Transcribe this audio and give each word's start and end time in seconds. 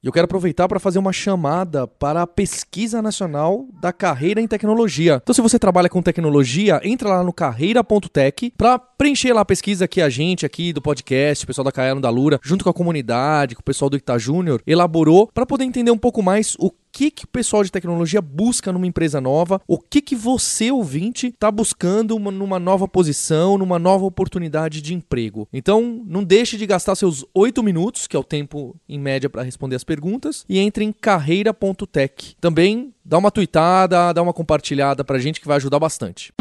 E 0.00 0.06
eu 0.06 0.12
quero 0.12 0.26
aproveitar 0.26 0.68
para 0.68 0.78
fazer 0.78 1.00
uma 1.00 1.12
chamada 1.12 1.84
para 1.84 2.22
a 2.22 2.26
pesquisa 2.26 3.02
nacional 3.02 3.66
da 3.80 3.92
carreira 3.92 4.40
em 4.40 4.46
tecnologia. 4.46 5.18
Então, 5.20 5.34
se 5.34 5.40
você 5.40 5.58
trabalha 5.58 5.88
com 5.88 6.00
tecnologia, 6.00 6.80
entra 6.84 7.08
lá 7.08 7.24
no 7.24 7.32
carreira.tech 7.32 8.52
para 8.56 8.78
preencher 8.78 9.32
lá 9.32 9.40
a 9.40 9.44
pesquisa 9.44 9.88
que 9.88 10.00
a 10.00 10.08
gente 10.08 10.46
aqui 10.46 10.72
do 10.72 10.80
podcast, 10.80 11.42
o 11.42 11.48
pessoal 11.48 11.64
da 11.64 11.72
Caiano 11.72 12.00
da 12.00 12.10
Lura, 12.10 12.38
junto 12.44 12.62
com 12.62 12.70
a 12.70 12.74
comunidade, 12.74 13.56
com 13.56 13.60
o 13.60 13.64
pessoal 13.64 13.90
do 13.90 13.96
Ita 13.96 14.16
Júnior, 14.20 14.62
elaborou 14.64 15.28
para 15.34 15.44
poder 15.44 15.64
entender 15.64 15.90
um 15.90 15.98
pouco 15.98 16.22
mais 16.22 16.54
o 16.60 16.70
que, 16.98 17.12
que 17.12 17.24
o 17.26 17.28
pessoal 17.28 17.62
de 17.62 17.70
tecnologia 17.70 18.20
busca 18.20 18.72
numa 18.72 18.84
empresa 18.84 19.20
nova, 19.20 19.60
o 19.68 19.78
que, 19.78 20.02
que 20.02 20.16
você, 20.16 20.72
ouvinte, 20.72 21.28
está 21.28 21.48
buscando 21.48 22.16
uma, 22.16 22.32
numa 22.32 22.58
nova 22.58 22.88
posição, 22.88 23.56
numa 23.56 23.78
nova 23.78 24.04
oportunidade 24.04 24.82
de 24.82 24.94
emprego. 24.94 25.48
Então, 25.52 26.02
não 26.04 26.24
deixe 26.24 26.56
de 26.56 26.66
gastar 26.66 26.96
seus 26.96 27.24
oito 27.32 27.62
minutos, 27.62 28.08
que 28.08 28.16
é 28.16 28.18
o 28.18 28.24
tempo 28.24 28.74
em 28.88 28.98
média 28.98 29.30
para 29.30 29.44
responder 29.44 29.76
as 29.76 29.84
perguntas, 29.84 30.44
e 30.48 30.58
entre 30.58 30.84
em 30.84 30.90
carreira.tech. 30.90 32.34
Também 32.40 32.92
dá 33.04 33.16
uma 33.16 33.30
tweetada, 33.30 34.12
dá 34.12 34.20
uma 34.20 34.32
compartilhada 34.32 35.04
pra 35.04 35.20
gente 35.20 35.40
que 35.40 35.46
vai 35.46 35.58
ajudar 35.58 35.78
bastante. 35.78 36.32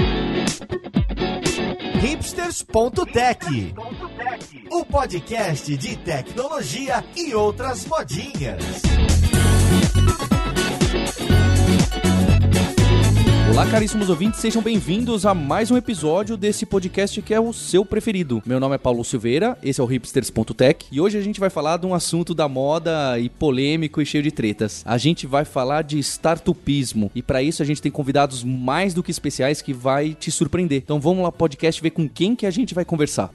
hipsters.tech, 2.02 3.76
o 4.72 4.84
podcast 4.84 5.78
de 5.78 5.98
tecnologia 5.98 7.06
e 7.16 7.36
outras 7.36 7.86
modinhas. 7.86 9.37
Olá, 13.58 13.66
caríssimos 13.72 14.08
ouvintes, 14.08 14.40
sejam 14.40 14.62
bem-vindos 14.62 15.26
a 15.26 15.34
mais 15.34 15.72
um 15.72 15.78
episódio 15.78 16.38
desse 16.38 16.64
podcast 16.64 17.20
que 17.24 17.34
é 17.34 17.40
o 17.40 17.52
seu 17.52 17.84
preferido. 17.84 18.40
Meu 18.46 18.60
nome 18.60 18.76
é 18.76 18.78
Paulo 18.78 19.04
Silveira, 19.04 19.58
esse 19.64 19.82
é 19.82 19.84
o 19.84 19.88
hipsters.tech 19.88 20.86
e 20.92 21.02
hoje 21.02 21.18
a 21.18 21.22
gente 21.22 21.40
vai 21.40 21.50
falar 21.50 21.78
de 21.78 21.88
um 21.88 21.96
assunto 21.96 22.36
da 22.36 22.48
moda 22.48 23.18
e 23.18 23.30
polêmico 23.30 24.00
e 24.00 24.06
cheio 24.06 24.24
de 24.24 24.30
tretas. 24.30 24.84
A 24.86 25.00
gente 25.00 25.26
vai 25.26 25.44
falar 25.44 25.82
de 25.82 25.98
startupismo 25.98 27.10
e 27.16 27.24
para 27.24 27.42
isso 27.42 27.64
a 27.64 27.66
gente 27.66 27.82
tem 27.82 27.92
convidados 27.92 28.44
mais 28.44 28.94
do 28.94 29.02
que 29.02 29.10
especiais 29.10 29.60
que 29.60 29.74
vai 29.74 30.14
te 30.14 30.30
surpreender. 30.30 30.84
Então 30.84 31.00
vamos 31.00 31.24
lá, 31.24 31.32
podcast, 31.32 31.82
ver 31.82 31.90
com 31.90 32.08
quem 32.08 32.36
que 32.36 32.46
a 32.46 32.52
gente 32.52 32.76
vai 32.76 32.86
conversar. 32.86 33.32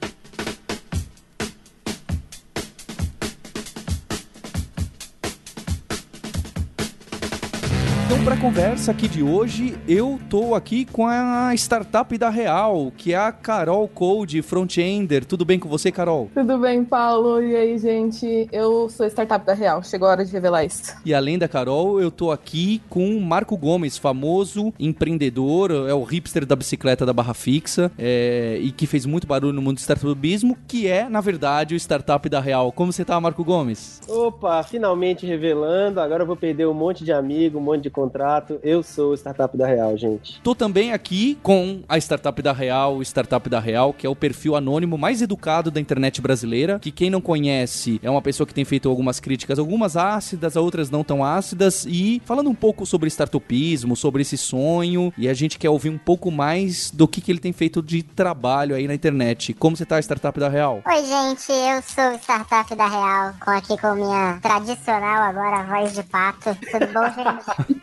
Então, 8.13 8.25
para 8.25 8.35
a 8.35 8.39
conversa 8.39 8.91
aqui 8.91 9.07
de 9.07 9.23
hoje, 9.23 9.75
eu 9.87 10.19
tô 10.29 10.53
aqui 10.53 10.85
com 10.85 11.07
a 11.07 11.51
startup 11.55 12.15
da 12.15 12.29
Real, 12.29 12.93
que 12.95 13.11
é 13.11 13.17
a 13.17 13.31
Carol 13.31 13.87
Code 13.87 14.39
Frontender. 14.43 15.25
Tudo 15.25 15.43
bem 15.43 15.57
com 15.57 15.67
você, 15.67 15.91
Carol? 15.91 16.29
Tudo 16.31 16.59
bem, 16.59 16.85
Paulo? 16.85 17.41
E 17.41 17.55
aí, 17.55 17.75
gente? 17.79 18.47
Eu 18.51 18.87
sou 18.87 19.07
startup 19.07 19.43
da 19.43 19.55
Real. 19.55 19.81
Chegou 19.81 20.07
a 20.07 20.11
hora 20.11 20.23
de 20.23 20.31
revelar 20.31 20.63
isso. 20.63 20.95
E 21.03 21.11
além 21.11 21.39
da 21.39 21.47
Carol, 21.47 21.99
eu 21.99 22.11
tô 22.11 22.29
aqui 22.29 22.83
com 22.87 23.17
o 23.17 23.19
Marco 23.19 23.57
Gomes, 23.57 23.97
famoso 23.97 24.71
empreendedor, 24.79 25.71
é 25.71 25.93
o 25.95 26.03
hipster 26.03 26.45
da 26.45 26.55
bicicleta 26.55 27.07
da 27.07 27.13
Barra 27.13 27.33
Fixa, 27.33 27.91
é, 27.97 28.59
e 28.61 28.71
que 28.71 28.85
fez 28.85 29.07
muito 29.07 29.25
barulho 29.25 29.53
no 29.53 29.61
mundo 29.61 29.77
do 29.77 29.79
startupismo, 29.79 30.55
que 30.67 30.87
é, 30.87 31.09
na 31.09 31.19
verdade, 31.19 31.73
o 31.73 31.77
startup 31.77 32.29
da 32.29 32.39
Real. 32.39 32.71
Como 32.71 32.93
você 32.93 33.03
tá, 33.03 33.19
Marco 33.19 33.43
Gomes? 33.43 34.01
Opa, 34.07 34.61
finalmente 34.61 35.25
revelando. 35.25 35.99
Agora 35.99 36.21
eu 36.21 36.27
vou 36.27 36.35
perder 36.35 36.67
um 36.67 36.75
monte 36.75 37.03
de 37.03 37.11
amigo, 37.11 37.57
um 37.57 37.61
monte 37.61 37.81
de 37.81 38.02
contrato. 38.03 38.59
Eu 38.61 38.83
sou 38.83 39.11
o 39.11 39.13
startup 39.13 39.57
da 39.57 39.65
Real, 39.65 39.97
gente. 39.97 40.41
Tô 40.41 40.53
também 40.53 40.91
aqui 40.91 41.37
com 41.41 41.81
a 41.87 41.97
Startup 41.97 42.41
da 42.41 42.51
Real, 42.51 42.97
o 42.97 43.01
Startup 43.01 43.49
da 43.49 43.61
Real, 43.61 43.93
que 43.93 44.05
é 44.05 44.09
o 44.09 44.15
perfil 44.15 44.55
anônimo 44.55 44.97
mais 44.97 45.21
educado 45.21 45.71
da 45.71 45.79
internet 45.79 46.21
brasileira, 46.21 46.79
que 46.79 46.91
quem 46.91 47.09
não 47.09 47.21
conhece 47.21 47.99
é 48.03 48.09
uma 48.09 48.21
pessoa 48.21 48.45
que 48.45 48.53
tem 48.53 48.65
feito 48.65 48.89
algumas 48.89 49.21
críticas, 49.21 49.57
algumas 49.57 49.95
ácidas, 49.95 50.57
outras 50.57 50.89
não 50.89 51.03
tão 51.03 51.23
ácidas, 51.23 51.85
e 51.87 52.21
falando 52.25 52.49
um 52.49 52.55
pouco 52.55 52.85
sobre 52.85 53.07
startupismo, 53.07 53.95
sobre 53.95 54.21
esse 54.21 54.37
sonho, 54.37 55.13
e 55.17 55.29
a 55.29 55.33
gente 55.33 55.57
quer 55.57 55.69
ouvir 55.69 55.89
um 55.89 55.97
pouco 55.97 56.29
mais 56.29 56.91
do 56.91 57.07
que, 57.07 57.21
que 57.21 57.31
ele 57.31 57.39
tem 57.39 57.53
feito 57.53 57.81
de 57.81 58.03
trabalho 58.03 58.75
aí 58.75 58.85
na 58.85 58.93
internet. 58.93 59.53
Como 59.53 59.77
você 59.77 59.85
tá, 59.85 59.99
Startup 59.99 60.37
da 60.37 60.49
Real? 60.49 60.81
Oi, 60.85 61.05
gente, 61.05 61.51
eu 61.51 61.81
sou 61.81 62.11
o 62.11 62.15
Startup 62.15 62.75
da 62.75 62.87
Real, 62.87 63.33
aqui 63.47 63.77
com 63.79 63.95
minha 63.95 64.39
tradicional 64.41 65.23
agora 65.23 65.63
voz 65.63 65.93
de 65.93 66.03
pato. 66.03 66.57
Tudo 66.69 66.87
bom, 66.87 67.05
gente? 67.05 67.79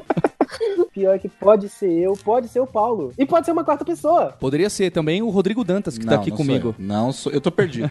Pior 0.93 1.17
que 1.19 1.29
pode 1.29 1.69
ser 1.69 1.91
eu, 1.91 2.13
pode 2.13 2.47
ser 2.47 2.59
o 2.59 2.67
Paulo. 2.67 3.13
E 3.17 3.25
pode 3.25 3.45
ser 3.45 3.51
uma 3.51 3.63
quarta 3.63 3.85
pessoa. 3.85 4.35
Poderia 4.39 4.69
ser 4.69 4.91
também 4.91 5.21
o 5.21 5.29
Rodrigo 5.29 5.63
Dantas, 5.63 5.97
que 5.97 6.05
tá 6.05 6.15
aqui 6.15 6.29
não 6.29 6.37
comigo. 6.37 6.75
Sou 6.75 6.75
eu. 6.77 6.87
Não, 6.87 7.11
sou, 7.11 7.31
eu 7.31 7.39
tô 7.39 7.51
perdido. 7.51 7.89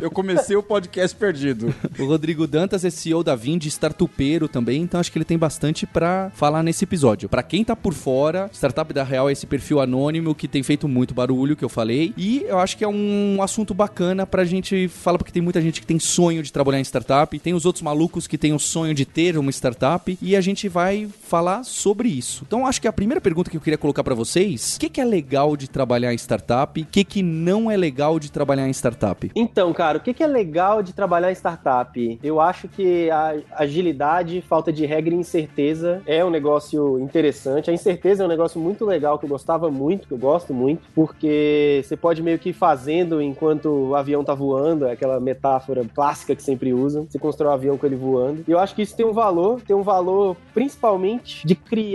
eu 0.00 0.10
comecei 0.10 0.56
o 0.56 0.62
podcast 0.62 1.16
perdido. 1.16 1.74
O 1.98 2.06
Rodrigo 2.06 2.46
Dantas 2.46 2.84
é 2.84 2.90
CEO 2.90 3.24
da 3.24 3.34
Vind, 3.34 3.64
startupeiro 3.66 4.48
também, 4.48 4.82
então 4.82 5.00
acho 5.00 5.10
que 5.10 5.18
ele 5.18 5.24
tem 5.24 5.36
bastante 5.36 5.86
pra 5.86 6.30
falar 6.34 6.62
nesse 6.62 6.84
episódio. 6.84 7.28
Pra 7.28 7.42
quem 7.42 7.64
tá 7.64 7.74
por 7.74 7.94
fora, 7.94 8.48
Startup 8.52 8.92
da 8.92 9.02
Real 9.02 9.28
é 9.28 9.32
esse 9.32 9.46
perfil 9.46 9.80
anônimo 9.80 10.34
que 10.34 10.46
tem 10.46 10.62
feito 10.62 10.86
muito 10.86 11.14
barulho, 11.14 11.56
que 11.56 11.64
eu 11.64 11.68
falei, 11.68 12.14
e 12.16 12.44
eu 12.46 12.58
acho 12.58 12.76
que 12.76 12.84
é 12.84 12.88
um 12.88 13.42
assunto 13.42 13.74
bacana 13.74 14.26
pra 14.26 14.44
gente 14.44 14.88
falar, 14.88 15.18
porque 15.18 15.32
tem 15.32 15.42
muita 15.42 15.60
gente 15.60 15.80
que 15.80 15.86
tem 15.86 15.98
sonho 15.98 16.42
de 16.42 16.52
trabalhar 16.52 16.78
em 16.78 16.84
startup, 16.84 17.38
tem 17.38 17.54
os 17.54 17.64
outros 17.64 17.82
malucos 17.82 18.26
que 18.26 18.38
têm 18.38 18.52
o 18.52 18.58
sonho 18.58 18.94
de 18.94 19.04
ter 19.04 19.36
uma 19.36 19.50
startup, 19.50 20.16
e 20.20 20.36
a 20.36 20.40
gente 20.40 20.68
vai 20.68 21.08
falar 21.28 21.64
sobre 21.64 22.05
isso. 22.06 22.44
Então 22.46 22.66
acho 22.66 22.80
que 22.80 22.88
a 22.88 22.92
primeira 22.92 23.20
pergunta 23.20 23.50
que 23.50 23.56
eu 23.56 23.60
queria 23.60 23.78
colocar 23.78 24.04
pra 24.04 24.14
vocês, 24.14 24.76
o 24.76 24.80
que, 24.80 24.88
que 24.88 25.00
é 25.00 25.04
legal 25.04 25.56
de 25.56 25.68
trabalhar 25.68 26.12
em 26.12 26.16
startup, 26.16 26.80
o 26.80 26.86
que, 26.86 27.04
que 27.04 27.22
não 27.22 27.70
é 27.70 27.76
legal 27.76 28.18
de 28.18 28.30
trabalhar 28.30 28.68
em 28.68 28.72
startup? 28.72 29.30
Então, 29.34 29.72
cara, 29.72 29.98
o 29.98 30.00
que 30.00 30.14
que 30.14 30.22
é 30.22 30.26
legal 30.26 30.82
de 30.82 30.92
trabalhar 30.92 31.30
em 31.30 31.34
startup? 31.34 32.18
Eu 32.22 32.40
acho 32.40 32.68
que 32.68 33.10
a 33.10 33.34
agilidade, 33.52 34.42
falta 34.42 34.72
de 34.72 34.86
regra 34.86 35.14
e 35.14 35.18
incerteza 35.18 36.02
é 36.06 36.24
um 36.24 36.30
negócio 36.30 36.98
interessante. 37.00 37.70
A 37.70 37.74
incerteza 37.74 38.22
é 38.22 38.26
um 38.26 38.28
negócio 38.28 38.60
muito 38.60 38.84
legal 38.84 39.18
que 39.18 39.24
eu 39.24 39.30
gostava 39.30 39.70
muito, 39.70 40.06
que 40.06 40.14
eu 40.14 40.18
gosto 40.18 40.54
muito, 40.54 40.88
porque 40.94 41.82
você 41.84 41.96
pode 41.96 42.22
meio 42.22 42.38
que 42.38 42.50
ir 42.50 42.52
fazendo 42.52 43.20
enquanto 43.20 43.66
o 43.66 43.94
avião 43.94 44.22
tá 44.22 44.34
voando, 44.34 44.86
é 44.86 44.92
aquela 44.92 45.18
metáfora 45.18 45.84
clássica 45.94 46.34
que 46.34 46.42
sempre 46.42 46.72
usam. 46.72 47.06
Você 47.08 47.18
constrói 47.18 47.50
um 47.50 47.54
avião 47.54 47.78
com 47.78 47.86
ele 47.86 47.96
voando. 47.96 48.44
E 48.46 48.50
eu 48.50 48.58
acho 48.58 48.74
que 48.74 48.82
isso 48.82 48.96
tem 48.96 49.06
um 49.06 49.12
valor, 49.12 49.60
tem 49.62 49.74
um 49.74 49.82
valor 49.82 50.36
principalmente 50.54 51.46
de 51.46 51.54
criar 51.54 51.85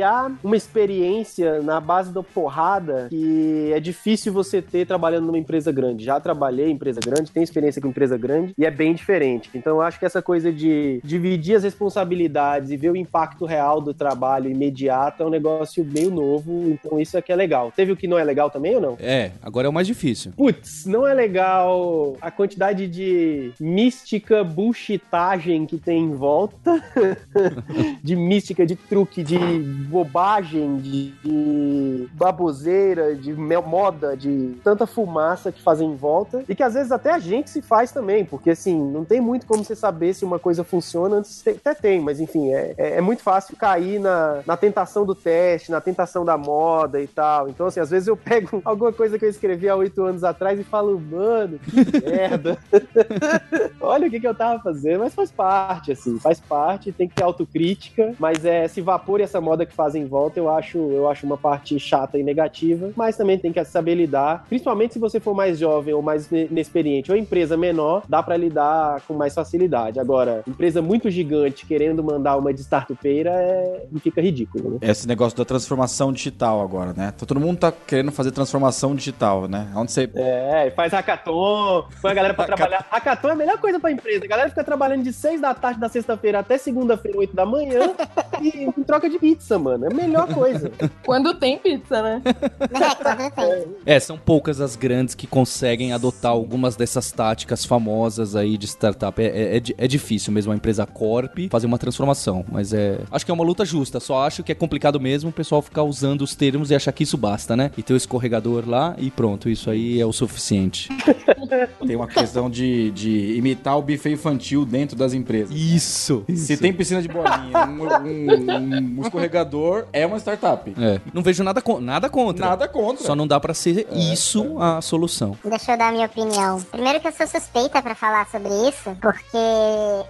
uma 0.43 0.55
experiência 0.55 1.61
na 1.61 1.79
base 1.79 2.11
da 2.11 2.23
porrada 2.23 3.07
que 3.09 3.71
é 3.73 3.79
difícil 3.79 4.31
você 4.31 4.61
ter 4.61 4.85
trabalhando 4.85 5.25
numa 5.25 5.37
empresa 5.37 5.71
grande. 5.71 6.05
Já 6.05 6.19
trabalhei 6.19 6.69
em 6.69 6.73
empresa 6.73 6.99
grande, 6.99 7.31
tenho 7.31 7.43
experiência 7.43 7.81
com 7.81 7.87
empresa 7.87 8.17
grande 8.17 8.53
e 8.57 8.65
é 8.65 8.71
bem 8.71 8.93
diferente. 8.93 9.49
Então 9.53 9.77
eu 9.77 9.81
acho 9.81 9.99
que 9.99 10.05
essa 10.05 10.21
coisa 10.21 10.51
de 10.51 11.01
dividir 11.03 11.55
as 11.55 11.63
responsabilidades 11.63 12.71
e 12.71 12.77
ver 12.77 12.91
o 12.91 12.95
impacto 12.95 13.45
real 13.45 13.81
do 13.81 13.93
trabalho 13.93 14.49
imediato 14.49 15.23
é 15.23 15.25
um 15.25 15.29
negócio 15.29 15.83
meio 15.83 16.11
novo, 16.11 16.69
então 16.69 16.99
isso 16.99 17.17
aqui 17.17 17.31
é 17.31 17.35
legal. 17.35 17.71
Teve 17.75 17.91
o 17.91 17.97
que 17.97 18.07
não 18.07 18.17
é 18.17 18.23
legal 18.23 18.49
também 18.49 18.75
ou 18.75 18.81
não? 18.81 18.97
É, 18.99 19.31
agora 19.41 19.67
é 19.67 19.69
o 19.69 19.73
mais 19.73 19.87
difícil. 19.87 20.31
Putz, 20.35 20.85
não 20.85 21.07
é 21.07 21.13
legal 21.13 22.15
a 22.21 22.31
quantidade 22.31 22.87
de 22.87 23.51
mística, 23.59 24.43
bullshitagem 24.43 25.65
que 25.65 25.77
tem 25.77 26.03
em 26.03 26.15
volta. 26.15 26.81
de 28.03 28.15
mística, 28.15 28.65
de 28.65 28.75
truque, 28.75 29.23
de 29.23 29.37
bobagem, 29.81 30.77
de, 30.77 31.11
de 31.23 32.09
baboseira, 32.13 33.15
de 33.15 33.33
moda, 33.33 34.15
de 34.15 34.55
tanta 34.63 34.85
fumaça 34.85 35.51
que 35.51 35.61
fazem 35.61 35.91
em 35.91 35.95
volta. 35.95 36.43
E 36.47 36.55
que 36.55 36.63
às 36.63 36.73
vezes 36.73 36.91
até 36.91 37.11
a 37.11 37.19
gente 37.19 37.49
se 37.49 37.61
faz 37.61 37.91
também, 37.91 38.25
porque 38.25 38.51
assim, 38.51 38.79
não 38.79 39.05
tem 39.05 39.21
muito 39.21 39.45
como 39.45 39.63
você 39.63 39.75
saber 39.75 40.13
se 40.13 40.25
uma 40.25 40.39
coisa 40.39 40.63
funciona 40.63 41.17
antes. 41.17 41.43
Até 41.47 41.73
tem, 41.73 42.01
mas 42.01 42.19
enfim, 42.19 42.51
é, 42.51 42.73
é, 42.77 42.97
é 42.97 43.01
muito 43.01 43.21
fácil 43.21 43.55
cair 43.55 43.99
na, 43.99 44.41
na 44.45 44.57
tentação 44.57 45.05
do 45.05 45.15
teste, 45.15 45.71
na 45.71 45.81
tentação 45.81 46.25
da 46.25 46.37
moda 46.37 47.01
e 47.01 47.07
tal. 47.07 47.49
Então, 47.49 47.67
assim, 47.67 47.79
às 47.79 47.89
vezes 47.89 48.07
eu 48.07 48.17
pego 48.17 48.61
alguma 48.65 48.91
coisa 48.91 49.17
que 49.17 49.25
eu 49.25 49.29
escrevi 49.29 49.69
há 49.69 49.75
oito 49.75 50.03
anos 50.03 50.23
atrás 50.23 50.59
e 50.59 50.63
falo, 50.63 50.99
mano, 50.99 51.59
que 51.59 52.05
merda. 52.05 52.57
Olha 53.79 54.07
o 54.07 54.09
que, 54.09 54.19
que 54.19 54.27
eu 54.27 54.35
tava 54.35 54.61
fazendo, 54.61 54.99
mas 54.99 55.13
faz 55.13 55.31
parte, 55.31 55.91
assim, 55.91 56.19
faz 56.19 56.39
parte, 56.39 56.91
tem 56.91 57.07
que 57.07 57.15
ter 57.15 57.23
autocrítica, 57.23 58.13
mas 58.19 58.45
é 58.45 58.65
esse 58.65 58.81
vapor 58.81 59.19
e 59.19 59.23
essa 59.23 59.41
moda 59.41 59.65
que 59.71 59.75
fazem 59.75 60.03
em 60.03 60.05
volta, 60.05 60.39
eu 60.39 60.49
acho, 60.49 60.77
eu 60.77 61.09
acho 61.09 61.25
uma 61.25 61.37
parte 61.37 61.79
chata 61.79 62.17
e 62.17 62.23
negativa, 62.23 62.91
mas 62.95 63.17
também 63.17 63.37
tem 63.37 63.51
que 63.51 63.63
saber 63.65 63.95
lidar, 63.95 64.45
principalmente 64.47 64.93
se 64.93 64.99
você 64.99 65.19
for 65.19 65.33
mais 65.33 65.57
jovem 65.57 65.93
ou 65.93 66.01
mais 66.01 66.29
ine- 66.31 66.47
inexperiente, 66.51 67.11
ou 67.11 67.17
empresa 67.17 67.55
menor, 67.57 68.03
dá 68.07 68.21
pra 68.21 68.35
lidar 68.37 69.01
com 69.07 69.13
mais 69.13 69.33
facilidade. 69.33 69.99
Agora, 69.99 70.43
empresa 70.47 70.81
muito 70.81 71.09
gigante 71.09 71.65
querendo 71.65 72.03
mandar 72.03 72.37
uma 72.37 72.53
de 72.53 72.61
startupeira, 72.61 73.31
é, 73.31 73.85
fica 73.99 74.21
ridículo, 74.21 74.71
né? 74.71 74.77
Esse 74.81 75.07
negócio 75.07 75.37
da 75.37 75.45
transformação 75.45 76.11
digital 76.11 76.61
agora, 76.61 76.93
né? 76.95 77.13
Todo 77.17 77.39
mundo 77.39 77.59
tá 77.59 77.71
querendo 77.71 78.11
fazer 78.11 78.31
transformação 78.31 78.93
digital, 78.95 79.47
né? 79.47 79.71
Onde 79.75 79.91
você. 79.91 80.09
É, 80.15 80.71
faz 80.75 80.91
hackathon, 80.91 81.85
põe 82.01 82.11
a 82.11 82.13
galera 82.13 82.33
pra 82.33 82.45
trabalhar. 82.45 82.85
Hackathon 82.89 83.29
é 83.29 83.31
a 83.31 83.35
melhor 83.35 83.57
coisa 83.57 83.79
pra 83.79 83.91
empresa. 83.91 84.25
A 84.25 84.27
galera 84.27 84.49
fica 84.49 84.63
trabalhando 84.63 85.03
de 85.03 85.13
6 85.13 85.39
da 85.41 85.53
tarde 85.53 85.79
da 85.79 85.87
sexta-feira 85.89 86.39
até 86.39 86.57
segunda-feira, 86.57 87.17
8 87.17 87.35
da 87.35 87.45
manhã, 87.45 87.93
e 88.41 88.63
em 88.65 88.83
troca 88.83 89.09
de 89.09 89.17
pizza, 89.19 89.57
mano. 89.61 89.85
É 89.85 89.91
a 89.91 89.93
melhor 89.93 90.27
coisa. 90.33 90.71
Quando 91.05 91.33
tem 91.35 91.57
pizza, 91.57 92.01
né? 92.01 92.21
É, 92.25 92.95
quando 92.95 93.31
tem. 93.31 93.65
É, 93.85 93.99
são 93.99 94.17
poucas 94.17 94.59
as 94.59 94.75
grandes 94.75 95.15
que 95.15 95.27
conseguem 95.27 95.93
adotar 95.93 96.31
algumas 96.31 96.75
dessas 96.75 97.11
táticas 97.11 97.63
famosas 97.65 98.35
aí 98.35 98.57
de 98.57 98.67
startup. 98.67 99.21
É, 99.21 99.25
é, 99.25 99.57
é 99.57 99.61
é 99.77 99.87
difícil 99.87 100.33
mesmo 100.33 100.51
a 100.51 100.55
empresa 100.55 100.85
corp 100.85 101.37
fazer 101.49 101.67
uma 101.67 101.77
transformação, 101.77 102.43
mas 102.51 102.73
é. 102.73 102.99
Acho 103.11 103.25
que 103.25 103.31
é 103.31 103.33
uma 103.33 103.43
luta 103.43 103.63
justa. 103.65 103.99
Só 103.99 104.25
acho 104.25 104.43
que 104.43 104.51
é 104.51 104.55
complicado 104.55 104.99
mesmo 104.99 105.29
o 105.29 105.33
pessoal 105.33 105.61
ficar 105.61 105.83
usando 105.83 106.21
os 106.21 106.35
termos 106.35 106.71
e 106.71 106.75
achar 106.75 106.91
que 106.91 107.03
isso 107.03 107.17
basta, 107.17 107.55
né? 107.55 107.71
E 107.77 107.83
ter 107.83 107.93
o 107.93 107.97
escorregador 107.97 108.63
lá 108.67 108.95
e 108.97 109.09
pronto, 109.11 109.49
isso 109.49 109.69
aí 109.69 109.99
é 109.99 110.05
o 110.05 110.11
suficiente. 110.13 110.89
Tem 111.85 111.95
uma 111.95 112.07
questão 112.07 112.49
de, 112.49 112.91
de 112.91 113.35
imitar 113.35 113.77
o 113.77 113.81
buffet 113.81 114.11
infantil 114.13 114.65
dentro 114.65 114.95
das 114.95 115.13
empresas. 115.13 115.53
Isso! 115.55 116.23
Se 116.33 116.55
tem 116.57 116.71
piscina 116.73 117.01
de 117.01 117.07
bolinha, 117.07 117.67
um, 117.67 118.07
um- 118.07 118.99
um 118.99 119.01
escorregador, 119.01 119.50
é 119.91 120.05
uma 120.05 120.17
startup. 120.17 120.73
É. 120.79 121.01
Não 121.13 121.21
vejo 121.21 121.43
nada, 121.43 121.61
con- 121.61 121.79
nada 121.79 122.09
contra. 122.09 122.45
Nada 122.49 122.67
contra. 122.67 123.05
Só 123.05 123.15
não 123.15 123.27
dá 123.27 123.39
pra 123.39 123.53
ser 123.53 123.87
isso 123.91 124.57
a 124.59 124.81
solução. 124.81 125.37
Deixa 125.43 125.73
eu 125.73 125.77
dar 125.77 125.89
a 125.89 125.91
minha 125.91 126.05
opinião. 126.05 126.61
Primeiro 126.71 126.99
que 126.99 127.07
eu 127.07 127.11
sou 127.11 127.27
suspeita 127.27 127.81
pra 127.81 127.95
falar 127.95 128.27
sobre 128.29 128.49
isso, 128.69 128.95
porque 129.01 129.37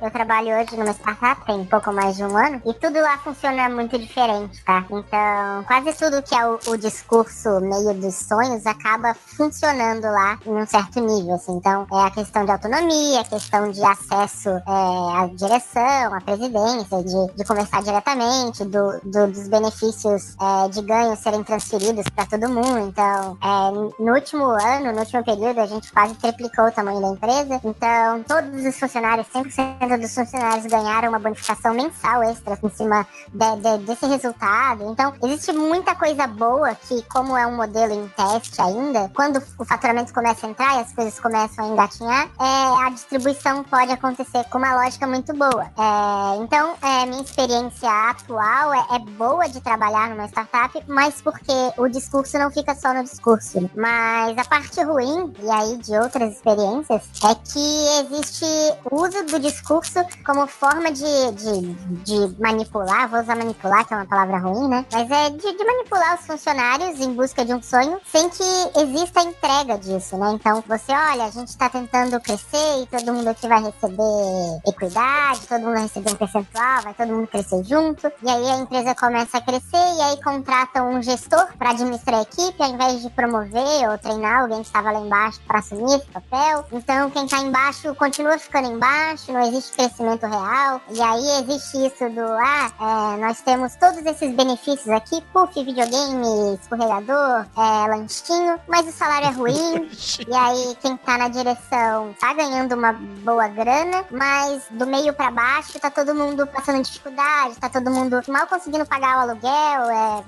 eu 0.01 0.11
trabalho 0.11 0.49
hoje 0.59 0.75
numa 0.77 0.91
startup 0.93 1.45
tem 1.45 1.63
pouco 1.65 1.91
mais 1.93 2.15
de 2.17 2.23
um 2.23 2.35
ano 2.37 2.61
e 2.65 2.73
tudo 2.73 2.99
lá 2.99 3.17
funciona 3.19 3.69
muito 3.69 3.97
diferente, 3.97 4.63
tá? 4.63 4.85
Então, 4.89 5.63
quase 5.67 5.93
tudo 5.97 6.21
que 6.21 6.35
é 6.35 6.45
o, 6.47 6.59
o 6.67 6.77
discurso 6.77 7.59
meio 7.61 7.93
dos 7.93 8.15
sonhos 8.15 8.65
acaba 8.65 9.13
funcionando 9.15 10.03
lá 10.03 10.37
em 10.45 10.51
um 10.51 10.65
certo 10.65 10.99
nível, 10.99 11.35
assim. 11.35 11.53
Então, 11.53 11.85
é 11.91 12.05
a 12.07 12.11
questão 12.11 12.45
de 12.45 12.51
autonomia, 12.51 13.21
a 13.21 13.25
questão 13.25 13.71
de 13.71 13.83
acesso 13.83 14.49
é, 14.49 14.61
à 14.67 15.29
direção, 15.33 16.13
à 16.15 16.21
presidência, 16.21 17.03
de, 17.03 17.33
de 17.35 17.43
conversar 17.45 17.81
diretamente, 17.83 18.63
do, 18.65 18.99
do- 19.03 19.30
dos 19.31 19.47
benefícios 19.47 20.35
é, 20.39 20.69
de 20.69 20.81
ganho 20.81 21.15
serem 21.15 21.43
transferidos 21.43 22.05
para 22.15 22.25
todo 22.25 22.49
mundo. 22.49 22.79
Então, 22.79 23.37
é, 23.41 24.01
no 24.03 24.13
último 24.13 24.45
ano, 24.45 24.91
no 24.91 24.99
último 24.99 25.23
período, 25.23 25.59
a 25.59 25.65
gente 25.65 25.91
quase 25.91 26.13
triplicou 26.15 26.65
o 26.67 26.71
tamanho 26.71 27.01
da 27.01 27.07
empresa. 27.09 27.59
Então, 27.63 28.23
todos 28.27 28.65
os 28.65 28.79
funcionários, 28.79 29.27
100% 29.33 29.97
dos 29.99 30.13
funcionários 30.13 30.65
ganharam 30.65 31.09
uma 31.09 31.19
bonificação 31.19 31.73
mensal 31.73 32.23
extra 32.23 32.57
em 32.61 32.69
cima 32.69 33.07
de- 33.33 33.55
de- 33.61 33.85
desse 33.85 34.05
resultado. 34.05 34.83
Então, 34.91 35.13
existe 35.23 35.51
muita 35.53 35.95
coisa 35.95 36.27
boa 36.27 36.75
que, 36.75 37.01
como 37.03 37.35
é 37.37 37.45
um 37.47 37.55
modelo 37.55 37.93
em 37.93 38.07
teste 38.09 38.61
ainda, 38.61 39.09
quando 39.15 39.41
o 39.57 39.65
faturamento 39.65 40.13
começa 40.13 40.45
a 40.45 40.49
entrar 40.49 40.75
e 40.75 40.79
as 40.81 40.93
coisas 40.93 41.19
começam 41.19 41.65
a 41.65 41.67
engatinhar, 41.69 42.27
é, 42.39 42.85
a 42.85 42.89
distribuição 42.89 43.63
pode 43.63 43.91
acontecer 43.91 44.43
com 44.49 44.57
uma 44.57 44.75
lógica 44.83 45.07
muito 45.07 45.33
boa. 45.33 45.63
É, 45.77 46.43
então, 46.43 46.73
é, 46.81 47.05
minha 47.05 47.21
experiência 47.21 47.89
atual 48.09 48.73
é, 48.73 48.95
é 48.95 48.99
boa 49.21 49.47
de 49.47 49.61
trabalhar 49.61 50.09
numa 50.09 50.25
startup, 50.25 50.83
mas 50.87 51.21
porque 51.21 51.53
o 51.77 51.87
discurso 51.87 52.39
não 52.39 52.49
fica 52.49 52.73
só 52.73 52.91
no 52.91 53.03
discurso. 53.03 53.69
Mas 53.75 54.35
a 54.35 54.43
parte 54.45 54.81
ruim, 54.81 55.31
e 55.39 55.49
aí 55.51 55.77
de 55.77 55.93
outras 55.93 56.33
experiências, 56.33 57.03
é 57.23 57.35
que 57.35 57.67
existe 58.01 58.45
uso 58.91 59.23
do 59.25 59.39
discurso 59.39 59.99
como 60.25 60.47
forma 60.47 60.91
de, 60.91 61.31
de, 61.33 61.73
de 62.03 62.41
manipular, 62.41 63.07
vou 63.09 63.21
usar 63.21 63.35
manipular, 63.35 63.85
que 63.85 63.93
é 63.93 63.97
uma 63.97 64.07
palavra 64.07 64.39
ruim, 64.39 64.67
né? 64.67 64.83
Mas 64.91 65.11
é 65.11 65.29
de, 65.29 65.55
de 65.55 65.63
manipular 65.63 66.19
os 66.19 66.25
funcionários 66.25 66.99
em 66.99 67.13
busca 67.13 67.45
de 67.45 67.53
um 67.53 67.61
sonho, 67.61 68.01
sem 68.11 68.27
que 68.27 68.43
exista 68.75 69.21
entrega 69.21 69.77
disso, 69.77 70.17
né? 70.17 70.31
Então, 70.31 70.63
você 70.67 70.91
olha, 70.93 71.25
a 71.25 71.29
gente 71.29 71.55
tá 71.55 71.69
tentando 71.69 72.19
crescer 72.21 72.81
e 72.81 72.87
todo 72.87 73.13
mundo 73.13 73.27
aqui 73.27 73.47
vai 73.47 73.61
receber 73.61 74.61
equidade, 74.65 75.47
todo 75.47 75.61
mundo 75.61 75.73
vai 75.73 75.83
receber 75.83 76.11
um 76.11 76.15
percentual, 76.15 76.81
vai 76.81 76.93
todo 76.95 77.13
mundo 77.13 77.27
crescer 77.27 77.63
junto. 77.63 78.11
E 78.23 78.29
aí 78.29 78.49
a 78.49 78.57
empresa 78.57 78.95
começa 78.95 79.10
a 79.17 79.41
crescer 79.41 79.95
e 79.97 80.01
aí 80.01 80.23
contratam 80.23 80.89
um 80.89 81.01
gestor 81.01 81.47
para 81.57 81.71
administrar 81.71 82.19
a 82.19 82.21
equipe, 82.23 82.61
ao 82.61 82.69
invés 82.69 83.01
de 83.01 83.09
promover 83.09 83.89
ou 83.89 83.97
treinar 83.97 84.41
alguém 84.41 84.61
que 84.61 84.67
estava 84.67 84.91
lá 84.91 84.99
embaixo 84.99 85.39
para 85.47 85.59
assumir 85.59 85.95
esse 85.95 86.05
papel. 86.07 86.65
Então, 86.71 87.09
quem 87.09 87.27
tá 87.27 87.39
embaixo 87.39 87.93
continua 87.95 88.37
ficando 88.37 88.69
embaixo, 88.71 89.31
não 89.31 89.41
existe 89.41 89.73
crescimento 89.73 90.25
real. 90.25 90.81
E 90.89 91.01
aí 91.01 91.41
existe 91.41 91.85
isso 91.85 92.09
do, 92.09 92.21
ah, 92.21 93.15
é, 93.15 93.17
nós 93.17 93.41
temos 93.41 93.75
todos 93.75 94.05
esses 94.05 94.35
benefícios 94.35 94.89
aqui, 94.89 95.21
puff, 95.33 95.53
videogame, 95.63 96.55
escorregador, 96.55 97.45
é, 97.57 97.87
lanchinho, 97.87 98.59
mas 98.67 98.87
o 98.87 98.91
salário 98.91 99.27
é 99.27 99.31
ruim. 99.31 99.89
E 100.31 100.33
aí, 100.33 100.77
quem 100.81 100.95
tá 100.97 101.17
na 101.17 101.27
direção 101.27 102.13
tá 102.19 102.33
ganhando 102.33 102.73
uma 102.75 102.93
boa 102.93 103.47
grana, 103.47 104.05
mas 104.11 104.63
do 104.69 104.85
meio 104.85 105.13
pra 105.13 105.31
baixo 105.31 105.79
tá 105.79 105.89
todo 105.89 106.13
mundo 106.13 106.45
passando 106.47 106.81
dificuldade, 106.81 107.55
tá 107.55 107.69
todo 107.69 107.89
mundo 107.89 108.21
mal 108.27 108.47
conseguindo 108.47 108.85
pagar 108.85 109.00
o 109.01 109.19
aluguel, 109.21 109.89
é, 109.91 110.23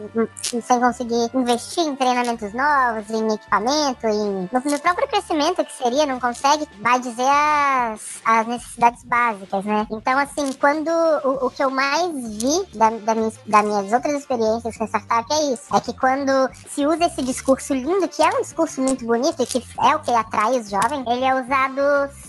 e 0.53 0.61
sem 0.61 0.79
conseguir 0.79 1.29
investir 1.33 1.83
em 1.83 1.95
treinamentos 1.95 2.53
novos, 2.53 3.09
em 3.09 3.33
equipamento, 3.33 4.07
em, 4.07 4.49
no, 4.51 4.71
no 4.71 4.79
próprio 4.79 5.07
crescimento 5.07 5.63
que 5.63 5.73
seria, 5.73 6.05
não 6.05 6.19
consegue, 6.19 6.67
vai 6.81 6.99
dizer 6.99 7.27
as, 7.27 8.21
as 8.25 8.47
necessidades 8.47 9.03
básicas, 9.03 9.65
né? 9.65 9.87
Então, 9.91 10.17
assim, 10.17 10.51
quando 10.53 10.89
o, 10.89 11.47
o 11.47 11.49
que 11.49 11.63
eu 11.63 11.69
mais 11.69 12.11
vi 12.13 12.77
da, 12.77 12.89
da 12.89 13.15
minha, 13.15 13.31
das 13.45 13.65
minhas 13.65 13.93
outras 13.93 14.15
experiências 14.15 14.77
com 14.77 14.85
startup 14.85 15.31
é 15.33 15.53
isso, 15.53 15.63
é 15.75 15.79
que 15.79 15.93
quando 15.93 16.49
se 16.69 16.85
usa 16.85 17.05
esse 17.05 17.21
discurso 17.21 17.73
lindo, 17.73 18.07
que 18.07 18.21
é 18.21 18.29
um 18.29 18.41
discurso 18.41 18.81
muito 18.81 19.05
bonito 19.05 19.41
e 19.41 19.45
que 19.45 19.63
é 19.79 19.95
o 19.95 19.99
que 19.99 20.11
atrai 20.11 20.59
os 20.59 20.69
jovens, 20.69 21.05
ele 21.07 21.23
é 21.23 21.33
usado 21.33 21.81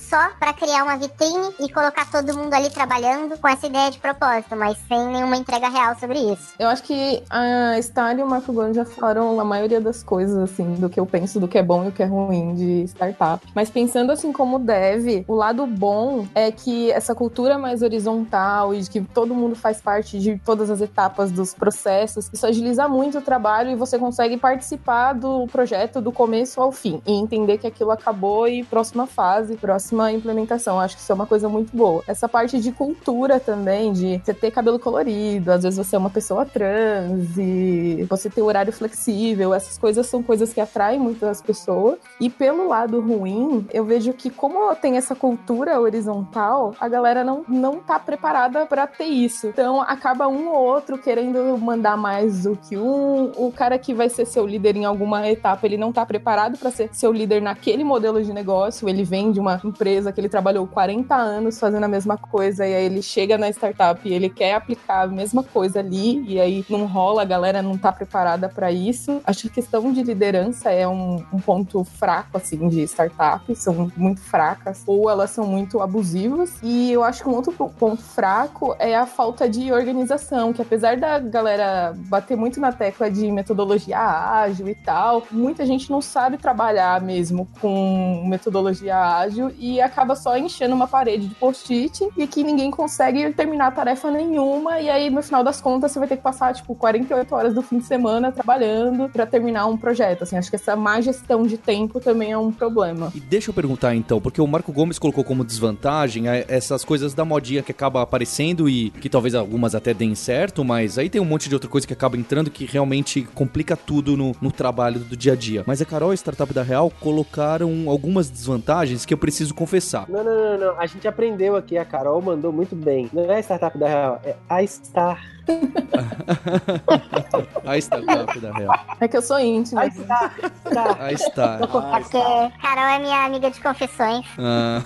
só 0.09 0.31
pra 0.39 0.53
criar 0.53 0.85
uma 0.85 0.97
vitrine 0.97 1.55
e 1.61 1.69
colocar 1.73 2.11
todo 2.11 2.37
mundo 2.37 2.53
ali 2.53 2.71
trabalhando 2.71 3.39
com 3.39 3.49
essa 3.49 3.67
ideia 3.67 3.91
de 3.91 3.99
propósito, 3.99 4.55
mas 4.57 4.77
sem 4.87 5.07
nenhuma 5.09 5.37
entrega 5.37 5.69
real 5.69 5.97
sobre 5.99 6.19
isso. 6.19 6.55
Eu 6.59 6.69
acho 6.69 6.83
que 6.83 7.23
a 7.31 7.81
Star 7.81 8.19
e 8.19 8.23
o 8.23 8.27
Marco 8.27 8.53
Gomes 8.53 8.77
já 8.77 8.85
falaram 8.85 9.41
a 9.41 9.45
maioria 9.45 9.81
das 9.81 10.03
coisas, 10.03 10.37
assim, 10.37 10.75
do 10.75 10.89
que 10.89 11.01
eu 11.01 11.07
penso, 11.07 11.41
do 11.41 11.49
que 11.49 11.59
é 11.59 11.63
bom 11.63 11.85
e 11.85 11.89
o 11.89 11.93
que 11.93 12.03
é 12.03 12.07
ruim 12.07 12.55
de 12.55 12.85
startup. 12.85 13.47
Mas 13.55 13.71
pensando 13.71 14.13
assim 14.13 14.33
como 14.33 14.59
deve, 14.59 15.25
o 15.27 15.35
lado 15.35 15.67
bom 15.67 16.27
é 16.35 16.51
que 16.51 16.91
essa 16.93 17.15
cultura 17.15 17.59
mais 17.59 17.83
horizontal 17.83 18.75
e 18.75 18.81
de 18.83 18.91
que 18.91 19.01
todo 19.01 19.35
mundo 19.35 19.57
faz 19.57 19.81
parte 19.81 20.19
de 20.19 20.39
todas 20.45 20.71
as 20.71 20.81
etapas 20.81 21.31
dos 21.31 21.55
processos, 21.55 22.31
isso 22.33 22.47
agiliza 22.47 22.89
muito 22.89 23.19
o 23.19 23.23
trabalho 23.23 23.71
e 23.71 23.75
você 23.75 23.99
consegue 23.99 24.37
participar 24.37 25.15
do 25.15 25.47
projeto 25.47 26.01
do 26.01 26.13
começo 26.13 26.61
ao 26.61 26.71
fim 26.71 27.01
e 27.07 27.13
entender 27.13 27.59
que 27.59 27.67
aquilo 27.67 27.91
acabou 27.91 28.47
e 28.47 28.65
próxima 28.65 29.07
fase, 29.07 29.57
próxima 29.57 30.04
implementação. 30.13 30.79
Acho 30.81 30.97
que 30.97 31.03
isso 31.03 31.13
é 31.13 31.15
uma 31.15 31.27
coisa 31.27 31.49
muito 31.49 31.77
boa. 31.77 32.03
Essa 32.07 32.29
parte 32.29 32.61
de 32.61 32.73
cultura 32.73 33.41
também, 33.41 33.93
de 33.93 34.21
você 34.25 34.35
ter 34.35 34.51
cabelo 34.51 34.79
colorido, 34.79 35.53
às 35.53 35.63
vezes 35.63 35.79
você 35.79 35.97
é 35.97 35.99
uma 35.99 36.11
pessoa 36.11 36.45
trans 36.45 37.37
e 37.37 38.07
você 38.09 38.29
ter 38.29 38.43
horário 38.43 38.73
flexível, 38.73 39.55
essas 39.55 39.79
coisas 39.79 40.07
são 40.07 40.23
coisas 40.23 40.53
que 40.53 40.61
atraem 40.61 40.99
muito 40.99 41.25
as 41.27 41.41
pessoas. 41.41 41.99
E 42.21 42.29
pelo 42.29 42.69
lado 42.69 43.01
ruim, 43.01 43.67
eu 43.73 43.85
vejo 43.85 44.13
que 44.13 44.31
como 44.31 44.75
tem 44.77 44.97
essa 44.97 45.15
cultura 45.15 45.81
horizontal, 45.81 46.75
a 46.81 46.89
galera 46.89 47.25
não, 47.25 47.45
não 47.49 47.79
tá 47.79 47.99
preparada 47.99 48.67
para 48.67 48.87
ter 48.87 49.05
isso. 49.05 49.47
Então 49.49 49.81
acaba 49.83 50.29
um 50.29 50.49
ou 50.49 50.65
outro 50.65 50.99
querendo 50.99 51.57
mandar 51.59 51.97
mais 51.97 52.45
do 52.45 52.57
que 52.57 52.77
um. 52.77 53.33
O 53.37 53.53
cara 53.53 53.79
que 53.79 53.95
vai 53.95 54.09
ser 54.09 54.27
seu 54.27 54.47
líder 54.47 54.77
em 54.77 54.85
alguma 54.85 55.29
etapa, 55.29 55.67
ele 55.67 55.77
não 55.77 55.93
tá 55.93 56.05
preparado 56.05 56.59
para 56.59 56.71
ser 56.71 56.89
seu 56.93 57.13
líder 57.13 57.41
naquele 57.41 57.85
modelo 57.85 58.23
de 58.23 58.33
negócio. 58.33 58.89
Ele 58.89 59.05
vem 59.05 59.33
de 59.33 59.41
uma 59.41 59.61
empresa 59.65 59.84
que 60.13 60.21
ele 60.21 60.29
trabalhou 60.29 60.67
40 60.67 61.15
anos 61.15 61.59
fazendo 61.59 61.85
a 61.85 61.89
mesma 61.89 62.17
coisa 62.17 62.67
e 62.67 62.75
aí 62.75 62.85
ele 62.85 63.03
chega 63.03 63.37
na 63.37 63.49
startup 63.51 64.01
e 64.05 64.13
ele 64.13 64.29
quer 64.29 64.55
aplicar 64.55 65.03
a 65.03 65.07
mesma 65.07 65.43
coisa 65.43 65.81
ali 65.81 66.25
e 66.27 66.41
aí 66.41 66.65
não 66.69 66.87
rola, 66.87 67.23
a 67.23 67.25
galera 67.25 67.63
não 67.63 67.77
tá 67.77 67.93
preparada 67.93 68.49
para 68.49 68.73
isso. 68.73 69.21
Acho 69.25 69.43
que 69.43 69.49
a 69.49 69.63
questão 69.63 69.93
de 69.93 70.03
liderança 70.03 70.71
é 70.71 70.87
um, 70.87 71.25
um 71.33 71.39
ponto 71.39 71.85
fraco 71.85 72.37
assim 72.37 72.69
de 72.69 72.83
startups, 72.83 73.59
são 73.59 73.91
muito 73.97 74.21
fracas 74.21 74.83
ou 74.87 75.11
elas 75.11 75.31
são 75.31 75.47
muito 75.47 75.81
abusivas. 75.81 76.55
E 76.63 76.93
eu 76.93 77.03
acho 77.03 77.23
que 77.23 77.29
um 77.29 77.35
outro 77.35 77.53
ponto 77.53 78.03
fraco 78.03 78.75
é 78.79 78.95
a 78.95 79.07
falta 79.07 79.49
de 79.49 79.73
organização, 79.73 80.53
que 80.53 80.63
apesar 80.63 80.97
da 80.97 81.19
galera 81.19 81.95
bater 82.09 82.37
muito 82.37 82.61
na 82.61 82.73
tecla 82.73 83.11
de 83.11 83.31
metodologia 83.31 83.99
ágil 83.99 84.69
e 84.69 84.75
tal, 84.75 85.23
muita 85.31 85.67
gente 85.67 85.91
não 85.91 86.01
sabe 86.01 86.37
trabalhar 86.37 87.01
mesmo 87.01 87.49
com 87.61 88.25
metodologia 88.27 88.97
ágil 88.97 89.53
e 89.59 89.74
acaba 89.81 90.15
só 90.15 90.37
enchendo 90.37 90.75
uma 90.75 90.87
parede 90.87 91.29
de 91.29 91.35
post-it 91.35 92.09
e 92.17 92.27
que 92.27 92.43
ninguém 92.43 92.71
consegue 92.71 93.33
terminar 93.33 93.75
tarefa 93.75 94.11
nenhuma 94.11 94.81
e 94.81 94.89
aí 94.89 95.11
no 95.11 95.23
final 95.23 95.43
das 95.43 95.61
contas 95.61 95.93
você 95.93 95.99
vai 95.99 96.09
ter 96.09 96.17
que 96.17 96.23
passar 96.23 96.55
tipo 96.55 96.75
48 96.75 97.35
horas 97.35 97.55
do 97.55 97.63
fim 97.63 97.79
de 97.79 97.85
semana 97.85 98.33
trabalhando 98.33 99.09
para 99.09 99.27
terminar 99.27 99.67
um 99.67 99.77
projeto. 99.77 100.23
Assim, 100.23 100.37
acho 100.37 100.51
que 100.51 100.57
essa 100.57 100.77
má 100.77 101.01
gestão 101.01 101.45
de 101.45 101.57
tempo 101.57 102.01
também 102.01 102.33
é 102.33 102.39
um 102.39 102.53
problema. 102.53 103.13
E 103.15 103.21
deixa 103.21 103.51
eu 103.51 103.55
perguntar 103.55 103.95
então, 103.95 104.21
porque 104.21 104.41
o 104.41 104.47
Marco 104.47 104.73
Gomes 104.73 104.99
colocou 104.99 105.25
como 105.25 105.45
desvantagem 105.45 106.29
é, 106.29 106.45
essas 106.49 106.85
coisas 106.85 107.15
da 107.15 107.25
modinha 107.25 107.63
que 107.63 107.73
acaba 107.73 108.03
aparecendo 108.03 108.69
e 108.69 108.91
que 108.91 109.09
talvez 109.09 109.35
algumas 109.35 109.75
até 109.75 109.95
deem 109.95 110.15
certo, 110.15 110.65
mas 110.65 110.99
aí 110.99 111.09
tem 111.09 111.21
um 111.21 111.25
monte 111.25 111.49
de 111.49 111.55
outra 111.55 111.69
coisa 111.69 111.87
que 111.87 111.93
acaba 111.93 112.17
entrando 112.17 112.51
que 112.51 112.65
realmente 112.65 113.23
complica 113.35 113.77
tudo 113.77 114.17
no, 114.17 114.35
no 114.41 114.51
trabalho 114.51 115.01
do 115.01 115.17
dia 115.17 115.33
a 115.33 115.37
dia. 115.37 115.65
Mas 115.67 115.81
a 115.81 115.85
Carol 115.85 116.13
e 116.13 116.15
a 116.15 116.17
Startup 116.17 116.53
da 116.53 116.63
Real 116.63 116.91
colocaram 117.01 117.89
algumas 117.89 118.29
desvantagens 118.31 119.05
que 119.05 119.13
eu 119.15 119.19
preciso 119.19 119.55
confessar. 119.65 120.05
Não, 120.09 120.23
não, 120.23 120.35
não, 120.35 120.59
não. 120.59 120.81
A 120.81 120.87
gente 120.87 121.09
aprendeu 121.09 121.57
aqui, 121.57 121.79
a 121.79 121.85
Carol 121.85 122.21
mandou 122.21 122.53
muito 122.53 122.77
bem. 122.77 123.09
Não 123.13 123.25
é 123.25 123.37
a 123.37 123.41
startup 123.41 123.77
da 123.79 123.89
Real, 123.89 124.21
é 124.23 124.37
a 124.49 124.67
Star 124.67 125.19
A 127.65 127.79
startup 127.79 128.39
da 128.41 128.53
Real. 128.53 128.75
É 129.01 129.09
que 129.09 129.17
eu 129.17 129.23
sou 129.23 129.39
íntima. 129.39 129.83
Aí 129.83 129.89
está, 129.89 130.31
está. 130.67 130.93
A 131.07 131.17
Star. 131.17 131.63
É 131.63 131.67
porque 131.67 132.19
Carol 132.61 132.85
é 132.85 132.99
minha 132.99 133.25
amiga 133.25 133.51
de 133.51 133.61
confissões. 133.61 134.25
Ah. 134.39 134.83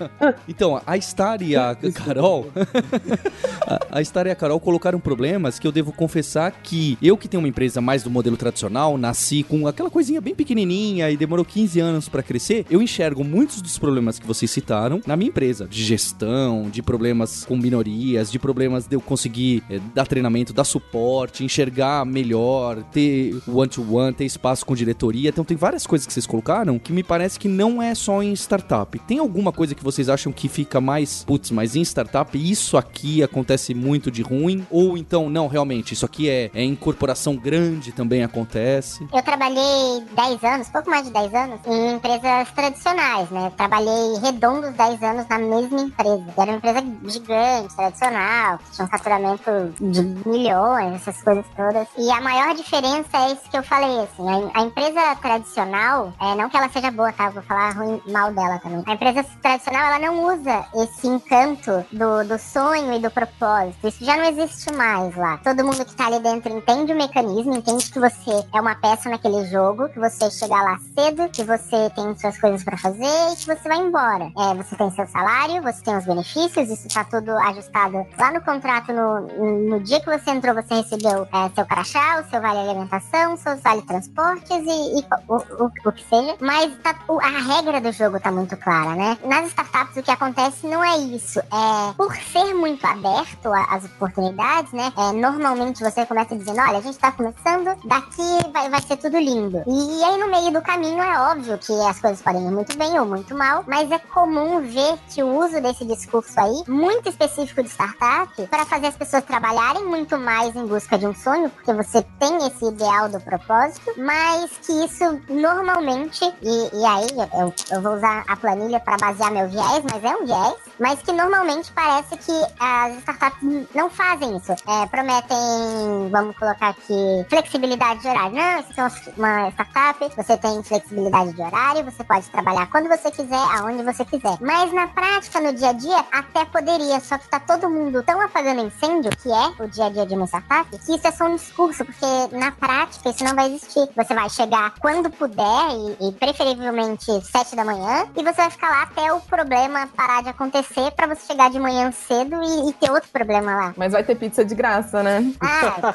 então, 0.48 0.80
a 0.86 1.00
Star 1.00 1.42
e 1.42 1.56
a 1.56 1.76
Carol. 1.94 2.46
a- 3.90 4.02
Star 4.04 4.26
e 4.26 4.30
a 4.30 4.34
Carol 4.34 4.58
colocaram 4.60 4.98
problemas 4.98 5.58
que 5.58 5.66
eu 5.66 5.72
devo 5.72 5.92
confessar 5.92 6.52
que 6.62 6.98
eu 7.02 7.16
que 7.16 7.28
tenho 7.28 7.40
uma 7.42 7.48
empresa 7.48 7.80
mais 7.80 8.02
do 8.02 8.10
modelo 8.10 8.36
tradicional, 8.36 8.96
nasci 8.98 9.42
com 9.42 9.66
aquela 9.66 9.90
coisinha 9.90 10.20
bem 10.20 10.34
pequenininha 10.34 11.10
e 11.10 11.16
demorou 11.16 11.44
15 11.44 11.80
anos 11.80 12.08
pra 12.08 12.22
crescer, 12.22 12.66
eu 12.70 12.82
enxergo 12.82 13.24
muitos 13.24 13.60
dos 13.62 13.78
problemas 13.78 14.18
que 14.18 14.26
vocês 14.26 14.50
citaram 14.50 15.00
na 15.06 15.16
minha 15.16 15.28
empresa, 15.28 15.66
de 15.68 15.82
gestão, 15.84 16.68
de 16.70 16.82
problemas 16.82 17.44
com 17.44 17.56
minorias, 17.56 18.30
de 18.30 18.38
problemas 18.38 18.86
de 18.86 18.96
eu 18.96 19.00
conseguir 19.00 19.62
eh, 19.70 19.80
dar 19.94 20.01
treinamento, 20.06 20.52
dar 20.52 20.64
suporte, 20.64 21.44
enxergar 21.44 22.04
melhor, 22.04 22.82
ter 22.84 23.40
one-to-one, 23.46 24.12
ter 24.12 24.24
espaço 24.24 24.64
com 24.64 24.74
diretoria. 24.74 25.30
Então 25.30 25.44
tem 25.44 25.56
várias 25.56 25.86
coisas 25.86 26.06
que 26.06 26.12
vocês 26.12 26.26
colocaram 26.26 26.78
que 26.78 26.92
me 26.92 27.02
parece 27.02 27.38
que 27.38 27.48
não 27.48 27.82
é 27.82 27.94
só 27.94 28.22
em 28.22 28.32
startup. 28.32 28.98
Tem 29.00 29.18
alguma 29.18 29.52
coisa 29.52 29.74
que 29.74 29.84
vocês 29.84 30.08
acham 30.08 30.32
que 30.32 30.48
fica 30.48 30.80
mais, 30.80 31.24
putz, 31.24 31.50
mas 31.50 31.76
em 31.76 31.82
startup 31.82 32.36
isso 32.36 32.76
aqui 32.76 33.22
acontece 33.22 33.74
muito 33.74 34.10
de 34.10 34.22
ruim? 34.22 34.66
Ou 34.70 34.96
então, 34.96 35.28
não, 35.28 35.46
realmente, 35.46 35.92
isso 35.92 36.04
aqui 36.04 36.28
é, 36.28 36.50
é 36.54 36.62
em 36.62 36.74
corporação 36.74 37.36
grande 37.36 37.92
também 37.92 38.22
acontece? 38.22 39.06
Eu 39.12 39.22
trabalhei 39.22 40.04
10 40.14 40.44
anos, 40.44 40.68
pouco 40.68 40.90
mais 40.90 41.06
de 41.06 41.12
10 41.12 41.34
anos, 41.34 41.60
em 41.66 41.94
empresas 41.94 42.50
tradicionais, 42.54 43.30
né? 43.30 43.52
Trabalhei 43.56 44.18
redondos 44.22 44.72
10 44.74 45.02
anos 45.02 45.26
na 45.28 45.38
mesma 45.38 45.80
empresa. 45.80 46.24
Era 46.36 46.50
uma 46.50 46.56
empresa 46.56 46.84
gigante, 47.06 47.76
tradicional, 47.76 48.58
tinha 48.72 48.84
um 48.84 48.88
faturamento 48.88 49.50
de 49.92 50.28
milhões, 50.28 50.94
essas 50.94 51.22
coisas 51.22 51.44
todas. 51.56 51.86
E 51.96 52.10
a 52.10 52.20
maior 52.20 52.54
diferença 52.54 53.08
é 53.14 53.32
isso 53.32 53.50
que 53.50 53.56
eu 53.56 53.62
falei, 53.62 54.00
assim. 54.00 54.50
A, 54.54 54.60
a 54.60 54.62
empresa 54.64 55.16
tradicional, 55.16 56.12
é, 56.20 56.34
não 56.34 56.48
que 56.48 56.56
ela 56.56 56.68
seja 56.68 56.90
boa, 56.90 57.12
tá? 57.12 57.26
Eu 57.26 57.32
vou 57.32 57.42
falar 57.42 57.70
ruim, 57.70 58.00
mal 58.08 58.32
dela 58.32 58.58
também. 58.58 58.82
A 58.86 58.94
empresa 58.94 59.24
tradicional, 59.42 59.86
ela 59.86 59.98
não 59.98 60.24
usa 60.24 60.64
esse 60.74 61.06
encanto 61.06 61.84
do, 61.92 62.24
do 62.24 62.38
sonho 62.38 62.94
e 62.94 62.98
do 62.98 63.10
propósito. 63.10 63.86
Isso 63.86 64.04
já 64.04 64.16
não 64.16 64.24
existe 64.24 64.72
mais 64.72 65.14
lá. 65.16 65.38
Todo 65.38 65.64
mundo 65.64 65.84
que 65.84 65.94
tá 65.94 66.06
ali 66.06 66.20
dentro 66.20 66.52
entende 66.52 66.92
o 66.92 66.96
mecanismo, 66.96 67.54
entende 67.54 67.90
que 67.90 68.00
você 68.00 68.44
é 68.52 68.60
uma 68.60 68.74
peça 68.74 69.10
naquele 69.10 69.44
jogo, 69.46 69.88
que 69.88 69.98
você 69.98 70.30
chega 70.30 70.54
lá 70.54 70.78
cedo, 70.94 71.28
que 71.28 71.44
você 71.44 71.90
tem 71.90 72.16
suas 72.16 72.38
coisas 72.38 72.64
pra 72.64 72.76
fazer 72.76 73.32
e 73.32 73.36
que 73.36 73.46
você 73.46 73.68
vai 73.68 73.78
embora. 73.78 74.30
É, 74.38 74.54
você 74.54 74.76
tem 74.76 74.90
seu 74.90 75.06
salário, 75.06 75.62
você 75.62 75.82
tem 75.82 75.96
os 75.96 76.04
benefícios, 76.04 76.70
isso 76.70 76.88
tá 76.88 77.04
tudo 77.04 77.30
ajustado 77.30 78.06
lá 78.18 78.32
no 78.32 78.40
contrato. 78.40 78.92
No, 78.92 79.20
no 79.68 79.81
dia 79.82 80.00
que 80.00 80.06
você 80.06 80.30
entrou, 80.30 80.54
você 80.54 80.74
recebeu 80.74 81.24
é, 81.32 81.50
seu 81.54 81.64
crachá, 81.66 82.20
o 82.26 82.30
seu 82.30 82.40
vale 82.40 82.58
alimentação, 82.60 83.36
seus 83.36 83.60
vale 83.60 83.82
transportes 83.82 84.50
e, 84.50 84.98
e 85.00 85.04
o, 85.28 85.36
o- 85.64 85.70
o 85.86 85.92
que 85.92 86.04
seja. 86.08 86.36
Mas 86.40 86.72
tá- 86.82 86.96
o- 87.08 87.20
a 87.20 87.28
regra 87.56 87.80
do 87.80 87.92
jogo 87.92 88.18
tá 88.20 88.30
muito 88.30 88.56
clara, 88.56 88.94
né? 88.94 89.18
Nas 89.24 89.48
startups, 89.48 89.96
o 89.96 90.02
que 90.02 90.10
acontece 90.10 90.66
não 90.66 90.82
é 90.84 90.96
isso. 90.98 91.38
É, 91.40 91.92
por 91.96 92.14
ser 92.16 92.54
muito 92.54 92.84
aberto 92.86 93.52
às 93.70 93.84
oportunidades, 93.84 94.72
né? 94.72 94.92
É, 94.96 95.12
normalmente 95.12 95.82
você 95.82 96.04
começa 96.06 96.36
dizendo: 96.36 96.60
olha, 96.60 96.78
a 96.78 96.80
gente 96.80 96.98
tá 96.98 97.12
começando, 97.12 97.76
daqui 97.84 98.50
vai, 98.52 98.68
vai 98.68 98.82
ser 98.82 98.96
tudo 98.96 99.18
lindo. 99.18 99.62
E 99.66 100.04
aí, 100.04 100.18
no 100.18 100.28
meio 100.28 100.50
do 100.52 100.60
caminho, 100.62 101.02
é 101.02 101.20
óbvio 101.32 101.58
que 101.58 101.72
as 101.82 101.98
coisas 102.00 102.20
podem 102.22 102.46
ir 102.46 102.50
muito 102.50 102.76
bem 102.76 102.98
ou 102.98 103.06
muito 103.06 103.34
mal, 103.36 103.64
mas 103.66 103.90
é 103.90 103.98
comum 103.98 104.60
ver 104.60 104.98
que 105.08 105.22
o 105.22 105.38
uso 105.44 105.60
desse 105.60 105.84
discurso 105.84 106.38
aí, 106.38 106.62
muito 106.68 107.08
específico 107.08 107.62
de 107.62 107.68
startup, 107.68 108.46
para 108.48 108.64
fazer 108.66 108.88
as 108.88 108.96
pessoas 108.96 109.24
trabalharem 109.24 109.71
muito 109.80 110.18
mais 110.18 110.54
em 110.54 110.66
busca 110.66 110.98
de 110.98 111.06
um 111.06 111.14
sonho, 111.14 111.50
porque 111.50 111.72
você 111.72 112.02
tem 112.18 112.36
esse 112.46 112.66
ideal 112.66 113.08
do 113.08 113.20
propósito, 113.20 113.92
mas 113.96 114.50
que 114.58 114.72
isso 114.84 115.20
normalmente, 115.28 116.24
e, 116.42 116.80
e 116.80 116.84
aí 116.84 117.06
eu, 117.40 117.54
eu 117.70 117.82
vou 117.82 117.94
usar 117.94 118.24
a 118.26 118.36
planilha 118.36 118.80
para 118.80 118.96
basear 118.96 119.30
meu 119.30 119.48
viés, 119.48 119.82
mas 119.90 120.04
é 120.04 120.16
um 120.16 120.26
viés, 120.26 120.54
mas 120.78 121.00
que 121.02 121.12
normalmente 121.12 121.70
parece 121.72 122.16
que 122.16 122.32
as 122.58 122.98
startups 122.98 123.66
não 123.74 123.88
fazem 123.90 124.36
isso. 124.36 124.52
É, 124.52 124.86
prometem, 124.86 126.08
vamos 126.10 126.36
colocar 126.36 126.70
aqui, 126.70 127.26
flexibilidade 127.28 128.00
de 128.00 128.08
horário. 128.08 128.36
Não, 128.36 128.60
isso 128.60 128.80
é 128.80 129.12
uma 129.16 129.48
startup, 129.50 130.12
você 130.16 130.36
tem 130.36 130.62
flexibilidade 130.62 131.32
de 131.32 131.42
horário, 131.42 131.84
você 131.84 132.02
pode 132.04 132.28
trabalhar 132.30 132.66
quando 132.70 132.88
você 132.88 133.10
quiser, 133.10 133.44
aonde 133.58 133.82
você 133.82 134.04
quiser. 134.04 134.36
Mas 134.40 134.72
na 134.72 134.86
prática, 134.88 135.40
no 135.40 135.52
dia 135.52 135.70
a 135.70 135.72
dia, 135.72 136.04
até 136.10 136.44
poderia, 136.44 137.00
só 137.00 137.18
que 137.18 137.28
tá 137.28 137.38
todo 137.38 137.70
mundo 137.70 138.02
tão 138.02 138.20
apagando 138.20 138.66
incêndio, 138.66 139.10
que 139.16 139.30
é 139.30 139.62
o 139.62 139.68
dia 139.68 139.86
a 139.86 139.90
dia 139.90 140.06
de 140.06 140.14
uma 140.14 140.26
startup, 140.26 140.68
que 140.70 140.94
isso 140.94 141.06
é 141.06 141.12
só 141.12 141.26
um 141.26 141.36
discurso, 141.36 141.84
porque 141.84 142.36
na 142.36 142.50
prática 142.52 143.10
isso 143.10 143.24
não 143.24 143.34
vai 143.34 143.46
existir. 143.46 143.88
Você 143.96 144.14
vai 144.14 144.28
chegar 144.30 144.74
quando 144.80 145.10
puder 145.10 145.70
e, 146.00 146.08
e 146.08 146.12
preferivelmente 146.12 147.04
sete 147.24 147.54
da 147.54 147.64
manhã, 147.64 148.06
e 148.16 148.22
você 148.22 148.42
vai 148.42 148.50
ficar 148.50 148.70
lá 148.70 148.82
até 148.82 149.12
o 149.12 149.20
problema 149.20 149.88
parar 149.96 150.22
de 150.22 150.28
acontecer 150.28 150.71
pra 150.96 151.06
você 151.06 151.26
chegar 151.26 151.50
de 151.50 151.58
manhã 151.58 151.90
cedo 151.92 152.42
e, 152.42 152.70
e 152.70 152.72
ter 152.74 152.90
outro 152.90 153.08
problema 153.10 153.54
lá. 153.54 153.74
Mas 153.76 153.92
vai 153.92 154.02
ter 154.02 154.14
pizza 154.14 154.44
de 154.44 154.54
graça, 154.54 155.02
né? 155.02 155.32
Ah, 155.40 155.92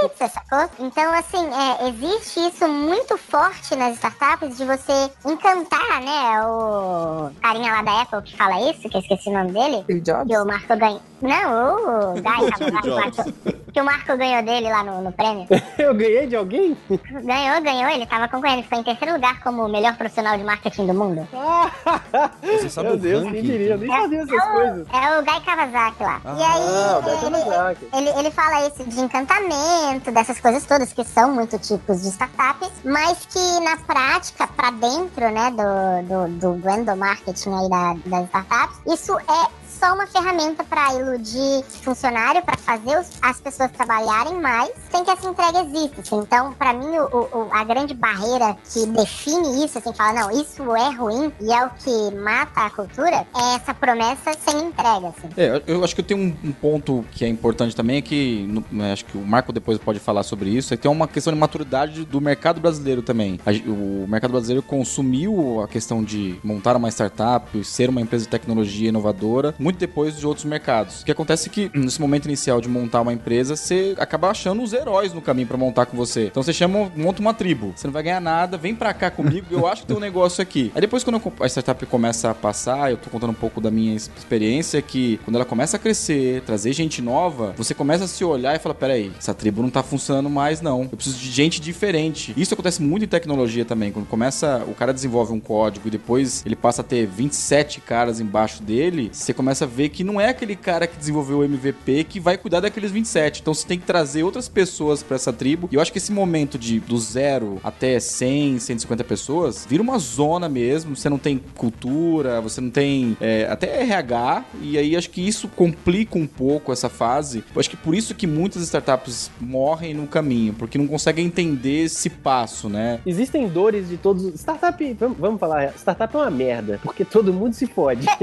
pizza, 0.00 0.28
sacou? 0.28 0.68
Então, 0.78 1.12
assim, 1.14 1.48
é, 1.52 1.88
existe 1.88 2.40
isso 2.40 2.68
muito 2.68 3.16
forte 3.16 3.74
nas 3.76 3.94
startups 3.94 4.56
de 4.56 4.64
você 4.64 5.10
encantar, 5.24 6.00
né? 6.02 6.42
O 6.46 7.30
carinha 7.40 7.72
lá 7.72 7.82
da 7.82 8.02
Apple 8.02 8.22
que 8.22 8.36
fala 8.36 8.70
isso, 8.70 8.88
que 8.88 8.96
eu 8.96 9.00
esqueci 9.00 9.28
o 9.28 9.32
nome 9.32 9.52
dele. 9.52 9.82
Steve 9.84 10.00
Jobs? 10.00 10.26
Que 10.28 10.36
o 10.36 10.44
Marco 10.46 10.76
ganhou. 10.76 11.00
Não, 11.22 12.12
o 12.12 12.14
Guy, 12.14 12.22
Marco, 12.72 13.32
que 13.72 13.80
o 13.80 13.84
Marco 13.84 14.16
ganhou 14.16 14.42
dele 14.42 14.70
lá 14.70 14.82
no, 14.82 15.02
no 15.02 15.12
prêmio. 15.12 15.46
Eu 15.78 15.94
ganhei 15.94 16.26
de 16.26 16.34
alguém? 16.34 16.76
Ganhou, 16.88 17.60
ganhou, 17.62 17.90
ele 17.90 18.06
tava 18.06 18.26
concorrendo, 18.28 18.62
ficou 18.62 18.78
em 18.78 18.82
terceiro 18.82 19.14
lugar 19.14 19.40
como 19.42 19.64
o 19.64 19.68
melhor 19.68 19.96
profissional 19.96 20.36
de 20.38 20.44
marketing 20.44 20.86
do 20.86 20.94
mundo. 20.94 21.28
Você 22.42 22.70
sabe 22.70 22.88
Meu 22.88 22.96
o 22.96 23.00
Deus, 23.00 23.24
ranking? 23.24 23.42
diria? 23.42 23.76
Nem 23.76 23.99
essas 24.04 24.44
coisas. 24.52 24.86
É 24.92 25.18
o 25.18 25.24
Guy 25.24 25.40
Kawasaki 25.44 26.02
lá. 26.02 26.20
e 26.24 26.42
Ah, 26.42 26.98
o 26.98 27.02
Guy 27.02 27.12
aí, 27.12 27.76
ele, 27.92 28.08
ele, 28.08 28.18
ele 28.18 28.30
fala 28.30 28.66
isso 28.66 28.84
de 28.84 29.00
encantamento, 29.00 30.10
dessas 30.12 30.40
coisas 30.40 30.64
todas 30.64 30.92
que 30.92 31.04
são 31.04 31.32
muito 31.32 31.58
tipos 31.58 32.02
de 32.02 32.08
startups, 32.08 32.70
mas 32.84 33.26
que 33.26 33.60
na 33.60 33.76
prática, 33.78 34.46
pra 34.46 34.70
dentro, 34.70 35.30
né, 35.30 35.50
do, 35.50 36.28
do, 36.28 36.56
do 36.58 36.70
endomarketing 36.70 37.52
aí 37.54 37.68
da, 37.68 37.94
das 38.06 38.24
startups, 38.26 38.78
isso 38.86 39.18
é 39.18 39.59
só 39.80 39.94
uma 39.94 40.06
ferramenta 40.06 40.62
pra 40.62 40.94
iludir 40.94 41.64
funcionário, 41.82 42.42
pra 42.42 42.56
fazer 42.56 43.02
as 43.22 43.40
pessoas 43.40 43.70
trabalharem 43.72 44.38
mais, 44.40 44.70
sem 44.90 45.02
que 45.02 45.10
essa 45.10 45.26
entrega 45.28 45.60
exista. 45.62 46.02
Então, 46.16 46.52
pra 46.52 46.74
mim, 46.74 46.98
o, 46.98 47.16
o- 47.16 47.48
a 47.50 47.64
grande 47.64 47.94
barreira 47.94 48.56
que 48.70 48.84
define 48.86 49.64
isso, 49.64 49.78
assim, 49.78 49.92
fala, 49.94 50.20
não, 50.20 50.30
isso 50.30 50.76
é 50.76 50.90
ruim 50.90 51.32
e 51.40 51.50
é 51.50 51.64
o 51.64 51.70
que 51.70 52.14
mata 52.16 52.60
a 52.66 52.70
cultura, 52.70 53.26
é 53.34 53.54
essa 53.56 53.72
promessa 53.72 54.32
sem 54.46 54.60
entrega, 54.66 55.08
assim. 55.08 55.28
É, 55.36 55.62
eu- 55.66 55.82
acho 55.82 55.96
que 55.96 56.02
tenho 56.02 56.20
um, 56.20 56.36
um 56.48 56.52
ponto 56.52 57.02
que 57.12 57.24
é 57.24 57.28
importante 57.28 57.74
também, 57.74 57.96
é 57.96 58.02
que 58.02 58.44
no- 58.48 58.64
né, 58.70 58.92
acho 58.92 59.06
que 59.06 59.16
o 59.16 59.22
Marco 59.26 59.50
depois 59.52 59.78
pode 59.78 59.98
falar 59.98 60.22
sobre 60.24 60.50
isso, 60.50 60.74
é 60.74 60.76
que 60.76 60.82
tem 60.82 60.90
uma 60.90 61.08
questão 61.08 61.32
de 61.32 61.38
maturidade 61.38 62.04
do 62.04 62.20
mercado 62.20 62.60
brasileiro 62.60 63.00
também. 63.02 63.40
A 63.46 63.50
o 63.70 64.06
mercado 64.08 64.30
brasileiro 64.32 64.62
consumiu 64.62 65.60
a 65.62 65.68
questão 65.68 66.02
de 66.02 66.38
montar 66.44 66.76
uma 66.76 66.88
startup, 66.90 67.62
ser 67.64 67.88
uma 67.88 68.00
empresa 68.00 68.24
de 68.24 68.30
tecnologia 68.30 68.88
inovadora, 68.88 69.54
muito 69.58 69.69
depois 69.78 70.18
de 70.18 70.26
outros 70.26 70.44
mercados. 70.44 71.02
O 71.02 71.04
que 71.04 71.12
acontece 71.12 71.48
é 71.48 71.52
que 71.52 71.70
nesse 71.78 72.00
momento 72.00 72.26
inicial 72.26 72.60
de 72.60 72.68
montar 72.68 73.00
uma 73.00 73.12
empresa, 73.12 73.56
você 73.56 73.94
acaba 73.98 74.30
achando 74.30 74.62
os 74.62 74.72
heróis 74.72 75.12
no 75.12 75.20
caminho 75.20 75.46
pra 75.48 75.56
montar 75.56 75.86
com 75.86 75.96
você. 75.96 76.26
Então 76.26 76.42
você 76.42 76.52
chama, 76.52 76.90
monta 76.96 77.20
uma 77.20 77.34
tribo. 77.34 77.72
Você 77.76 77.86
não 77.86 77.92
vai 77.92 78.02
ganhar 78.02 78.20
nada, 78.20 78.56
vem 78.56 78.74
pra 78.74 78.92
cá 78.94 79.10
comigo, 79.10 79.46
eu 79.50 79.66
acho 79.66 79.82
que 79.82 79.88
tem 79.88 79.96
um 79.96 80.00
negócio 80.00 80.42
aqui. 80.42 80.70
Aí 80.74 80.80
depois 80.80 81.04
quando 81.04 81.20
a 81.40 81.46
startup 81.46 81.84
começa 81.86 82.30
a 82.30 82.34
passar, 82.34 82.90
eu 82.90 82.96
tô 82.96 83.10
contando 83.10 83.30
um 83.30 83.34
pouco 83.34 83.60
da 83.60 83.70
minha 83.70 83.92
ex- 83.92 84.10
experiência, 84.16 84.80
que 84.82 85.18
quando 85.24 85.36
ela 85.36 85.44
começa 85.44 85.76
a 85.76 85.80
crescer, 85.80 86.42
trazer 86.42 86.72
gente 86.72 87.00
nova, 87.02 87.54
você 87.56 87.74
começa 87.74 88.04
a 88.04 88.08
se 88.08 88.24
olhar 88.24 88.54
e 88.54 88.58
fala, 88.58 88.74
peraí, 88.74 89.12
essa 89.18 89.34
tribo 89.34 89.62
não 89.62 89.70
tá 89.70 89.82
funcionando 89.82 90.30
mais 90.30 90.60
não. 90.60 90.82
Eu 90.82 90.88
preciso 90.96 91.18
de 91.18 91.30
gente 91.30 91.60
diferente. 91.60 92.32
Isso 92.36 92.54
acontece 92.54 92.82
muito 92.82 93.04
em 93.04 93.08
tecnologia 93.08 93.64
também. 93.64 93.90
Quando 93.92 94.06
começa, 94.06 94.64
o 94.66 94.74
cara 94.74 94.92
desenvolve 94.92 95.32
um 95.32 95.40
código 95.40 95.88
e 95.88 95.90
depois 95.90 96.42
ele 96.44 96.56
passa 96.56 96.80
a 96.82 96.84
ter 96.84 97.06
27 97.06 97.80
caras 97.80 98.20
embaixo 98.20 98.62
dele, 98.62 99.10
você 99.12 99.32
começa 99.32 99.59
a 99.62 99.66
ver 99.66 99.88
que 99.90 100.02
não 100.04 100.20
é 100.20 100.28
aquele 100.28 100.56
cara 100.56 100.86
que 100.86 100.96
desenvolveu 100.96 101.38
o 101.38 101.44
MVP 101.44 102.04
que 102.04 102.20
vai 102.20 102.36
cuidar 102.36 102.60
daqueles 102.60 102.90
27. 102.90 103.40
Então 103.40 103.54
você 103.54 103.66
tem 103.66 103.78
que 103.78 103.86
trazer 103.86 104.22
outras 104.22 104.48
pessoas 104.48 105.02
pra 105.02 105.16
essa 105.16 105.32
tribo. 105.32 105.68
E 105.70 105.74
eu 105.74 105.80
acho 105.80 105.92
que 105.92 105.98
esse 105.98 106.12
momento 106.12 106.58
de 106.58 106.80
do 106.80 106.98
zero 106.98 107.60
até 107.62 107.98
100, 108.00 108.58
150 108.58 109.04
pessoas 109.04 109.66
vira 109.68 109.82
uma 109.82 109.98
zona 109.98 110.48
mesmo. 110.48 110.96
Você 110.96 111.08
não 111.08 111.18
tem 111.18 111.40
cultura, 111.56 112.40
você 112.40 112.60
não 112.60 112.70
tem 112.70 113.16
é, 113.20 113.46
até 113.50 113.82
RH. 113.82 114.44
E 114.62 114.78
aí 114.78 114.96
acho 114.96 115.10
que 115.10 115.26
isso 115.26 115.48
complica 115.48 116.18
um 116.18 116.26
pouco 116.26 116.72
essa 116.72 116.88
fase. 116.88 117.44
Eu 117.54 117.60
acho 117.60 117.70
que 117.70 117.76
por 117.76 117.94
isso 117.94 118.14
que 118.14 118.26
muitas 118.26 118.62
startups 118.62 119.30
morrem 119.40 119.94
no 119.94 120.06
caminho, 120.06 120.52
porque 120.54 120.78
não 120.78 120.86
conseguem 120.86 121.26
entender 121.26 121.84
esse 121.84 122.08
passo, 122.10 122.68
né? 122.68 123.00
Existem 123.06 123.48
dores 123.48 123.88
de 123.88 123.96
todos. 123.96 124.34
Startup, 124.40 124.96
vamos, 125.18 125.38
falar, 125.40 125.72
startup 125.76 126.14
é 126.14 126.18
uma 126.18 126.30
merda, 126.30 126.80
porque 126.82 127.04
todo 127.04 127.32
mundo 127.32 127.52
se 127.54 127.66
fode. 127.66 128.06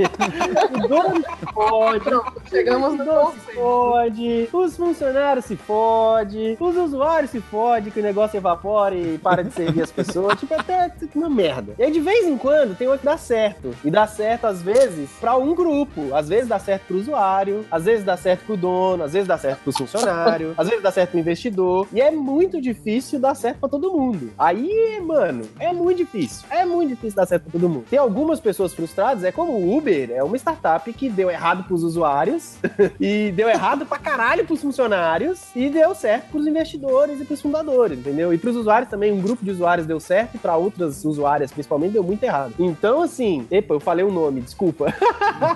O 0.77 0.87
dor- 0.87 1.23
Pode. 1.53 2.03
Pronto, 2.03 2.41
chegamos 2.49 2.97
no 2.97 3.05
Não 3.05 3.31
se 3.31 3.37
conceito. 3.37 3.59
fode, 3.59 4.49
os 4.53 4.77
funcionários 4.77 5.45
se 5.45 5.55
fode, 5.55 6.57
os 6.59 6.75
usuários 6.75 7.31
se 7.31 7.39
fode, 7.41 7.91
que 7.91 7.99
o 7.99 8.03
negócio 8.03 8.37
evapora 8.37 8.95
e 8.95 9.17
para 9.17 9.43
de 9.43 9.51
servir 9.53 9.81
as 9.83 9.91
pessoas. 9.91 10.39
tipo, 10.39 10.53
até 10.53 10.91
uma 11.15 11.29
merda. 11.29 11.73
E 11.77 11.83
aí, 11.83 11.91
de 11.91 11.99
vez 11.99 12.25
em 12.25 12.37
quando, 12.37 12.75
tem 12.77 12.87
uma 12.87 12.97
que 12.97 13.05
dá 13.05 13.17
certo. 13.17 13.73
E 13.83 13.89
dá 13.89 14.05
certo, 14.07 14.45
às 14.45 14.61
vezes, 14.61 15.09
pra 15.19 15.35
um 15.37 15.53
grupo. 15.55 16.13
Às 16.13 16.29
vezes 16.29 16.47
dá 16.47 16.59
certo 16.59 16.83
pro 16.87 16.97
usuário, 16.97 17.65
às 17.71 17.83
vezes 17.85 18.03
dá 18.05 18.15
certo 18.17 18.45
pro 18.45 18.57
dono, 18.57 19.03
às 19.03 19.13
vezes 19.13 19.27
dá 19.27 19.37
certo 19.37 19.59
pro 19.63 19.73
funcionário, 19.73 20.53
às 20.57 20.67
vezes 20.67 20.83
dá 20.83 20.91
certo 20.91 21.11
pro 21.11 21.19
investidor. 21.19 21.87
E 21.93 22.01
é 22.01 22.11
muito 22.11 22.61
difícil 22.61 23.19
dar 23.19 23.35
certo 23.35 23.59
pra 23.59 23.69
todo 23.69 23.91
mundo. 23.91 24.31
Aí, 24.37 24.99
mano, 25.03 25.43
é 25.59 25.71
muito 25.73 25.97
difícil. 25.97 26.45
É 26.49 26.65
muito 26.65 26.89
difícil 26.89 27.15
dar 27.15 27.25
certo 27.25 27.43
pra 27.43 27.51
todo 27.53 27.69
mundo. 27.69 27.85
Tem 27.89 27.99
algumas 27.99 28.39
pessoas 28.39 28.73
frustradas, 28.73 29.23
é 29.23 29.31
como 29.31 29.53
o 29.53 29.77
Uber, 29.77 30.11
é 30.11 30.23
uma 30.23 30.37
startup 30.37 30.91
que 30.93 31.09
deu 31.17 31.29
errado 31.29 31.63
pros 31.63 31.83
usuários 31.83 32.57
e 33.01 33.31
deu 33.31 33.49
errado 33.49 33.85
pra 33.85 33.97
caralho 33.97 34.45
pros 34.45 34.61
funcionários 34.61 35.41
e 35.55 35.69
deu 35.69 35.93
certo 35.95 36.29
pros 36.31 36.45
investidores 36.45 37.19
e 37.19 37.25
pros 37.25 37.41
fundadores, 37.41 37.97
entendeu? 37.99 38.33
E 38.33 38.37
pros 38.37 38.55
usuários 38.55 38.89
também, 38.89 39.11
um 39.11 39.19
grupo 39.19 39.43
de 39.43 39.51
usuários 39.51 39.87
deu 39.87 39.99
certo 39.99 40.35
e 40.35 40.37
pra 40.37 40.55
outras 40.55 41.03
usuárias, 41.03 41.51
principalmente, 41.51 41.93
deu 41.93 42.03
muito 42.03 42.23
errado. 42.23 42.53
Então, 42.59 43.01
assim, 43.01 43.47
epa, 43.49 43.73
eu 43.73 43.79
falei 43.79 44.05
o 44.05 44.11
nome, 44.11 44.41
desculpa. 44.41 44.93